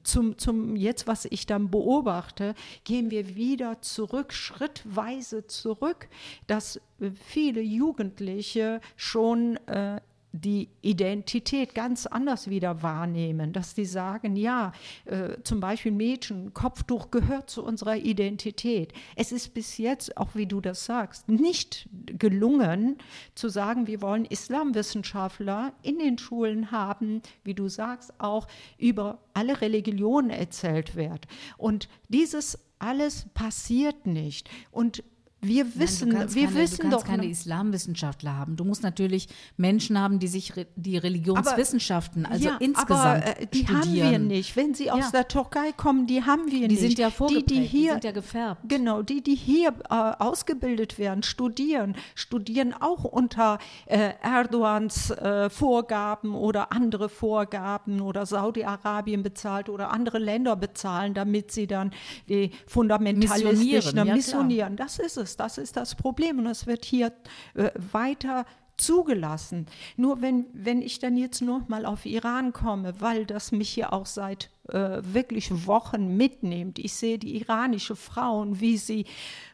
zum, 0.03 0.38
zum 0.38 0.76
jetzt, 0.76 1.07
was 1.07 1.24
ich 1.24 1.46
dann 1.46 1.70
beobachte, 1.70 2.55
gehen 2.84 3.11
wir 3.11 3.34
wieder 3.34 3.80
zurück, 3.80 4.32
schrittweise 4.32 5.46
zurück, 5.46 6.09
dass 6.46 6.76
äh, 7.01 7.11
viele 7.12 7.61
Jugendliche 7.61 8.80
schon 8.96 9.57
äh, 9.66 10.01
die 10.33 10.68
Identität 10.81 11.74
ganz 11.74 12.07
anders 12.07 12.49
wieder 12.49 12.83
wahrnehmen, 12.83 13.53
dass 13.53 13.74
die 13.74 13.85
sagen, 13.85 14.37
ja, 14.37 14.72
äh, 15.05 15.37
zum 15.43 15.61
Beispiel 15.61 15.93
Mädchen, 15.93 16.55
Kopftuch 16.55 17.11
gehört 17.11 17.51
zu 17.51 17.64
unserer 17.64 17.97
Identität. 17.97 18.93
Es 19.16 19.33
ist 19.33 19.55
bis 19.55 19.78
jetzt, 19.78 20.16
auch 20.16 20.35
wie 20.35 20.47
du 20.47 20.61
das 20.61 20.85
sagst, 20.85 21.28
nicht 21.28 21.89
gelungen 22.07 22.99
zu 23.35 23.49
sagen, 23.49 23.87
wir 23.87 24.03
wollen 24.03 24.24
Islamwissenschaftler 24.24 25.72
in 25.83 25.99
den 25.99 26.18
Schulen 26.18 26.70
haben, 26.70 27.22
wie 27.43 27.55
du 27.55 27.68
sagst, 27.68 28.12
auch 28.18 28.47
über 28.78 29.18
alle 29.35 29.61
Religionen 29.61 30.31
erzählt 30.31 30.95
wird. 30.95 31.26
Und 31.57 31.89
dieses 32.09 32.59
alles 32.78 33.26
passiert 33.35 34.07
nicht. 34.07 34.49
Und 34.70 35.03
wir 35.43 35.78
wissen, 35.78 36.11
Nein, 36.11 36.34
wir 36.34 36.47
keine, 36.47 36.57
wissen 36.59 36.76
du 36.76 36.82
kannst 36.82 36.97
doch 36.99 37.05
keine 37.05 37.26
Islamwissenschaftler 37.26 38.36
haben. 38.36 38.57
Du 38.57 38.64
musst 38.64 38.82
natürlich 38.82 39.28
Menschen 39.57 39.99
haben, 39.99 40.18
die 40.18 40.28
sich 40.28 40.57
re 40.57 40.66
die 40.76 40.99
Religionswissenschaften, 40.99 42.26
also 42.26 42.49
ja, 42.49 42.57
insgesamt 42.61 43.24
aber, 43.24 43.41
äh, 43.41 43.47
die 43.47 43.64
studieren. 43.64 43.82
haben 43.82 43.95
wir 44.12 44.18
nicht. 44.18 44.57
Wenn 44.57 44.74
sie 44.74 44.91
aus 44.91 45.05
Ja. 45.07 45.11
der 45.12 45.28
Türkei 45.28 45.72
kommen, 45.72 46.07
die 46.07 46.24
haben 46.24 46.51
wir 46.51 46.68
Die 46.68 46.74
nicht. 46.74 46.80
sind 46.80 46.99
ja 46.99 47.11
vorgeprägt, 47.11 47.51
die, 47.51 47.61
die 47.61 47.66
hier, 47.66 47.93
sind 47.93 48.05
ja 48.05 48.12
gefärbt. 48.12 48.62
Genau, 48.68 49.03
die, 49.03 49.22
die 49.22 49.34
hier 49.34 49.74
äh, 49.88 49.95
ausgebildet 50.18 50.99
werden, 50.99 51.22
studieren, 51.22 51.95
studieren 52.14 52.74
auch 52.78 53.05
unter 53.05 53.59
äh, 53.86 54.12
Erdogans 54.22 55.11
äh, 55.11 55.49
Vorgaben 55.51 56.34
oder 56.34 56.72
andere 56.72 57.09
Vorgaben 57.09 58.01
oder 58.01 58.26
Saudi-Arabien 58.26 59.22
bezahlt 59.22 59.68
oder 59.68 59.91
andere 59.91 60.18
Länder 60.18 60.57
bezahlen, 60.57 61.14
damit 61.14 61.51
sie 61.53 61.66
dann 61.66 61.93
die 62.28 62.51
fundamentalistischen 62.66 63.59
Missionieren, 63.59 64.07
ja, 64.07 64.14
missionieren. 64.14 64.76
Das 64.76 64.99
ist 64.99 65.16
es, 65.16 65.30
das 65.37 65.59
ist 65.59 65.76
das 65.76 65.95
Problem 65.95 66.39
und 66.39 66.47
es 66.47 66.66
wird 66.66 66.85
hier 66.85 67.12
äh, 67.55 67.70
weiter 67.74 68.47
zugelassen. 68.81 69.66
Nur 69.97 70.22
wenn, 70.22 70.47
wenn 70.53 70.83
ich 70.83 70.99
dann 70.99 71.16
jetzt 71.16 71.43
noch 71.43 71.68
mal 71.68 71.87
auf 71.87 72.07
Iran 72.07 72.53
komme, 72.53 72.95
weil 73.01 73.26
das 73.26 73.53
mich 73.53 73.70
hier 73.70 73.93
auch 73.93 74.07
seit 74.07 74.51
äh, 74.68 75.03
wirklich 75.03 75.66
Wochen 75.66 76.16
mitnimmt. 76.16 76.78
Ich 76.78 76.95
sehe 76.95 77.18
die 77.18 77.37
iranische 77.37 77.97
Frauen, 77.97 78.61
wie 78.61 78.76
sie 78.76 79.05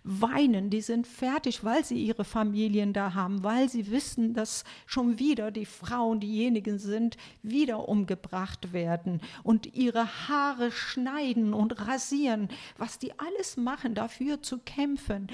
weinen, 0.05 0.70
die 0.70 0.81
sind 0.81 1.07
fertig, 1.07 1.64
weil 1.64 1.85
sie 1.85 2.03
ihre 2.03 2.24
Familien 2.24 2.93
da 2.93 3.14
haben, 3.14 3.43
weil 3.43 3.68
sie 3.68 3.91
wissen, 3.91 4.35
dass 4.35 4.64
schon 4.87 5.18
wieder 5.18 5.51
die 5.51 5.66
Frauen 5.66 6.20
diejenigen 6.20 6.79
sind, 6.79 7.16
wieder 7.43 7.89
umgebracht 7.89 8.72
werden 8.72 9.20
und 9.43 9.74
ihre 9.74 10.29
Haare 10.29 10.70
schneiden 10.70 11.55
und 11.55 11.87
rasieren, 11.87 12.49
was 12.79 12.99
die 12.99 13.18
alles 13.18 13.57
machen, 13.57 13.95
dafür 13.95 14.43
zu 14.43 14.59
kämpfen. 14.59 15.29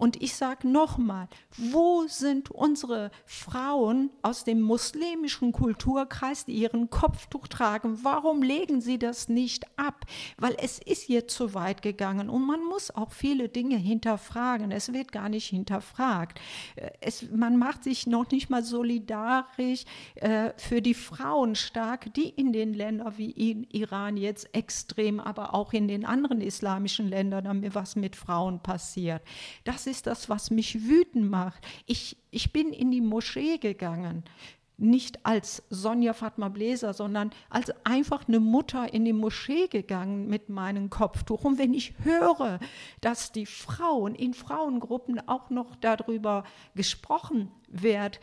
Und 0.00 0.22
ich 0.22 0.34
sage 0.34 0.66
nochmal, 0.66 1.28
wo 1.58 2.06
sind 2.08 2.50
unsere 2.50 3.10
Frauen 3.26 4.08
aus 4.22 4.44
dem 4.44 4.62
muslimischen 4.62 5.52
Kulturkreis, 5.52 6.46
die 6.46 6.54
ihren 6.54 6.88
Kopftuch 6.88 7.48
tragen? 7.48 7.98
Warum 8.02 8.42
legen 8.42 8.80
sie 8.80 8.98
das 8.98 9.28
nicht 9.28 9.66
ab? 9.76 10.06
Weil 10.38 10.56
es 10.58 10.78
ist 10.78 11.10
jetzt 11.10 11.34
zu 11.34 11.52
weit 11.52 11.82
gegangen 11.82 12.30
und 12.30 12.46
man 12.46 12.64
muss 12.64 12.90
auch 12.90 13.12
viele 13.12 13.50
Dinge 13.50 13.76
hinterfragen. 13.76 14.72
Es 14.72 14.94
wird 14.94 15.12
gar 15.12 15.28
nicht 15.28 15.50
hinterfragt. 15.50 16.40
Äh, 16.76 16.90
Es, 17.02 17.30
man 17.30 17.58
macht 17.58 17.84
sich 17.84 18.06
noch 18.06 18.30
nicht 18.30 18.48
mal 18.48 18.62
solidarisch 18.64 19.84
äh, 20.14 20.52
für 20.56 20.80
die 20.80 20.94
Frauen 20.94 21.56
stark, 21.56 22.14
die 22.14 22.30
in 22.30 22.54
den 22.54 22.72
Ländern 22.72 23.18
wie 23.18 23.32
in 23.32 23.64
Iran 23.64 24.16
jetzt 24.16 24.54
extrem, 24.54 25.20
aber 25.20 25.52
auch 25.52 25.74
in 25.74 25.88
den 25.88 26.06
anderen 26.06 26.40
islamischen 26.40 27.08
Ländern, 27.08 27.74
was 27.74 27.96
mit 27.96 28.16
Frauen 28.16 28.60
passiert. 28.60 29.22
Das 29.64 29.89
ist 29.90 30.06
das, 30.06 30.28
was 30.28 30.50
mich 30.50 30.86
wütend 30.88 31.30
macht. 31.30 31.66
Ich, 31.86 32.16
ich 32.30 32.52
bin 32.52 32.72
in 32.72 32.90
die 32.90 33.00
Moschee 33.00 33.58
gegangen. 33.58 34.24
Nicht 34.78 35.26
als 35.26 35.62
Sonja 35.68 36.14
Fatma 36.14 36.48
Bläser, 36.48 36.94
sondern 36.94 37.32
als 37.50 37.70
einfach 37.84 38.26
eine 38.26 38.40
Mutter 38.40 38.94
in 38.94 39.04
die 39.04 39.12
Moschee 39.12 39.66
gegangen 39.68 40.28
mit 40.28 40.48
meinem 40.48 40.88
Kopftuch. 40.88 41.44
Und 41.44 41.58
wenn 41.58 41.74
ich 41.74 41.92
höre, 42.02 42.58
dass 43.02 43.30
die 43.30 43.44
Frauen 43.44 44.14
in 44.14 44.32
Frauengruppen 44.32 45.28
auch 45.28 45.50
noch 45.50 45.76
darüber 45.76 46.44
gesprochen 46.74 47.50
wird, 47.68 48.20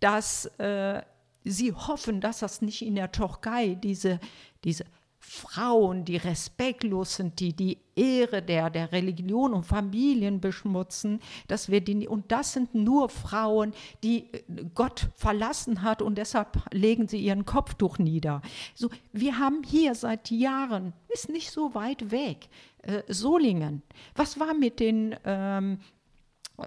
dass 0.00 0.44
äh, 0.58 1.00
sie 1.44 1.72
hoffen, 1.72 2.20
dass 2.20 2.40
das 2.40 2.60
nicht 2.60 2.82
in 2.82 2.96
der 2.96 3.12
Türkei 3.12 3.74
diese, 3.74 4.20
diese 4.64 4.84
Frauen, 5.26 6.04
die 6.04 6.18
respektlos 6.18 7.16
sind, 7.16 7.40
die 7.40 7.54
die 7.54 7.78
Ehre 7.96 8.42
der, 8.42 8.68
der 8.68 8.92
Religion 8.92 9.54
und 9.54 9.64
Familien 9.64 10.40
beschmutzen, 10.40 11.20
dass 11.48 11.70
wir 11.70 11.80
die, 11.80 12.06
und 12.06 12.30
das 12.30 12.52
sind 12.52 12.74
nur 12.74 13.08
Frauen, 13.08 13.72
die 14.02 14.32
äh, 14.32 14.42
Gott 14.74 15.08
verlassen 15.16 15.82
hat 15.82 16.02
und 16.02 16.18
deshalb 16.18 16.62
legen 16.72 17.08
sie 17.08 17.18
ihren 17.18 17.46
Kopftuch 17.46 17.98
nieder. 17.98 18.42
So, 18.74 18.90
wir 19.12 19.38
haben 19.38 19.62
hier 19.64 19.94
seit 19.94 20.30
Jahren, 20.30 20.92
ist 21.08 21.30
nicht 21.30 21.50
so 21.50 21.74
weit 21.74 22.10
weg, 22.10 22.48
äh, 22.82 23.02
Solingen. 23.08 23.82
Was 24.14 24.38
war 24.38 24.52
mit 24.52 24.78
den 24.78 25.16
ähm, 25.24 25.78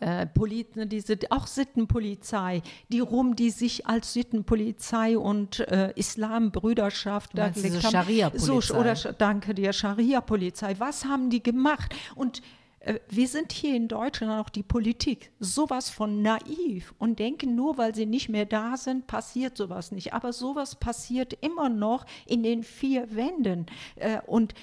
äh, 0.02 0.26
Polit, 0.26 0.68
diese 0.76 1.18
auch 1.30 1.48
Sittenpolizei, 1.48 2.62
die 2.90 3.00
rum, 3.00 3.36
die 3.36 3.52
sich 3.52 3.88
als 3.88 4.14
Sittenpolizei 4.14 5.18
und 5.18 5.60
äh, 5.60 5.94
Islambrüderschaft 5.96 7.34
meinst 7.36 7.64
diese 7.64 7.82
haben. 7.82 7.92
Scharia-Polizei. 7.92 8.62
So, 8.62 8.76
oder 8.76 8.94
danke 9.14 9.54
dir, 9.54 9.72
Scharia-Polizei. 9.72 10.76
Was 10.80 11.06
haben 11.06 11.30
die 11.30 11.42
gemacht? 11.42 11.96
Und 12.16 12.42
äh, 12.82 13.00
wir 13.10 13.28
sind 13.28 13.52
hier 13.52 13.76
in 13.76 13.88
Deutschland 13.88 14.34
auch 14.34 14.50
die 14.50 14.64
Politik 14.64 15.32
sowas 15.40 15.90
von 15.90 16.22
naiv 16.22 16.94
und 16.98 17.20
denken 17.20 17.56
nur, 17.56 17.78
weil 17.78 17.96
sie 17.96 18.06
nicht 18.06 18.30
mehr 18.30 18.46
da 18.46 18.78
sind, 18.78 19.08
passiert 19.08 19.58
sowas 19.58 19.92
nicht. 19.92 20.14
Aber 20.14 20.34
sowas 20.34 20.76
passiert 20.76 21.38
immer 21.42 21.70
noch 21.70 22.06
in 22.26 22.44
den 22.44 22.64
vier 22.64 23.16
Wänden. 23.16 23.68
Äh, 23.96 24.20
und 24.26 24.54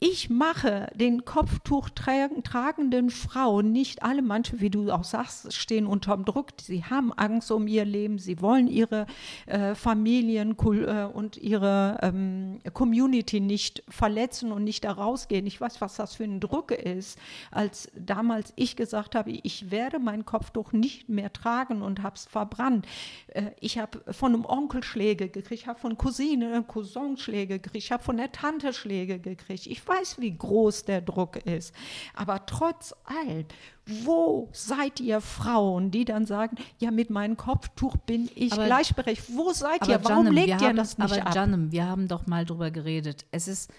ich 0.00 0.28
mache 0.28 0.90
den 0.94 1.24
Kopftuch 1.24 1.88
tra- 1.88 2.42
tragenden 2.42 3.10
Frauen, 3.10 3.72
nicht 3.72 4.02
alle, 4.02 4.20
manche, 4.20 4.60
wie 4.60 4.68
du 4.68 4.90
auch 4.90 5.04
sagst, 5.04 5.54
stehen 5.54 5.86
unterm 5.86 6.24
Druck, 6.24 6.48
sie 6.60 6.84
haben 6.84 7.12
Angst 7.12 7.50
um 7.50 7.66
ihr 7.66 7.84
Leben, 7.84 8.18
sie 8.18 8.40
wollen 8.42 8.66
ihre 8.66 9.06
äh, 9.46 9.74
Familien 9.74 10.56
äh, 10.58 11.04
und 11.04 11.38
ihre 11.38 11.98
ähm, 12.02 12.58
Community 12.74 13.40
nicht 13.40 13.82
verletzen 13.88 14.52
und 14.52 14.64
nicht 14.64 14.84
da 14.84 14.92
rausgehen. 14.92 15.46
Ich 15.46 15.60
weiß, 15.60 15.80
was 15.80 15.96
das 15.96 16.14
für 16.16 16.24
ein 16.24 16.40
Druck 16.40 16.70
ist, 16.70 17.18
als 17.50 17.90
damals 17.96 18.52
ich 18.56 18.76
gesagt 18.76 19.14
habe, 19.14 19.30
ich 19.30 19.70
werde 19.70 19.98
mein 19.98 20.24
Kopftuch 20.26 20.72
nicht 20.72 21.08
mehr 21.08 21.32
tragen 21.32 21.82
und 21.82 22.02
habe 22.02 22.16
es 22.16 22.26
verbrannt. 22.26 22.86
Äh, 23.28 23.52
ich 23.60 23.78
habe 23.78 24.02
von 24.12 24.34
einem 24.34 24.44
Onkel 24.44 24.82
Schläge 24.82 25.28
gekriegt, 25.28 25.62
ich 25.62 25.66
habe 25.66 25.80
von 25.80 25.96
Cousine, 25.96 26.62
Cousin 26.66 27.16
Schläge 27.16 27.58
gekriegt, 27.58 27.84
ich 27.84 27.92
habe 27.92 28.02
von 28.02 28.18
der 28.18 28.32
Tante 28.32 28.72
Schläge 28.72 29.18
gekriegt. 29.18 29.66
Ich 29.66 29.83
weiß, 29.86 30.20
wie 30.20 30.36
groß 30.36 30.84
der 30.84 31.00
Druck 31.00 31.36
ist. 31.44 31.74
Aber 32.14 32.46
trotz 32.46 32.94
allem, 33.04 33.44
wo 33.86 34.48
seid 34.52 35.00
ihr 35.00 35.20
Frauen, 35.20 35.90
die 35.90 36.04
dann 36.04 36.26
sagen, 36.26 36.56
ja, 36.78 36.90
mit 36.90 37.10
meinem 37.10 37.36
Kopftuch 37.36 37.96
bin 37.98 38.30
ich 38.34 38.52
Aber- 38.52 38.66
gleichberechtigt? 38.66 39.36
Wo 39.36 39.52
seid 39.52 39.82
Aber 39.82 39.90
ihr? 39.92 40.04
Warum 40.04 40.26
Janem, 40.26 40.34
legt 40.34 40.60
ihr 40.62 40.68
haben, 40.68 40.76
das 40.76 40.98
nicht 40.98 41.12
aber 41.12 41.26
ab? 41.26 41.34
Janem, 41.34 41.72
wir 41.72 41.86
haben 41.86 42.08
doch 42.08 42.26
mal 42.26 42.44
drüber 42.44 42.70
geredet. 42.70 43.26
Es 43.30 43.48
ist 43.48 43.70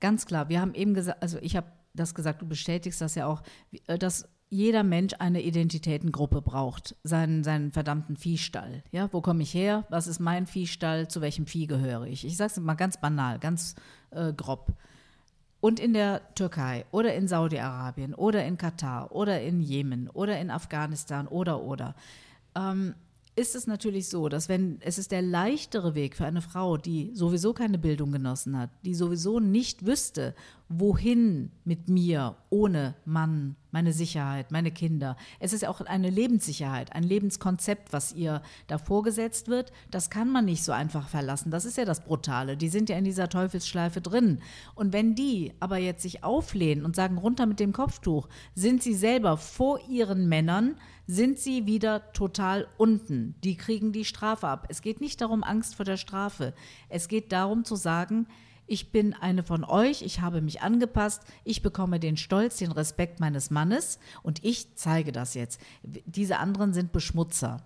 ganz 0.00 0.26
klar, 0.26 0.48
wir 0.48 0.60
haben 0.60 0.74
eben 0.74 0.94
gesagt, 0.94 1.22
also 1.22 1.38
ich 1.40 1.56
habe 1.56 1.66
das 1.94 2.14
gesagt, 2.14 2.40
du 2.42 2.46
bestätigst 2.46 3.00
das 3.00 3.14
ja 3.14 3.26
auch, 3.26 3.42
äh, 3.86 3.98
dass 3.98 4.26
jeder 4.48 4.82
Mensch 4.82 5.14
eine 5.18 5.40
Identitätengruppe 5.40 6.42
braucht, 6.42 6.94
seinen, 7.04 7.42
seinen 7.42 7.72
verdammten 7.72 8.16
Viehstall. 8.18 8.82
Ja, 8.90 9.08
wo 9.10 9.22
komme 9.22 9.42
ich 9.42 9.54
her? 9.54 9.84
Was 9.88 10.06
ist 10.06 10.20
mein 10.20 10.46
Viehstall? 10.46 11.08
Zu 11.08 11.22
welchem 11.22 11.46
Vieh 11.46 11.66
gehöre 11.66 12.06
ich? 12.06 12.26
Ich 12.26 12.36
sage 12.36 12.50
es 12.52 12.60
mal 12.60 12.74
ganz 12.74 12.98
banal, 13.00 13.38
ganz 13.38 13.74
äh, 14.10 14.32
grob. 14.34 14.72
Und 15.62 15.78
in 15.78 15.92
der 15.92 16.34
Türkei 16.34 16.84
oder 16.90 17.14
in 17.14 17.28
Saudi-Arabien 17.28 18.14
oder 18.14 18.44
in 18.44 18.58
Katar 18.58 19.12
oder 19.12 19.40
in 19.40 19.60
Jemen 19.60 20.10
oder 20.10 20.40
in 20.40 20.50
Afghanistan 20.50 21.28
oder 21.28 21.62
oder. 21.62 21.94
Ähm, 22.56 22.96
ist 23.36 23.54
es 23.54 23.68
natürlich 23.68 24.08
so, 24.08 24.28
dass 24.28 24.48
wenn 24.48 24.78
es 24.80 24.98
ist 24.98 25.12
der 25.12 25.22
leichtere 25.22 25.94
Weg 25.94 26.16
für 26.16 26.26
eine 26.26 26.42
Frau, 26.42 26.78
die 26.78 27.12
sowieso 27.14 27.52
keine 27.52 27.78
Bildung 27.78 28.10
genossen 28.10 28.58
hat, 28.58 28.70
die 28.84 28.96
sowieso 28.96 29.38
nicht 29.38 29.86
wüsste, 29.86 30.34
wohin 30.78 31.50
mit 31.64 31.88
mir 31.88 32.36
ohne 32.50 32.94
Mann, 33.04 33.56
meine 33.70 33.92
Sicherheit, 33.92 34.50
meine 34.50 34.70
Kinder. 34.70 35.16
Es 35.40 35.52
ist 35.52 35.66
auch 35.66 35.80
eine 35.80 36.10
Lebenssicherheit, 36.10 36.92
ein 36.92 37.02
Lebenskonzept, 37.02 37.92
was 37.92 38.12
ihr 38.12 38.42
da 38.66 38.78
vorgesetzt 38.78 39.48
wird. 39.48 39.72
Das 39.90 40.10
kann 40.10 40.30
man 40.30 40.44
nicht 40.44 40.62
so 40.62 40.72
einfach 40.72 41.08
verlassen. 41.08 41.50
Das 41.50 41.64
ist 41.64 41.78
ja 41.78 41.84
das 41.84 42.04
Brutale. 42.04 42.56
Die 42.56 42.68
sind 42.68 42.88
ja 42.88 42.96
in 42.96 43.04
dieser 43.04 43.28
Teufelsschleife 43.28 44.00
drin. 44.00 44.40
Und 44.74 44.92
wenn 44.92 45.14
die 45.14 45.52
aber 45.60 45.78
jetzt 45.78 46.02
sich 46.02 46.24
auflehnen 46.24 46.84
und 46.84 46.96
sagen, 46.96 47.18
runter 47.18 47.46
mit 47.46 47.60
dem 47.60 47.72
Kopftuch, 47.72 48.28
sind 48.54 48.82
sie 48.82 48.94
selber 48.94 49.36
vor 49.36 49.80
ihren 49.88 50.28
Männern, 50.28 50.76
sind 51.06 51.38
sie 51.38 51.66
wieder 51.66 52.12
total 52.12 52.68
unten. 52.76 53.34
Die 53.42 53.56
kriegen 53.56 53.92
die 53.92 54.04
Strafe 54.04 54.48
ab. 54.48 54.66
Es 54.68 54.82
geht 54.82 55.00
nicht 55.00 55.20
darum, 55.20 55.42
Angst 55.42 55.74
vor 55.74 55.84
der 55.84 55.96
Strafe. 55.96 56.54
Es 56.88 57.08
geht 57.08 57.32
darum 57.32 57.64
zu 57.64 57.76
sagen, 57.76 58.26
ich 58.72 58.90
bin 58.90 59.12
eine 59.12 59.42
von 59.42 59.64
euch, 59.64 60.00
ich 60.00 60.22
habe 60.22 60.40
mich 60.40 60.62
angepasst, 60.62 61.20
ich 61.44 61.60
bekomme 61.60 62.00
den 62.00 62.16
Stolz, 62.16 62.56
den 62.56 62.72
Respekt 62.72 63.20
meines 63.20 63.50
Mannes 63.50 63.98
und 64.22 64.42
ich 64.42 64.74
zeige 64.76 65.12
das 65.12 65.34
jetzt. 65.34 65.60
Diese 65.82 66.38
anderen 66.38 66.72
sind 66.72 66.90
Beschmutzer. 66.90 67.58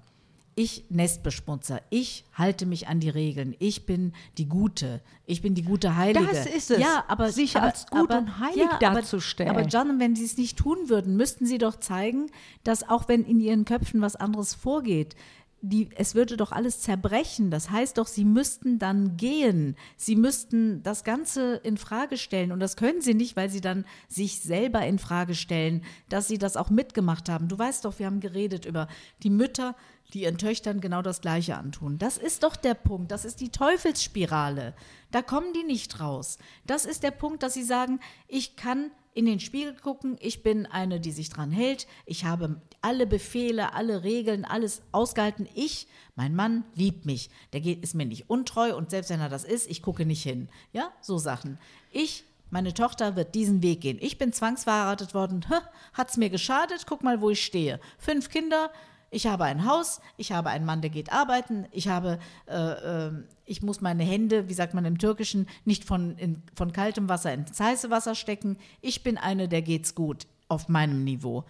Ich 0.57 0.87
Nestbeschmutzer, 0.89 1.81
ich 1.91 2.25
halte 2.33 2.67
mich 2.67 2.89
an 2.89 2.99
die 2.99 3.11
Regeln, 3.11 3.55
ich 3.61 3.87
bin 3.87 4.15
die 4.37 4.49
Gute, 4.49 5.01
ich 5.27 5.43
bin 5.43 5.55
die 5.55 5.63
gute 5.63 5.97
Heilige. 5.97 6.27
Das 6.27 6.47
ist 6.47 6.73
es, 6.73 6.81
ja, 6.81 7.05
aber, 7.07 7.31
sich 7.31 7.57
aber, 7.57 7.67
als 7.67 7.87
gut 7.87 8.11
aber, 8.11 8.19
und 8.19 8.41
heilig 8.41 8.65
ja, 8.65 8.79
darzustellen. 8.79 9.51
Aber, 9.51 9.61
aber 9.61 9.69
John, 9.69 10.01
wenn 10.01 10.17
sie 10.17 10.25
es 10.25 10.37
nicht 10.39 10.59
tun 10.59 10.89
würden, 10.89 11.17
müssten 11.17 11.47
sie 11.47 11.59
doch 11.59 11.77
zeigen, 11.77 12.31
dass 12.65 12.89
auch 12.89 13.07
wenn 13.07 13.23
in 13.23 13.39
ihren 13.39 13.65
Köpfen 13.65 14.01
was 14.01 14.17
anderes 14.17 14.55
vorgeht, 14.55 15.15
die, 15.69 15.91
es 15.97 16.15
würde 16.15 16.37
doch 16.37 16.53
alles 16.53 16.81
zerbrechen. 16.81 17.51
Das 17.51 17.71
heißt 17.71 17.99
doch, 17.99 18.07
sie 18.07 18.25
müssten 18.25 18.79
dann 18.79 19.17
gehen. 19.17 19.77
Sie 19.97 20.17
müssten 20.17 20.83
das 20.83 21.05
Ganze 21.05 21.57
in 21.57 21.77
Frage 21.77 22.17
stellen. 22.17 22.53
Und 22.53 22.61
das 22.61 22.77
können 22.77 23.01
sie 23.01 23.15
nicht, 23.15 23.37
weil 23.37 23.51
sie 23.51 23.61
dann 23.61 23.85
sich 24.09 24.41
selber 24.41 24.85
in 24.87 24.99
Frage 24.99 25.35
stellen, 25.35 25.83
dass 26.09 26.29
sie 26.29 26.39
das 26.39 26.57
auch 26.57 26.71
mitgemacht 26.71 27.29
haben. 27.29 27.49
Du 27.49 27.59
weißt 27.59 27.85
doch, 27.85 27.99
wir 27.99 28.07
haben 28.07 28.21
geredet 28.21 28.65
über 28.65 28.89
die 29.23 29.31
Mütter, 29.31 29.75
die 30.13 30.23
ihren 30.23 30.39
Töchtern 30.39 30.81
genau 30.81 31.03
das 31.03 31.21
Gleiche 31.21 31.57
antun. 31.57 31.99
Das 31.99 32.17
ist 32.17 32.43
doch 32.43 32.57
der 32.57 32.75
Punkt. 32.75 33.11
Das 33.11 33.25
ist 33.25 33.41
die 33.41 33.51
Teufelsspirale. 33.51 34.75
Da 35.11 35.23
kommen 35.23 35.53
die 35.53 35.65
nicht 35.65 36.01
raus. 36.01 36.39
Das 36.67 36.85
ist 36.85 37.03
der 37.03 37.11
Punkt, 37.11 37.43
dass 37.43 37.55
sie 37.55 37.65
sagen, 37.65 38.01
ich 38.29 38.57
kann 38.57 38.91
in 39.17 39.25
den 39.25 39.41
Spiegel 39.41 39.75
gucken, 39.75 40.19
ich 40.21 40.43
bin 40.43 40.67
eine, 40.67 41.01
die 41.01 41.11
sich 41.11 41.31
dran 41.31 41.51
hält, 41.51 41.87
ich 42.05 42.27
habe 42.27 42.61
alle 42.83 43.07
Befehle, 43.07 43.73
alle 43.73 44.05
Regeln, 44.05 44.45
alles 44.45 44.83
ausgehalten. 44.93 45.49
Ich, 45.55 45.89
mein 46.17 46.35
Mann, 46.35 46.65
liebt 46.75 47.07
mich. 47.07 47.31
Der 47.55 47.61
geht, 47.61 47.83
ist 47.83 47.95
mir 47.95 48.05
nicht 48.05 48.29
untreu 48.29 48.77
und 48.77 48.91
selbst 48.91 49.09
wenn 49.09 49.21
er 49.21 49.31
das 49.31 49.45
ist, 49.45 49.71
ich 49.71 49.81
gucke 49.81 50.05
nicht 50.05 50.23
hin. 50.23 50.51
Ja, 50.75 50.93
so 51.01 51.17
Sachen. 51.17 51.59
Ich 51.91 52.25
meine 52.51 52.75
Tochter 52.75 53.17
wird 53.17 53.35
diesen 53.35 53.63
Weg 53.63 53.81
gehen. 53.81 53.99
Ich 54.01 54.19
bin 54.19 54.35
zwangsverheiratet 54.35 55.15
worden. 55.15 55.47
Hat 55.95 56.11
es 56.11 56.19
mir 56.19 56.29
geschadet? 56.29 56.85
Guck 56.87 57.03
mal, 57.03 57.23
wo 57.23 57.31
ich 57.31 57.43
stehe. 57.43 57.81
Fünf 57.99 58.29
Kinder, 58.29 58.71
ich 59.11 59.27
habe 59.27 59.45
ein 59.45 59.65
Haus, 59.65 60.01
ich 60.17 60.33
habe 60.33 60.51
einen 60.51 60.65
Mann, 60.65 60.81
der 60.81 60.91
geht 60.91 61.13
arbeiten, 61.13 61.67
ich 61.71 61.89
habe, 61.89 62.19
äh, 62.49 63.07
äh, 63.07 63.13
ich 63.45 63.63
muss 63.63 63.81
meine 63.81 64.05
Hände, 64.05 64.49
wie 64.49 64.55
sagt 64.55 64.75
man 64.75 64.85
im 64.85 64.99
Türkischen, 64.99 65.47
nicht 65.65 65.85
von, 65.85 66.17
in, 66.19 66.43
von 66.55 66.73
kaltem 66.73 67.09
Wasser 67.09 67.33
ins 67.33 67.59
heiße 67.59 67.91
Wasser 67.91 68.15
stecken. 68.15 68.59
Ich 68.81 69.03
bin 69.03 69.17
eine, 69.17 69.49
der 69.49 69.63
geht's 69.63 69.95
gut 69.95 70.27
auf 70.49 70.69
meinem 70.69 71.05
Niveau. 71.05 71.45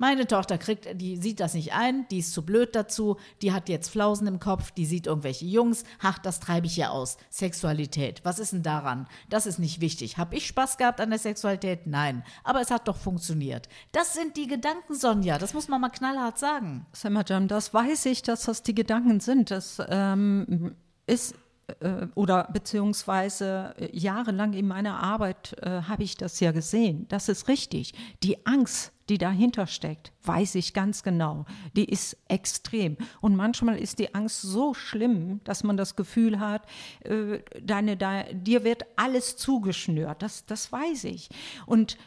Meine 0.00 0.26
Tochter 0.26 0.56
kriegt, 0.56 0.88
die 0.98 1.18
sieht 1.18 1.40
das 1.40 1.52
nicht 1.52 1.74
ein, 1.74 2.08
die 2.08 2.20
ist 2.20 2.32
zu 2.32 2.40
blöd 2.40 2.74
dazu, 2.74 3.18
die 3.42 3.52
hat 3.52 3.68
jetzt 3.68 3.90
Flausen 3.90 4.26
im 4.26 4.40
Kopf, 4.40 4.70
die 4.70 4.86
sieht 4.86 5.06
irgendwelche 5.06 5.44
Jungs, 5.44 5.84
ach, 6.00 6.18
das 6.18 6.40
treibe 6.40 6.66
ich 6.66 6.78
ja 6.78 6.88
aus. 6.88 7.18
Sexualität, 7.28 8.22
was 8.24 8.38
ist 8.38 8.54
denn 8.54 8.62
daran? 8.62 9.06
Das 9.28 9.44
ist 9.44 9.58
nicht 9.58 9.82
wichtig. 9.82 10.16
Habe 10.16 10.36
ich 10.36 10.46
Spaß 10.46 10.78
gehabt 10.78 11.02
an 11.02 11.10
der 11.10 11.18
Sexualität? 11.18 11.86
Nein. 11.86 12.24
Aber 12.44 12.62
es 12.62 12.70
hat 12.70 12.88
doch 12.88 12.96
funktioniert. 12.96 13.68
Das 13.92 14.14
sind 14.14 14.38
die 14.38 14.46
Gedanken, 14.46 14.94
Sonja, 14.94 15.36
das 15.36 15.52
muss 15.52 15.68
man 15.68 15.82
mal 15.82 15.90
knallhart 15.90 16.38
sagen. 16.38 16.86
Samajam, 16.94 17.46
das 17.46 17.74
weiß 17.74 18.06
ich, 18.06 18.22
dass 18.22 18.44
das 18.44 18.62
die 18.62 18.74
Gedanken 18.74 19.20
sind. 19.20 19.50
Das 19.50 19.82
ähm, 19.86 20.76
ist 21.06 21.34
äh, 21.80 22.06
oder 22.14 22.48
beziehungsweise 22.52 23.74
äh, 23.78 23.96
jahrelang 23.96 24.52
in 24.54 24.66
meiner 24.66 25.02
Arbeit 25.02 25.56
äh, 25.62 25.82
habe 25.82 26.02
ich 26.02 26.16
das 26.16 26.40
ja 26.40 26.52
gesehen. 26.52 27.06
Das 27.08 27.28
ist 27.28 27.48
richtig. 27.48 27.92
Die 28.22 28.46
Angst, 28.46 28.92
die 29.10 29.18
dahinter 29.18 29.66
steckt, 29.66 30.12
weiß 30.22 30.54
ich 30.54 30.72
ganz 30.72 31.02
genau. 31.02 31.44
Die 31.76 31.84
ist 31.84 32.16
extrem. 32.28 32.96
Und 33.20 33.36
manchmal 33.36 33.76
ist 33.76 33.98
die 33.98 34.14
Angst 34.14 34.40
so 34.40 34.72
schlimm, 34.72 35.40
dass 35.44 35.64
man 35.64 35.76
das 35.76 35.96
Gefühl 35.96 36.38
hat, 36.38 36.66
äh, 37.04 37.40
deine, 37.60 37.96
de, 37.96 38.32
dir 38.32 38.64
wird 38.64 38.84
alles 38.96 39.36
zugeschnürt. 39.36 40.22
Das, 40.22 40.46
das 40.46 40.70
weiß 40.70 41.04
ich. 41.04 41.28
Und 41.66 41.98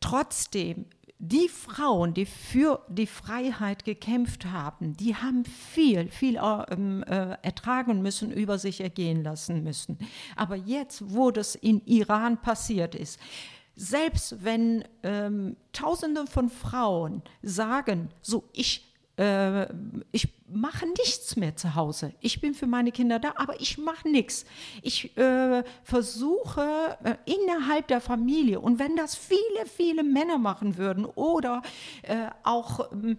trotzdem 0.00 0.86
die 1.22 1.48
Frauen, 1.48 2.14
die 2.14 2.24
für 2.24 2.84
die 2.88 3.06
Freiheit 3.06 3.84
gekämpft 3.84 4.46
haben, 4.46 4.96
die 4.96 5.14
haben 5.14 5.44
viel, 5.44 6.08
viel 6.08 6.40
ähm, 6.70 7.02
äh, 7.02 7.36
ertragen 7.42 8.00
müssen, 8.00 8.32
über 8.32 8.58
sich 8.58 8.80
ergehen 8.80 9.22
lassen 9.22 9.62
müssen. 9.62 9.98
Aber 10.34 10.56
jetzt, 10.56 11.14
wo 11.14 11.30
das 11.30 11.54
in 11.54 11.84
Iran 11.84 12.40
passiert 12.40 12.94
ist, 12.94 13.20
selbst 13.80 14.44
wenn 14.44 14.84
ähm, 15.02 15.56
Tausende 15.72 16.26
von 16.26 16.50
Frauen 16.50 17.22
sagen, 17.42 18.10
so 18.20 18.44
ich 18.52 18.94
äh, 19.16 19.66
ich 20.12 20.28
mache 20.48 20.86
nichts 20.86 21.36
mehr 21.36 21.56
zu 21.56 21.74
Hause. 21.74 22.12
Ich 22.20 22.40
bin 22.40 22.54
für 22.54 22.66
meine 22.66 22.92
Kinder 22.92 23.18
da, 23.18 23.32
aber 23.36 23.58
ich 23.60 23.78
mache 23.78 24.08
nichts. 24.08 24.44
Ich 24.82 25.16
äh, 25.16 25.62
versuche 25.82 26.98
äh, 27.04 27.14
innerhalb 27.24 27.88
der 27.88 28.00
Familie, 28.00 28.60
und 28.60 28.78
wenn 28.78 28.96
das 28.96 29.14
viele, 29.14 29.66
viele 29.66 30.02
Männer 30.02 30.38
machen 30.38 30.76
würden 30.76 31.06
oder 31.06 31.62
äh, 32.02 32.28
auch 32.42 32.92
ähm, 32.92 33.16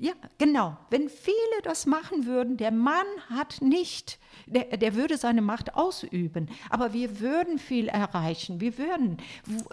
ja, 0.00 0.12
genau. 0.38 0.76
Wenn 0.90 1.08
viele 1.08 1.62
das 1.62 1.86
machen 1.86 2.26
würden, 2.26 2.56
der 2.56 2.70
Mann 2.70 3.06
hat 3.28 3.60
nicht, 3.60 4.18
der, 4.46 4.76
der 4.76 4.94
würde 4.94 5.16
seine 5.16 5.42
Macht 5.42 5.74
ausüben, 5.74 6.48
aber 6.70 6.92
wir 6.92 7.20
würden 7.20 7.58
viel 7.58 7.88
erreichen. 7.88 8.60
Wir 8.60 8.78
würden. 8.78 9.18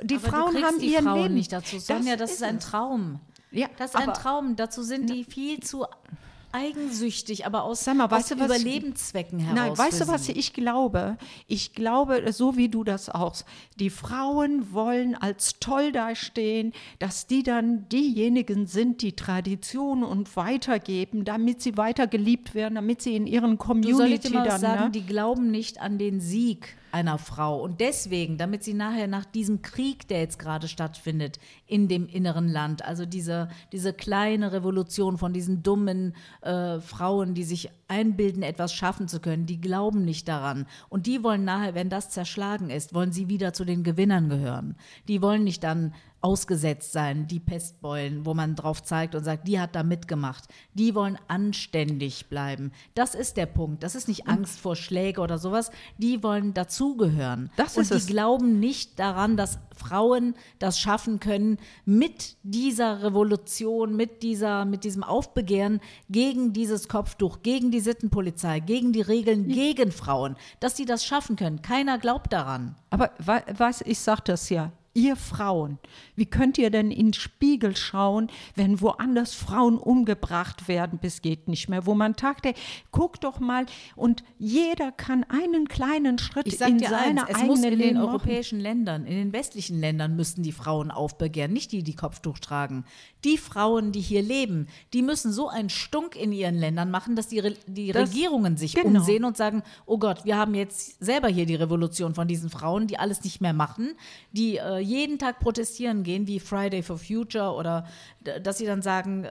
Die 0.02 0.16
aber 0.16 0.28
Frauen 0.28 0.64
haben 0.64 0.80
die 0.80 0.94
ihren 0.94 1.06
Frauen 1.06 1.24
Leben. 1.24 1.34
nicht 1.36 1.52
dazu. 1.52 1.80
Sonja, 1.80 2.16
das, 2.16 2.32
das 2.32 2.32
ist, 2.38 2.44
ein 2.44 2.60
Traum. 2.60 3.20
Ja, 3.52 3.68
das 3.78 3.92
ist 3.94 3.96
ein 3.96 4.14
Traum. 4.14 4.56
Dazu 4.56 4.82
sind 4.84 5.10
die 5.10 5.24
viel 5.24 5.60
zu 5.62 5.86
eigensüchtig, 6.56 7.46
aber 7.46 7.64
aus, 7.64 7.84
Sag 7.84 7.98
mal, 7.98 8.06
aus 8.06 8.28
du, 8.28 8.36
Überlebenszwecken 8.36 9.40
heraus. 9.40 9.56
Nein, 9.56 9.78
weißt 9.78 10.02
du, 10.02 10.08
was 10.08 10.30
ich 10.30 10.54
glaube? 10.54 11.18
Ich 11.48 11.74
glaube, 11.74 12.32
so 12.32 12.56
wie 12.56 12.70
du 12.70 12.84
das 12.84 13.10
auch, 13.10 13.36
die 13.78 13.90
Frauen 13.90 14.72
wollen 14.74 15.16
als 15.16 15.60
toll 15.60 15.92
dastehen, 15.92 16.74
dass 17.00 17.28
die 17.28 17.44
dann 17.44 17.90
diejenigen 17.90 18.68
sind, 18.68 19.02
die 19.02 19.14
Tradition 19.14 20.04
und 20.04 20.36
weitergeben, 20.38 21.26
damit 21.26 21.62
sie 21.62 21.78
weiter 21.78 22.08
geliebt 22.08 22.56
werden, 22.56 22.76
damit 22.76 23.02
sie 23.02 23.16
in 23.16 23.28
ihren 23.28 23.58
Community 23.58 23.92
du 23.92 23.98
soll 23.98 24.12
ich 24.14 24.20
dir 24.22 24.32
mal 24.32 24.48
dann. 24.48 24.62
sagen, 24.62 24.84
ne? 24.86 24.92
die 24.92 25.06
glauben 25.06 25.52
nicht 25.52 25.82
an 25.82 25.98
den 25.98 26.22
Sieg 26.22 26.78
einer 26.96 27.18
Frau. 27.18 27.62
Und 27.62 27.82
deswegen, 27.82 28.38
damit 28.38 28.64
sie 28.64 28.74
nachher 28.74 29.08
nach 29.08 29.26
diesem 29.26 29.62
Krieg, 29.62 30.08
der 30.08 30.22
jetzt 30.22 30.40
gerade 30.40 30.70
stattfindet, 30.70 31.40
in 31.68 31.90
dem 31.90 32.08
inneren 32.08 32.48
Land, 32.48 32.86
also 32.86 33.06
diese, 33.06 33.50
diese 33.74 33.92
kleine 33.92 34.54
Revolution 34.54 35.18
von 35.18 35.34
diesen 35.34 35.62
dummen 35.62 36.16
äh, 36.40 36.80
Frauen, 36.80 37.34
die 37.34 37.44
sich 37.44 37.70
einbilden, 37.88 38.44
etwas 38.44 38.74
schaffen 38.74 39.08
zu 39.08 39.20
können, 39.20 39.46
die 39.46 39.62
glauben 39.62 40.06
nicht 40.06 40.28
daran. 40.28 40.68
Und 40.90 41.06
die 41.06 41.24
wollen 41.24 41.46
nachher, 41.46 41.76
wenn 41.76 41.90
das 41.90 42.10
zerschlagen 42.10 42.70
ist, 42.70 42.94
wollen 42.94 43.12
sie 43.12 43.30
wieder 43.30 43.54
zu 43.54 43.66
den 43.66 43.84
Gewinnern 43.84 44.30
gehören. 44.30 44.76
Die 45.08 45.22
wollen 45.22 45.44
nicht 45.44 45.64
dann 45.64 45.94
ausgesetzt 46.26 46.92
sein, 46.92 47.28
die 47.28 47.40
Pestbeulen, 47.40 48.26
wo 48.26 48.34
man 48.34 48.56
drauf 48.56 48.82
zeigt 48.82 49.14
und 49.14 49.24
sagt, 49.24 49.48
die 49.48 49.60
hat 49.60 49.76
da 49.76 49.84
mitgemacht. 49.84 50.46
Die 50.74 50.96
wollen 50.96 51.20
anständig 51.28 52.30
bleiben. 52.30 52.72
Das 52.96 53.14
ist 53.14 53.38
der 53.38 53.46
Punkt. 53.46 53.84
Das 53.84 53.94
ist 53.94 54.08
nicht 54.08 54.28
Angst 54.28 54.60
vor 54.60 54.76
Schläge 54.76 55.22
oder 55.22 55.38
sowas. 55.38 55.70
Die 56.00 56.24
wollen 56.24 56.56
dazugehören. 56.56 57.52
Das 57.58 57.78
und 57.78 57.84
ist 57.84 57.92
die 57.92 57.98
es. 57.98 58.08
glauben 58.08 58.60
nicht 58.60 58.98
daran, 58.98 59.38
dass 59.38 59.60
Frauen 59.76 60.34
das 60.58 60.80
schaffen 60.80 61.20
können, 61.20 61.60
mit 61.86 62.38
dieser 62.42 63.04
Revolution, 63.04 63.96
mit, 63.96 64.24
dieser, 64.24 64.66
mit 64.66 64.84
diesem 64.84 65.04
Aufbegehren 65.04 65.80
gegen 66.10 66.54
dieses 66.54 66.88
Kopftuch, 66.88 67.44
gegen 67.44 67.70
die 67.76 67.82
Sittenpolizei, 67.82 68.62
gegen 68.62 68.94
die 68.94 69.02
Regeln, 69.02 69.50
gegen 69.50 69.92
Frauen, 69.92 70.38
dass 70.62 70.78
sie 70.78 70.86
das 70.86 71.06
schaffen 71.06 71.36
können. 71.36 71.62
Keiner 71.62 71.98
glaubt 71.98 72.32
daran. 72.32 72.76
Aber 72.90 73.12
was, 73.20 73.82
ich 73.82 74.00
sage 74.00 74.22
das 74.26 74.50
ja, 74.50 74.72
ihr 74.96 75.16
Frauen, 75.16 75.78
wie 76.16 76.26
könnt 76.26 76.58
ihr 76.58 76.72
denn 76.72 76.90
in 76.90 77.08
den 77.08 77.14
Spiegel 77.14 77.76
schauen, 77.76 78.32
wenn 78.56 78.82
woanders 78.82 79.36
Frauen 79.36 79.78
umgebracht 79.78 80.68
werden, 80.68 80.98
bis 81.00 81.22
geht 81.22 81.48
nicht 81.48 81.70
mehr, 81.70 81.86
wo 81.86 81.94
man 81.94 82.16
tagte, 82.16 82.54
guck 82.92 83.20
doch 83.22 83.40
mal 83.40 83.66
und 83.96 84.24
jeder 84.40 84.92
kann 84.94 85.26
einen 85.26 85.68
kleinen 85.68 86.18
Schritt 86.18 86.48
Ich 86.48 86.58
sag 86.58 86.70
in 86.70 86.78
dir 86.80 86.90
seine 86.90 87.28
eins, 87.28 87.38
es 87.38 87.44
muss 87.44 87.60
in 87.64 87.72
den 87.72 87.80
Leben 87.80 87.98
machen. 87.98 88.08
europäischen 88.10 88.60
Ländern, 88.60 89.06
in 89.06 89.18
den 89.18 89.34
westlichen 89.34 89.80
Ländern 89.80 90.16
müssten 90.16 90.42
die 90.44 90.54
Frauen 90.54 90.90
aufbegehren, 90.92 91.52
nicht 91.52 91.72
die, 91.74 91.84
die 91.84 91.96
Kopftuch 91.96 92.40
tragen. 92.40 92.86
Die 93.26 93.38
Frauen, 93.38 93.92
die 93.92 94.02
hier 94.02 94.22
leben, 94.22 94.68
die 94.94 95.02
müssen 95.02 95.32
so 95.34 95.50
einen 95.50 95.70
Stunk 95.70 96.16
in 96.16 96.32
ihren 96.32 96.56
Ländern 96.56 96.90
machen, 96.90 97.16
dass 97.16 97.28
die, 97.28 97.40
Re 97.40 97.54
die 97.68 97.92
Das- 97.92 98.10
Regierungen 98.10 98.56
sich 98.56 98.74
genau. 98.76 99.00
umsehen 99.00 99.26
und 99.26 99.36
sagen, 99.36 99.62
oh 99.86 99.98
Gott, 99.98 100.24
wir 100.24 100.38
haben 100.38 100.56
jetzt 100.56 101.04
selber 101.04 101.28
hier 101.28 101.46
die 101.46 101.56
Revolution 101.56 102.16
von 102.16 102.28
diesen 102.30 102.50
Frauen, 102.50 102.88
die 102.88 102.98
alles 102.98 103.24
nicht 103.24 103.42
mehr 103.42 103.54
machen, 103.54 103.96
die 104.32 104.58
äh, 104.58 104.85
jeden 104.86 105.20
Tag 105.20 105.40
protestieren 105.40 106.04
gehen, 106.04 106.28
wie 106.28 106.40
Friday 106.40 106.84
for 106.84 106.98
Future 106.98 107.52
oder 107.54 107.86
dass 108.44 108.58
sie 108.58 108.66
dann 108.66 108.82
sagen, 108.82 109.24
äh, 109.24 109.30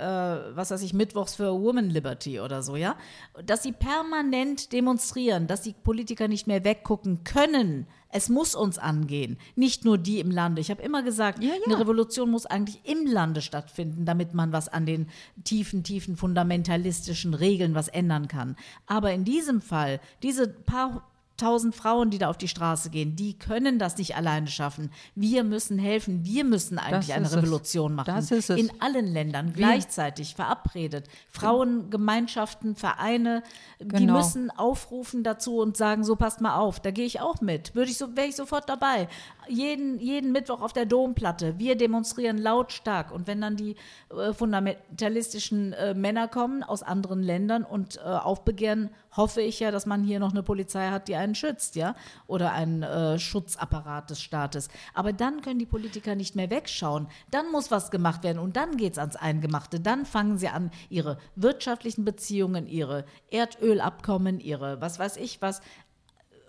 was 0.54 0.70
weiß 0.70 0.82
ich, 0.82 0.92
Mittwochs 0.92 1.34
für 1.34 1.52
Woman 1.60 1.90
Liberty 1.90 2.40
oder 2.40 2.62
so, 2.62 2.76
ja? 2.76 2.96
Dass 3.44 3.62
sie 3.62 3.72
permanent 3.72 4.72
demonstrieren, 4.72 5.46
dass 5.46 5.62
die 5.62 5.72
Politiker 5.72 6.28
nicht 6.28 6.46
mehr 6.46 6.64
weggucken 6.64 7.24
können. 7.24 7.86
Es 8.08 8.28
muss 8.28 8.54
uns 8.54 8.78
angehen, 8.78 9.38
nicht 9.56 9.84
nur 9.84 9.98
die 9.98 10.20
im 10.20 10.30
Lande. 10.30 10.60
Ich 10.60 10.70
habe 10.70 10.82
immer 10.82 11.02
gesagt, 11.02 11.42
Ja, 11.42 11.50
ja. 11.50 11.54
eine 11.66 11.80
Revolution 11.80 12.30
muss 12.30 12.46
eigentlich 12.46 12.80
im 12.84 13.06
Lande 13.06 13.42
stattfinden, 13.42 14.04
damit 14.04 14.34
man 14.34 14.52
was 14.52 14.68
an 14.68 14.86
den 14.86 15.08
tiefen, 15.42 15.82
tiefen 15.82 16.16
fundamentalistischen 16.16 17.34
Regeln 17.34 17.74
was 17.74 17.88
ändern 17.88 18.28
kann. 18.28 18.56
Aber 18.86 19.12
in 19.12 19.24
diesem 19.24 19.60
Fall, 19.60 20.00
diese 20.22 20.46
paar 20.46 21.10
tausend 21.36 21.74
Frauen, 21.74 22.10
die 22.10 22.18
da 22.18 22.28
auf 22.30 22.38
die 22.38 22.48
Straße 22.48 22.90
gehen, 22.90 23.16
die 23.16 23.38
können 23.38 23.78
das 23.78 23.96
nicht 23.98 24.16
alleine 24.16 24.46
schaffen. 24.46 24.90
Wir 25.14 25.44
müssen 25.44 25.78
helfen. 25.78 26.24
Wir 26.24 26.44
müssen 26.44 26.78
eigentlich 26.78 27.12
eine 27.12 27.30
Revolution 27.32 27.92
es. 27.92 27.96
machen. 27.96 28.14
Das 28.14 28.30
ist 28.30 28.50
es. 28.50 28.58
In 28.58 28.70
allen 28.80 29.06
Ländern 29.06 29.52
gleichzeitig 29.52 30.34
verabredet. 30.34 31.08
Frauengemeinschaften, 31.30 32.76
Vereine, 32.76 33.42
die 33.80 33.88
Genau. 33.88 34.16
müssen 34.18 34.50
aufrufen 34.50 35.22
dazu 35.24 35.58
und 35.58 35.76
sagen, 35.76 36.04
so 36.04 36.16
passt 36.16 36.40
mal 36.40 36.56
auf, 36.56 36.80
da 36.80 36.90
gehe 36.90 37.06
ich 37.06 37.20
auch 37.20 37.40
mit. 37.40 37.74
Würde 37.74 37.90
ich 37.90 37.98
so, 37.98 38.16
wäre 38.16 38.28
ich 38.28 38.36
sofort 38.36 38.68
dabei. 38.68 39.08
Jeden, 39.48 39.98
jeden 40.00 40.32
Mittwoch 40.32 40.60
auf 40.60 40.72
der 40.72 40.86
Domplatte. 40.86 41.58
Wir 41.58 41.76
demonstrieren 41.76 42.38
lautstark. 42.38 43.12
Und 43.12 43.26
wenn 43.26 43.40
dann 43.40 43.56
die 43.56 43.76
äh, 44.10 44.32
fundamentalistischen 44.32 45.72
äh, 45.72 45.94
Männer 45.94 46.28
kommen 46.28 46.62
aus 46.62 46.82
anderen 46.82 47.22
Ländern 47.22 47.64
und 47.64 47.96
äh, 47.96 48.00
aufbegehren, 48.00 48.90
hoffe 49.16 49.40
ich 49.42 49.60
ja, 49.60 49.70
dass 49.70 49.86
man 49.86 50.02
hier 50.02 50.20
noch 50.20 50.32
eine 50.32 50.42
Polizei 50.42 50.88
hat, 50.88 51.08
die 51.08 51.16
einen 51.16 51.34
schützt, 51.34 51.76
ja, 51.76 51.94
oder 52.26 52.52
einen 52.52 52.82
äh, 52.82 53.18
Schutzapparat 53.18 54.10
des 54.10 54.20
Staates. 54.20 54.68
Aber 54.92 55.12
dann 55.12 55.40
können 55.40 55.58
die 55.58 55.66
Politiker 55.66 56.14
nicht 56.14 56.36
mehr 56.36 56.50
wegschauen. 56.50 57.08
Dann 57.30 57.50
muss 57.50 57.70
was 57.70 57.90
gemacht 57.90 58.22
werden 58.22 58.38
und 58.38 58.56
dann 58.56 58.76
geht 58.76 58.94
es 58.94 58.98
ans 58.98 59.16
Eingemachte. 59.16 59.80
Dann 59.80 60.06
fangen 60.06 60.38
sie 60.38 60.48
an, 60.48 60.70
ihre 60.88 61.18
wirtschaftlichen 61.36 62.04
Beziehungen, 62.04 62.66
ihre 62.66 63.04
Erdölabkommen, 63.30 64.40
ihre 64.40 64.80
was 64.80 64.98
weiß 64.98 65.16
ich 65.16 65.40
was. 65.42 65.60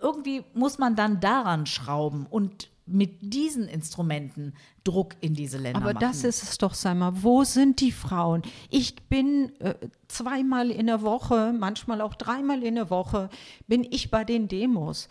Irgendwie 0.00 0.44
muss 0.54 0.78
man 0.78 0.94
dann 0.94 1.20
daran 1.20 1.66
schrauben 1.66 2.26
und 2.26 2.68
mit 2.86 3.18
diesen 3.20 3.68
Instrumenten 3.68 4.54
Druck 4.84 5.16
in 5.20 5.34
diese 5.34 5.58
Länder 5.58 5.80
Aber 5.80 5.94
machen. 5.94 6.00
das 6.00 6.24
ist 6.24 6.42
es 6.42 6.58
doch, 6.58 6.74
sag 6.74 6.96
mal, 6.96 7.22
wo 7.22 7.44
sind 7.44 7.80
die 7.80 7.92
Frauen? 7.92 8.42
Ich 8.70 8.94
bin 9.08 9.52
äh, 9.60 9.74
zweimal 10.08 10.70
in 10.70 10.86
der 10.86 11.02
Woche, 11.02 11.52
manchmal 11.58 12.00
auch 12.00 12.14
dreimal 12.14 12.62
in 12.62 12.76
der 12.76 12.90
Woche, 12.90 13.28
bin 13.66 13.84
ich 13.90 14.10
bei 14.10 14.24
den 14.24 14.48
Demos. 14.48 15.08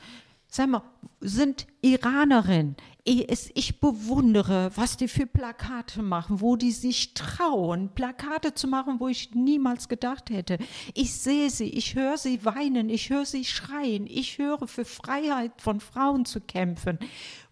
Sag 0.48 0.70
mal, 0.70 0.84
sind 1.20 1.68
Iranerinnen. 1.82 2.78
Ich, 3.08 3.80
bewundere, 3.80 4.72
was 4.74 4.98
die 4.98 5.08
für 5.08 5.28
Plakate 5.28 6.02
machen, 6.02 6.42
wo 6.42 6.56
die 6.56 6.72
sich 6.72 7.14
trauen, 7.14 7.90
Plakate 7.94 8.56
zu 8.56 8.68
machen, 8.68 9.00
wo 9.00 9.08
ich 9.08 9.36
niemals 9.36 9.88
gedacht 9.88 10.32
hätte. 10.32 10.58
Ich 10.96 11.14
sehe 11.14 11.52
sie, 11.52 11.70
ich 11.70 11.94
höre 11.94 12.18
sie 12.18 12.44
weinen, 12.44 12.90
ich 12.90 13.12
höre 13.12 13.26
sie 13.26 13.46
schreien, 13.46 14.08
ich 14.08 14.40
höre 14.40 14.68
für 14.68 14.86
Freiheit 14.86 15.52
von 15.62 15.82
Frauen 15.82 16.26
zu 16.26 16.42
kämpfen. 16.42 16.98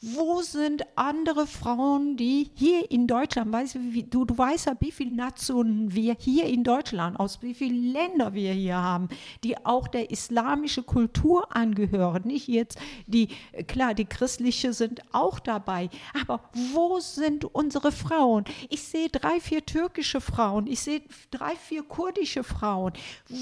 Wo 0.02 0.42
sind 0.42 0.84
andere 0.96 1.48
Frauen, 1.48 2.18
die 2.18 2.50
hier 2.56 2.92
in 2.92 3.08
Deutschland, 3.08 3.54
weißt 3.54 3.76
du, 3.76 4.04
du, 4.04 4.26
du 4.26 4.38
weißt 4.38 4.66
ja, 4.66 4.76
wie 4.82 4.92
viele 4.92 5.16
Nationen 5.16 5.94
wir 5.94 6.18
hier 6.20 6.46
in 6.46 6.66
Deutschland, 6.66 7.18
aus 7.18 7.42
wie 7.42 7.54
vielen 7.54 7.94
Ländern 7.94 8.34
wir 8.34 8.52
hier 8.52 8.76
haben, 8.76 9.08
die 9.46 9.64
auch 9.66 9.88
der 9.88 10.12
islamischen 10.12 10.86
Kultur 10.86 11.56
angehören. 11.56 12.24
Nicht 12.26 12.50
jetzt 12.50 12.78
die, 13.08 13.30
klar, 13.68 13.94
die 13.94 14.04
christliche 14.04 14.74
sind 14.74 15.02
auch 15.14 15.40
dabei, 15.44 15.90
aber 16.20 16.50
wo 16.74 17.00
sind 17.00 17.46
unsere 17.46 17.92
Frauen? 17.92 18.46
Ich 18.70 18.84
sehe 18.84 19.10
drei, 19.10 19.40
vier 19.40 19.66
türkische 19.66 20.22
Frauen, 20.22 20.68
ich 20.68 20.82
sehe 20.82 21.02
drei, 21.32 21.56
vier 21.56 21.84
kurdische 21.84 22.44
Frauen. 22.44 22.94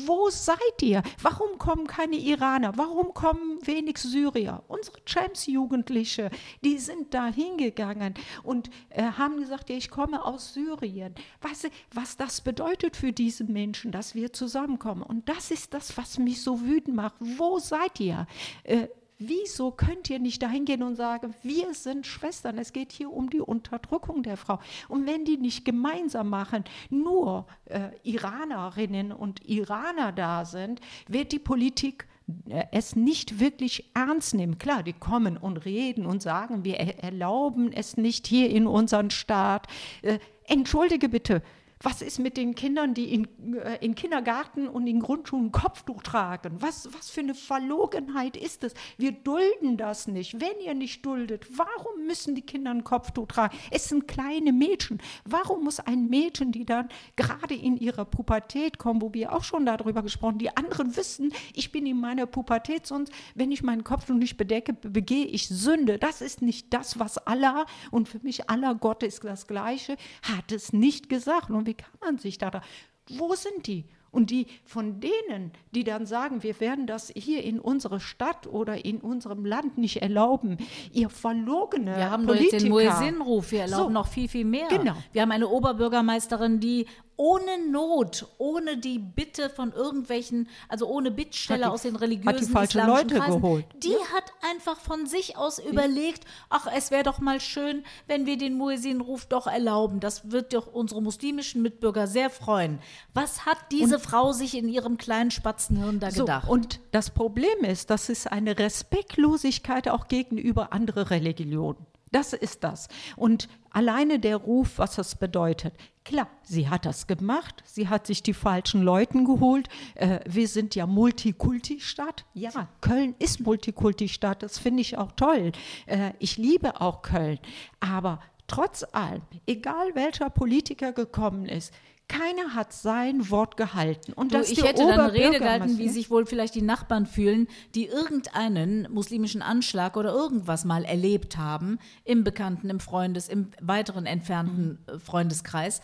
Wo 0.06 0.30
seid 0.30 0.82
ihr? 0.82 1.04
Warum 1.22 1.58
kommen 1.58 1.88
keine 1.88 2.18
Iraner? 2.18 2.78
Warum 2.78 3.14
kommen 3.14 3.60
wenig 3.66 3.98
Syrier? 3.98 4.64
Unsere 4.68 5.00
Champs-Jugendliche, 5.06 6.30
die 6.64 6.78
sind 6.78 7.14
da 7.14 7.28
hingegangen 7.28 8.14
und 8.44 8.70
äh, 8.90 9.04
haben 9.04 9.38
gesagt, 9.38 9.70
ja, 9.70 9.76
ich 9.76 9.90
komme 9.90 10.24
aus 10.24 10.54
Syrien. 10.54 11.16
Weißt 11.42 11.66
du, 11.66 11.68
was 11.94 12.18
das 12.18 12.42
bedeutet 12.42 12.96
für 12.96 13.12
diese 13.12 13.44
Menschen, 13.44 13.92
dass 13.92 14.16
wir 14.16 14.34
zusammenkommen? 14.34 15.04
Und 15.04 15.30
das 15.30 15.52
ist 15.52 15.74
das, 15.74 15.98
was 15.98 16.18
mich 16.18 16.42
so 16.42 16.62
wütend 16.62 16.96
macht. 16.96 17.16
Wo 17.20 17.60
seid 17.60 18.00
ihr? 18.00 18.28
Äh, 18.64 18.88
Wieso 19.24 19.70
könnt 19.70 20.10
ihr 20.10 20.18
nicht 20.18 20.42
dahin 20.42 20.66
gehen 20.66 20.82
und 20.82 20.96
sagen, 20.96 21.36
wir 21.44 21.76
sind 21.76 22.08
Schwestern, 22.08 22.58
es 22.58 22.74
geht 22.74 22.92
hier 22.92 23.14
um 23.14 23.30
die 23.30 23.40
Unterdrückung 23.40 24.24
der 24.24 24.36
Frau. 24.36 24.60
Und 24.88 25.06
wenn 25.06 25.26
die 25.26 25.38
nicht 25.38 25.64
gemeinsam 25.64 26.30
machen, 26.30 26.64
nur 26.90 27.46
äh, 27.66 27.90
Iranerinnen 28.02 29.12
und 29.12 29.48
Iraner 29.48 30.12
da 30.12 30.44
sind, 30.44 30.82
wird 31.08 31.32
die 31.34 31.40
Politik 31.40 32.08
äh, 32.50 32.64
es 32.72 32.96
nicht 32.96 33.40
wirklich 33.40 33.92
ernst 33.94 34.34
nehmen. 34.34 34.58
Klar, 34.58 34.82
die 34.82 34.94
kommen 34.94 35.38
und 35.38 35.66
reden 35.66 36.08
und 36.08 36.24
sagen, 36.24 36.64
wir 36.64 36.80
er 36.80 37.04
erlauben 37.04 37.72
es 37.72 37.98
nicht 37.98 38.26
hier 38.26 38.50
in 38.50 38.66
unserem 38.66 39.12
Staat. 39.12 39.68
Äh, 40.02 40.18
entschuldige 40.46 41.10
bitte, 41.10 41.44
was 41.84 42.02
ist 42.02 42.20
mit 42.20 42.38
den 42.38 42.56
Kindern, 42.56 42.94
die 42.94 43.14
in, 43.14 43.28
äh, 43.56 43.78
in 43.84 43.96
Kindergarten 43.96 44.68
und 44.68 44.88
in 44.88 45.00
Grundschulen 45.00 45.52
Kopftuch 45.52 46.04
tragen? 46.04 46.58
Was, 46.60 46.90
was 46.94 47.10
für 47.10 47.22
eine 47.22 47.34
Verlogenheit 47.34 48.38
ist 48.38 48.64
es? 48.64 48.74
Wir 48.98 49.12
dulden 49.12 49.78
das 49.78 50.08
nicht. 50.08 50.40
Wenn 50.40 50.60
ihr 50.64 50.74
nicht 50.74 51.06
duldet, 51.06 51.48
warum 51.58 52.06
müssen 52.06 52.36
die 52.36 52.42
Kinder 52.42 52.72
ein 52.72 52.84
Kopftuch 52.84 53.28
tragen? 53.28 53.58
Es 53.72 53.90
sind 53.90 54.08
kleine 54.08 54.54
Mädchen. 54.54 55.02
Warum 55.26 55.64
muss 55.64 55.80
ein 55.80 56.08
Mädchen, 56.08 56.52
die 56.52 56.66
dann 56.66 56.90
gerade 57.16 57.56
in 57.56 57.78
ihrer 57.78 58.06
Pubertät 58.06 58.78
kommen, 58.78 59.02
wo 59.02 59.14
wir 59.14 59.34
auch 59.34 59.44
schon 59.44 59.66
darüber 59.66 60.04
gesprochen, 60.04 60.38
die 60.38 60.56
anderen 60.56 60.96
wissen, 60.96 61.34
ich 61.54 61.72
bin 61.72 61.86
in 61.86 62.00
meiner 62.00 62.26
Pubertät, 62.26 62.86
sonst, 62.86 63.12
wenn 63.36 63.52
ich 63.52 63.64
meinen 63.64 63.84
Kopftuch 63.84 64.16
nicht 64.16 64.38
bedecke, 64.38 64.74
begehe 64.74 65.26
ich 65.26 65.48
Sünde. 65.48 65.98
Das 65.98 66.22
ist 66.22 66.42
nicht 66.42 66.74
das, 66.74 67.00
was 67.00 67.18
Allah, 67.18 67.66
und 67.90 68.08
für 68.08 68.20
mich 68.20 68.50
Allah, 68.50 68.74
Gott 68.74 69.04
ist 69.04 69.24
das 69.24 69.48
Gleiche, 69.48 69.98
hat 70.24 70.52
es 70.52 70.74
nicht 70.74 71.10
gesagt. 71.10 71.50
Und 71.50 71.71
wie 71.72 71.76
kann 71.76 71.92
man 72.02 72.18
sich 72.18 72.38
da, 72.38 72.50
da 72.52 72.62
wo 73.10 73.34
sind 73.36 73.66
die? 73.68 73.86
Und 74.12 74.30
die 74.30 74.46
von 74.66 75.00
denen, 75.00 75.54
die 75.74 75.86
dann 75.86 76.06
sagen, 76.06 76.44
wir 76.44 76.60
werden 76.60 76.86
das 76.86 77.14
hier 77.16 77.46
in 77.46 77.62
unserer 77.62 78.02
Stadt 78.02 78.46
oder 78.46 78.84
in 78.84 78.98
unserem 79.00 79.46
Land 79.46 79.78
nicht 79.78 80.02
erlauben, 80.02 80.58
ihr 80.92 81.10
verlogene 81.10 81.96
Wir 81.96 82.12
haben 82.12 82.28
doch 82.28 82.36
jetzt 82.36 82.52
Politiker. 82.52 82.64
den 82.64 82.90
Muezzin-Ruf, 82.90 83.52
wir 83.54 83.62
erlauben 83.62 83.84
So. 83.86 83.90
noch 83.90 84.08
viel, 84.08 84.28
viel 84.28 84.44
mehr. 84.44 84.68
Genau. 84.68 84.96
Wir 85.14 85.22
haben 85.22 85.32
eine 85.32 85.48
Oberbürgermeisterin, 85.48 86.60
die 86.60 86.88
ohne 87.22 87.70
Not, 87.70 88.26
ohne 88.40 88.78
die 88.78 88.98
Bitte 88.98 89.52
von 89.52 89.72
irgendwelchen, 89.74 90.50
also 90.68 90.88
ohne 90.88 91.12
Bittsteller 91.12 91.68
die- 91.68 91.72
aus 91.72 91.82
den 91.84 91.94
hat 91.94 92.00
die 92.02 92.06
religiösen 92.06 92.52
falschen 92.52 92.88
Leute 92.88 93.16
Kreisen, 93.20 93.42
geholt. 93.42 93.66
die 93.76 93.94
hat 94.14 94.24
einfach 94.50 94.78
von 94.80 95.06
sich 95.06 95.38
aus 95.38 95.60
überlegt, 95.60 96.26
ach, 96.50 96.66
es 96.76 96.90
wäre 96.90 97.04
doch 97.04 97.20
mal 97.20 97.40
schön, 97.40 97.84
wenn 98.08 98.26
wir 98.26 98.38
den 98.40 98.56
Muezzin-Ruf 98.58 99.28
doch 99.28 99.46
erlauben. 99.46 100.00
Das 100.00 100.32
wird 100.32 100.54
doch 100.56 100.66
unsere 100.74 101.00
muslimischen 101.04 101.62
Mitbürger 101.62 102.08
sehr 102.08 102.32
freuen. 102.32 102.80
Was 103.14 103.46
hat 103.46 103.58
diese 103.72 104.00
Frau 104.00 104.32
sich 104.32 104.58
in 104.58 104.68
ihrem 104.68 104.98
kleinen 104.98 105.30
Spatzenhirn 105.30 106.00
da 106.00 106.10
So, 106.10 106.24
gedacht? 106.24 106.50
und 106.50 106.80
das 106.92 107.12
Problem 107.12 107.64
ist, 107.64 107.92
das 107.92 108.10
ist 108.10 108.32
eine 108.32 108.58
Respektlosigkeit 108.58 109.90
auch 109.90 110.08
gegenüber 110.08 110.74
anderen 110.74 111.06
Religionen. 111.06 111.86
Das 112.12 112.34
ist 112.34 112.64
das. 112.64 112.90
Und 113.16 113.48
alleine 113.70 114.20
der 114.20 114.36
Ruf, 114.36 114.78
was 114.78 114.96
das 114.96 115.16
bedeutet. 115.16 115.74
Klar, 116.04 116.28
sie 116.44 116.68
hat 116.68 116.86
das 116.86 117.08
gemacht, 117.08 117.64
sie 117.66 117.88
hat 117.88 118.06
sich 118.06 118.22
die 118.22 118.34
falschen 118.34 118.82
Leuten 118.82 119.24
geholt. 119.24 119.70
Äh, 119.96 120.20
wir 120.26 120.48
sind 120.48 120.76
ja 120.76 120.86
Multikulti-Stadt. 120.88 122.26
Ja, 122.34 122.68
Köln 122.82 123.16
ist 123.20 123.40
Multikulti-Stadt, 123.40 124.44
das 124.44 124.60
finde 124.60 124.82
ich 124.82 124.98
auch 124.98 125.14
toll. 125.14 125.54
Äh, 125.86 126.12
ich 126.20 126.38
liebe 126.38 126.82
auch 126.82 127.02
Köln. 127.02 127.40
Aber 127.80 128.20
trotz 128.48 128.84
allem, 128.92 129.22
egal 129.48 129.96
welcher 129.96 130.30
Politiker 130.30 130.92
gekommen 130.92 131.46
ist, 131.46 131.74
keiner 132.12 132.54
hat 132.54 132.74
sein 132.74 133.30
Wort 133.30 133.56
gehalten. 133.56 134.12
Und 134.14 134.34
Du, 134.34 134.38
dass 134.38 134.52
ich 134.52 134.64
hätte 134.64 134.86
dann 134.86 135.00
eine 135.00 135.14
Rede 135.14 135.40
gehalten, 135.40 135.78
wie 135.78 135.88
sich 135.90 136.12
wohl 136.12 136.26
vielleicht 136.26 136.56
die 136.56 136.62
Nachbarn 136.62 137.06
fühlen, 137.06 137.48
die 137.74 137.86
irgendeinen 137.88 138.92
muslimischen 138.92 139.42
Anschlag 139.42 139.96
oder 139.96 140.12
irgendwas 140.12 140.66
mal 140.66 140.84
erlebt 140.84 141.38
haben, 141.38 141.80
im 142.04 142.24
Bekannten, 142.24 142.70
im 142.70 142.80
Freundes, 142.80 143.30
im 143.30 143.52
weiteren 143.62 144.06
entfernten 144.06 144.80
äh, 144.88 145.00
Freundeskreis, 145.00 145.82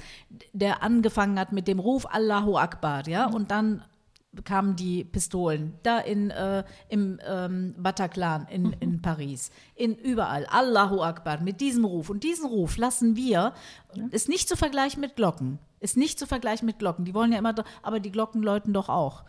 der 0.51 0.83
angefangen 0.83 1.39
hat 1.39 1.53
mit 1.53 1.67
dem 1.67 1.79
Ruf 1.79 2.05
Allahu 2.09 2.57
Akbar, 2.57 3.07
ja, 3.07 3.27
und 3.27 3.51
dann 3.51 3.83
kamen 4.43 4.75
die 4.75 5.03
Pistolen 5.03 5.73
da 5.83 5.99
in 5.99 6.29
äh, 6.31 6.63
im 6.89 7.19
ähm, 7.27 7.75
Bataclan 7.77 8.47
in, 8.49 8.73
in 8.79 9.01
Paris. 9.01 9.51
In 9.75 9.95
überall. 9.95 10.45
Allahu 10.45 11.01
Akbar. 11.01 11.41
Mit 11.41 11.61
diesem 11.61 11.85
Ruf. 11.85 12.09
Und 12.09 12.23
diesen 12.23 12.45
Ruf 12.45 12.77
lassen 12.77 13.15
wir. 13.15 13.53
Ist 14.11 14.29
nicht 14.29 14.47
zu 14.47 14.55
vergleichen 14.55 15.01
mit 15.01 15.15
Glocken. 15.15 15.59
Ist 15.79 15.97
nicht 15.97 16.19
zu 16.19 16.25
vergleichen 16.25 16.65
mit 16.65 16.79
Glocken. 16.79 17.05
Die 17.05 17.13
wollen 17.13 17.31
ja 17.31 17.39
immer 17.39 17.55
aber 17.81 17.99
die 17.99 18.11
Glocken 18.11 18.41
läuten 18.43 18.73
doch 18.73 18.89
auch. 18.89 19.23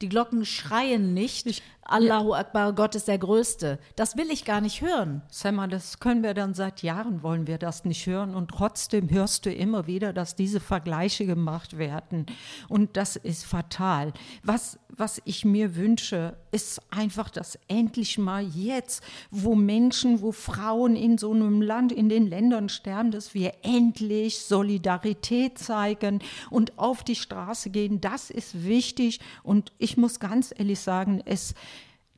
Die 0.00 0.08
Glocken 0.08 0.44
schreien 0.44 1.12
nicht 1.12 1.62
Allahu 1.88 2.34
Akbar 2.34 2.72
Gott 2.72 2.94
ist 2.94 3.08
der 3.08 3.18
Größte 3.18 3.78
das 3.96 4.16
will 4.16 4.30
ich 4.30 4.44
gar 4.44 4.60
nicht 4.60 4.80
hören 4.80 5.22
Sag 5.30 5.54
mal, 5.54 5.68
das 5.68 6.00
können 6.00 6.22
wir 6.22 6.34
dann 6.34 6.54
seit 6.54 6.82
Jahren, 6.82 7.22
wollen 7.22 7.46
wir 7.46 7.58
das 7.58 7.84
nicht 7.84 8.06
hören. 8.06 8.34
Und 8.34 8.48
trotzdem 8.48 9.10
hörst 9.10 9.46
du 9.46 9.52
immer 9.52 9.86
wieder, 9.86 10.12
dass 10.12 10.36
diese 10.36 10.60
Vergleiche 10.60 11.26
gemacht 11.26 11.78
werden. 11.78 12.26
Und 12.68 12.96
das 12.96 13.16
ist 13.16 13.44
fatal. 13.44 14.12
Was, 14.42 14.78
was 14.88 15.20
ich 15.24 15.44
mir 15.44 15.76
wünsche, 15.76 16.36
ist 16.50 16.80
einfach, 16.90 17.30
dass 17.30 17.58
endlich 17.68 18.18
mal 18.18 18.42
jetzt, 18.42 19.02
wo 19.30 19.54
Menschen, 19.54 20.22
wo 20.22 20.32
Frauen 20.32 20.96
in 20.96 21.18
so 21.18 21.32
einem 21.32 21.62
Land, 21.62 21.92
in 21.92 22.08
den 22.08 22.26
Ländern 22.26 22.68
sterben, 22.68 23.10
dass 23.10 23.34
wir 23.34 23.52
endlich 23.62 24.40
Solidarität 24.40 25.58
zeigen 25.58 26.20
und 26.50 26.78
auf 26.78 27.04
die 27.04 27.16
Straße 27.16 27.70
gehen. 27.70 28.00
Das 28.00 28.30
ist 28.30 28.64
wichtig. 28.64 29.20
Und 29.42 29.72
ich 29.78 29.96
muss 29.96 30.20
ganz 30.20 30.52
ehrlich 30.56 30.80
sagen, 30.80 31.22
es 31.24 31.54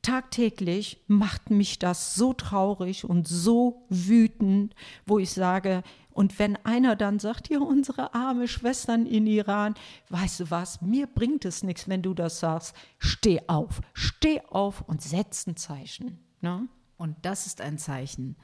tagtäglich 0.01 1.03
macht 1.07 1.49
mich 1.49 1.79
das 1.79 2.15
so 2.15 2.33
traurig 2.33 3.05
und 3.05 3.27
so 3.27 3.85
wütend, 3.89 4.75
wo 5.05 5.19
ich 5.19 5.31
sage, 5.31 5.83
und 6.13 6.39
wenn 6.39 6.57
einer 6.65 6.95
dann 6.95 7.19
sagt, 7.19 7.49
ja, 7.49 7.59
unsere 7.59 8.13
arme 8.13 8.47
Schwestern 8.47 9.05
in 9.05 9.27
Iran, 9.27 9.75
weißt 10.09 10.41
du 10.41 10.51
was, 10.51 10.81
mir 10.81 11.07
bringt 11.07 11.45
es 11.45 11.63
nichts, 11.63 11.87
wenn 11.87 12.01
du 12.01 12.13
das 12.13 12.39
sagst, 12.39 12.75
steh 12.97 13.41
auf, 13.47 13.81
steh 13.93 14.41
auf 14.49 14.81
und 14.81 15.01
setz 15.01 15.47
ein 15.47 15.55
Zeichen. 15.55 16.19
Ne? 16.41 16.67
Und 16.97 17.15
das 17.21 17.45
ist 17.45 17.61
ein 17.61 17.77
Zeichen. 17.77 18.35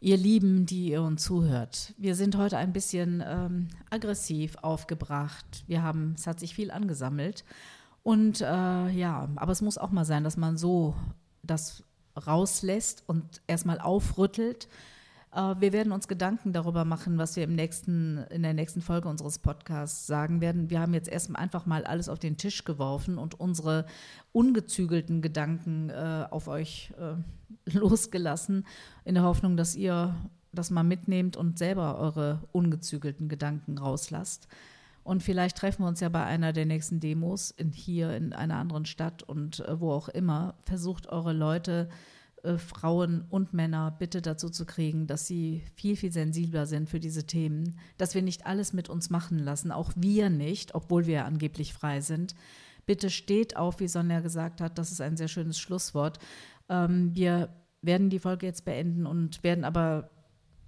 Ihr 0.00 0.16
Lieben, 0.16 0.66
die 0.66 0.88
ihr 0.88 1.02
uns 1.02 1.22
zuhört, 1.22 1.94
wir 1.96 2.16
sind 2.16 2.36
heute 2.36 2.56
ein 2.56 2.72
bisschen 2.72 3.22
ähm, 3.24 3.68
aggressiv 3.88 4.56
aufgebracht. 4.60 5.62
Wir 5.68 5.84
haben, 5.84 6.14
es 6.16 6.26
hat 6.26 6.40
sich 6.40 6.56
viel 6.56 6.72
angesammelt. 6.72 7.44
Und 8.02 8.40
äh, 8.40 8.88
ja, 8.90 9.28
aber 9.36 9.52
es 9.52 9.62
muss 9.62 9.78
auch 9.78 9.90
mal 9.90 10.04
sein, 10.04 10.24
dass 10.24 10.36
man 10.36 10.56
so 10.56 10.94
das 11.42 11.84
rauslässt 12.26 13.04
und 13.06 13.42
erstmal 13.46 13.80
aufrüttelt. 13.80 14.68
Äh, 15.32 15.54
wir 15.58 15.72
werden 15.72 15.92
uns 15.92 16.08
Gedanken 16.08 16.52
darüber 16.52 16.84
machen, 16.84 17.18
was 17.18 17.36
wir 17.36 17.44
im 17.44 17.54
nächsten, 17.54 18.18
in 18.30 18.42
der 18.42 18.54
nächsten 18.54 18.82
Folge 18.82 19.08
unseres 19.08 19.38
Podcasts 19.38 20.06
sagen 20.06 20.40
werden. 20.40 20.70
Wir 20.70 20.80
haben 20.80 20.94
jetzt 20.94 21.08
erst 21.08 21.34
einfach 21.36 21.66
mal 21.66 21.84
alles 21.84 22.08
auf 22.08 22.18
den 22.18 22.36
Tisch 22.36 22.64
geworfen 22.64 23.18
und 23.18 23.38
unsere 23.38 23.86
ungezügelten 24.32 25.22
Gedanken 25.22 25.90
äh, 25.90 26.26
auf 26.30 26.48
euch 26.48 26.92
äh, 26.98 27.14
losgelassen, 27.78 28.66
in 29.04 29.14
der 29.14 29.24
Hoffnung, 29.24 29.56
dass 29.56 29.74
ihr 29.74 30.14
das 30.52 30.70
mal 30.70 30.82
mitnehmt 30.82 31.36
und 31.36 31.58
selber 31.58 31.98
eure 31.98 32.40
ungezügelten 32.52 33.28
Gedanken 33.28 33.78
rauslasst. 33.78 34.48
Und 35.04 35.22
vielleicht 35.22 35.56
treffen 35.56 35.82
wir 35.82 35.88
uns 35.88 36.00
ja 36.00 36.08
bei 36.08 36.24
einer 36.24 36.52
der 36.52 36.66
nächsten 36.66 37.00
Demos 37.00 37.50
in, 37.50 37.72
hier 37.72 38.14
in 38.16 38.32
einer 38.32 38.56
anderen 38.56 38.86
Stadt 38.86 39.22
und 39.22 39.60
äh, 39.60 39.80
wo 39.80 39.92
auch 39.92 40.08
immer. 40.08 40.54
Versucht 40.64 41.08
eure 41.08 41.32
Leute, 41.32 41.88
äh, 42.42 42.58
Frauen 42.58 43.24
und 43.30 43.52
Männer 43.52 43.90
bitte 43.90 44.22
dazu 44.22 44.50
zu 44.50 44.64
kriegen, 44.66 45.06
dass 45.06 45.26
sie 45.26 45.62
viel, 45.74 45.96
viel 45.96 46.12
sensibler 46.12 46.66
sind 46.66 46.88
für 46.88 47.00
diese 47.00 47.26
Themen, 47.26 47.78
dass 47.98 48.14
wir 48.14 48.22
nicht 48.22 48.46
alles 48.46 48.72
mit 48.72 48.88
uns 48.88 49.10
machen 49.10 49.38
lassen, 49.38 49.72
auch 49.72 49.92
wir 49.96 50.30
nicht, 50.30 50.74
obwohl 50.74 51.06
wir 51.06 51.24
angeblich 51.24 51.72
frei 51.72 52.00
sind. 52.00 52.34
Bitte 52.84 53.10
steht 53.10 53.56
auf, 53.56 53.78
wie 53.80 53.88
Sonja 53.88 54.20
gesagt 54.20 54.60
hat, 54.60 54.78
das 54.78 54.90
ist 54.90 55.00
ein 55.00 55.16
sehr 55.16 55.28
schönes 55.28 55.58
Schlusswort. 55.58 56.18
Ähm, 56.68 57.14
wir 57.14 57.48
werden 57.80 58.10
die 58.10 58.18
Folge 58.18 58.46
jetzt 58.46 58.64
beenden 58.64 59.06
und 59.06 59.42
werden 59.44 59.64
aber 59.64 60.10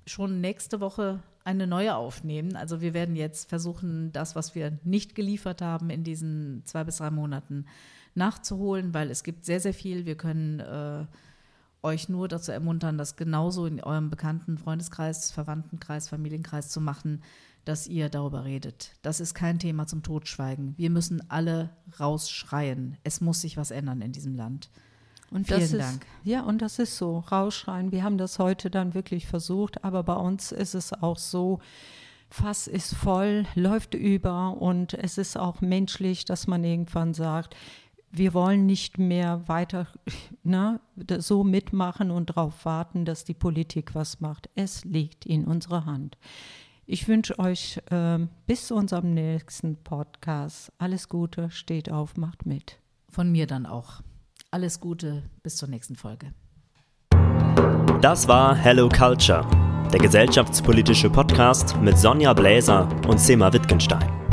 schon 0.06 0.40
nächste 0.40 0.80
Woche 0.80 1.22
eine 1.44 1.66
neue 1.66 1.94
aufnehmen. 1.94 2.56
Also 2.56 2.80
wir 2.80 2.94
werden 2.94 3.16
jetzt 3.16 3.48
versuchen, 3.48 4.12
das, 4.12 4.34
was 4.34 4.54
wir 4.54 4.78
nicht 4.82 5.14
geliefert 5.14 5.60
haben 5.62 5.90
in 5.90 6.02
diesen 6.02 6.62
zwei 6.64 6.84
bis 6.84 6.96
drei 6.96 7.10
Monaten, 7.10 7.66
nachzuholen, 8.14 8.94
weil 8.94 9.10
es 9.10 9.22
gibt 9.22 9.44
sehr, 9.44 9.60
sehr 9.60 9.74
viel. 9.74 10.06
Wir 10.06 10.16
können 10.16 10.60
äh, 10.60 11.04
euch 11.82 12.08
nur 12.08 12.28
dazu 12.28 12.50
ermuntern, 12.50 12.96
das 12.96 13.16
genauso 13.16 13.66
in 13.66 13.82
eurem 13.82 14.08
bekannten 14.08 14.56
Freundeskreis, 14.56 15.30
Verwandtenkreis, 15.32 16.08
Familienkreis 16.08 16.70
zu 16.70 16.80
machen, 16.80 17.22
dass 17.64 17.86
ihr 17.86 18.08
darüber 18.08 18.44
redet. 18.44 18.92
Das 19.02 19.20
ist 19.20 19.34
kein 19.34 19.58
Thema 19.58 19.86
zum 19.86 20.02
Totschweigen. 20.02 20.74
Wir 20.76 20.90
müssen 20.90 21.28
alle 21.30 21.70
rausschreien. 21.98 22.96
Es 23.04 23.20
muss 23.20 23.40
sich 23.40 23.56
was 23.56 23.70
ändern 23.70 24.00
in 24.02 24.12
diesem 24.12 24.34
Land. 24.34 24.70
Und 25.34 25.48
Vielen 25.48 25.60
ist, 25.62 25.74
Dank. 25.74 26.06
Ja, 26.22 26.42
und 26.42 26.62
das 26.62 26.78
ist 26.78 26.96
so, 26.96 27.18
rausschreien. 27.18 27.90
Wir 27.90 28.04
haben 28.04 28.18
das 28.18 28.38
heute 28.38 28.70
dann 28.70 28.94
wirklich 28.94 29.26
versucht, 29.26 29.82
aber 29.82 30.04
bei 30.04 30.14
uns 30.14 30.52
ist 30.52 30.74
es 30.74 30.92
auch 30.92 31.18
so, 31.18 31.58
Fass 32.30 32.68
ist 32.68 32.94
voll, 32.94 33.44
läuft 33.56 33.94
über 33.94 34.56
und 34.60 34.94
es 34.94 35.18
ist 35.18 35.36
auch 35.36 35.60
menschlich, 35.60 36.24
dass 36.24 36.46
man 36.46 36.62
irgendwann 36.62 37.14
sagt, 37.14 37.56
wir 38.12 38.32
wollen 38.32 38.64
nicht 38.64 38.98
mehr 38.98 39.42
weiter 39.48 39.88
ne, 40.44 40.80
so 41.18 41.42
mitmachen 41.42 42.12
und 42.12 42.30
darauf 42.30 42.64
warten, 42.64 43.04
dass 43.04 43.24
die 43.24 43.34
Politik 43.34 43.96
was 43.96 44.20
macht. 44.20 44.48
Es 44.54 44.84
liegt 44.84 45.26
in 45.26 45.46
unserer 45.46 45.84
Hand. 45.84 46.16
Ich 46.86 47.08
wünsche 47.08 47.40
euch 47.40 47.80
äh, 47.90 48.20
bis 48.46 48.68
zu 48.68 48.76
unserem 48.76 49.14
nächsten 49.14 49.82
Podcast 49.82 50.70
alles 50.78 51.08
Gute, 51.08 51.50
steht 51.50 51.90
auf, 51.90 52.16
macht 52.16 52.46
mit. 52.46 52.78
Von 53.08 53.32
mir 53.32 53.48
dann 53.48 53.66
auch. 53.66 54.00
Alles 54.54 54.78
Gute, 54.78 55.24
bis 55.42 55.56
zur 55.56 55.68
nächsten 55.68 55.96
Folge. 55.96 56.32
Das 58.00 58.28
war 58.28 58.54
Hello 58.54 58.88
Culture, 58.88 59.44
der 59.92 59.98
gesellschaftspolitische 59.98 61.10
Podcast 61.10 61.76
mit 61.82 61.98
Sonja 61.98 62.32
Bläser 62.34 62.88
und 63.08 63.18
Sema 63.18 63.52
Wittgenstein. 63.52 64.23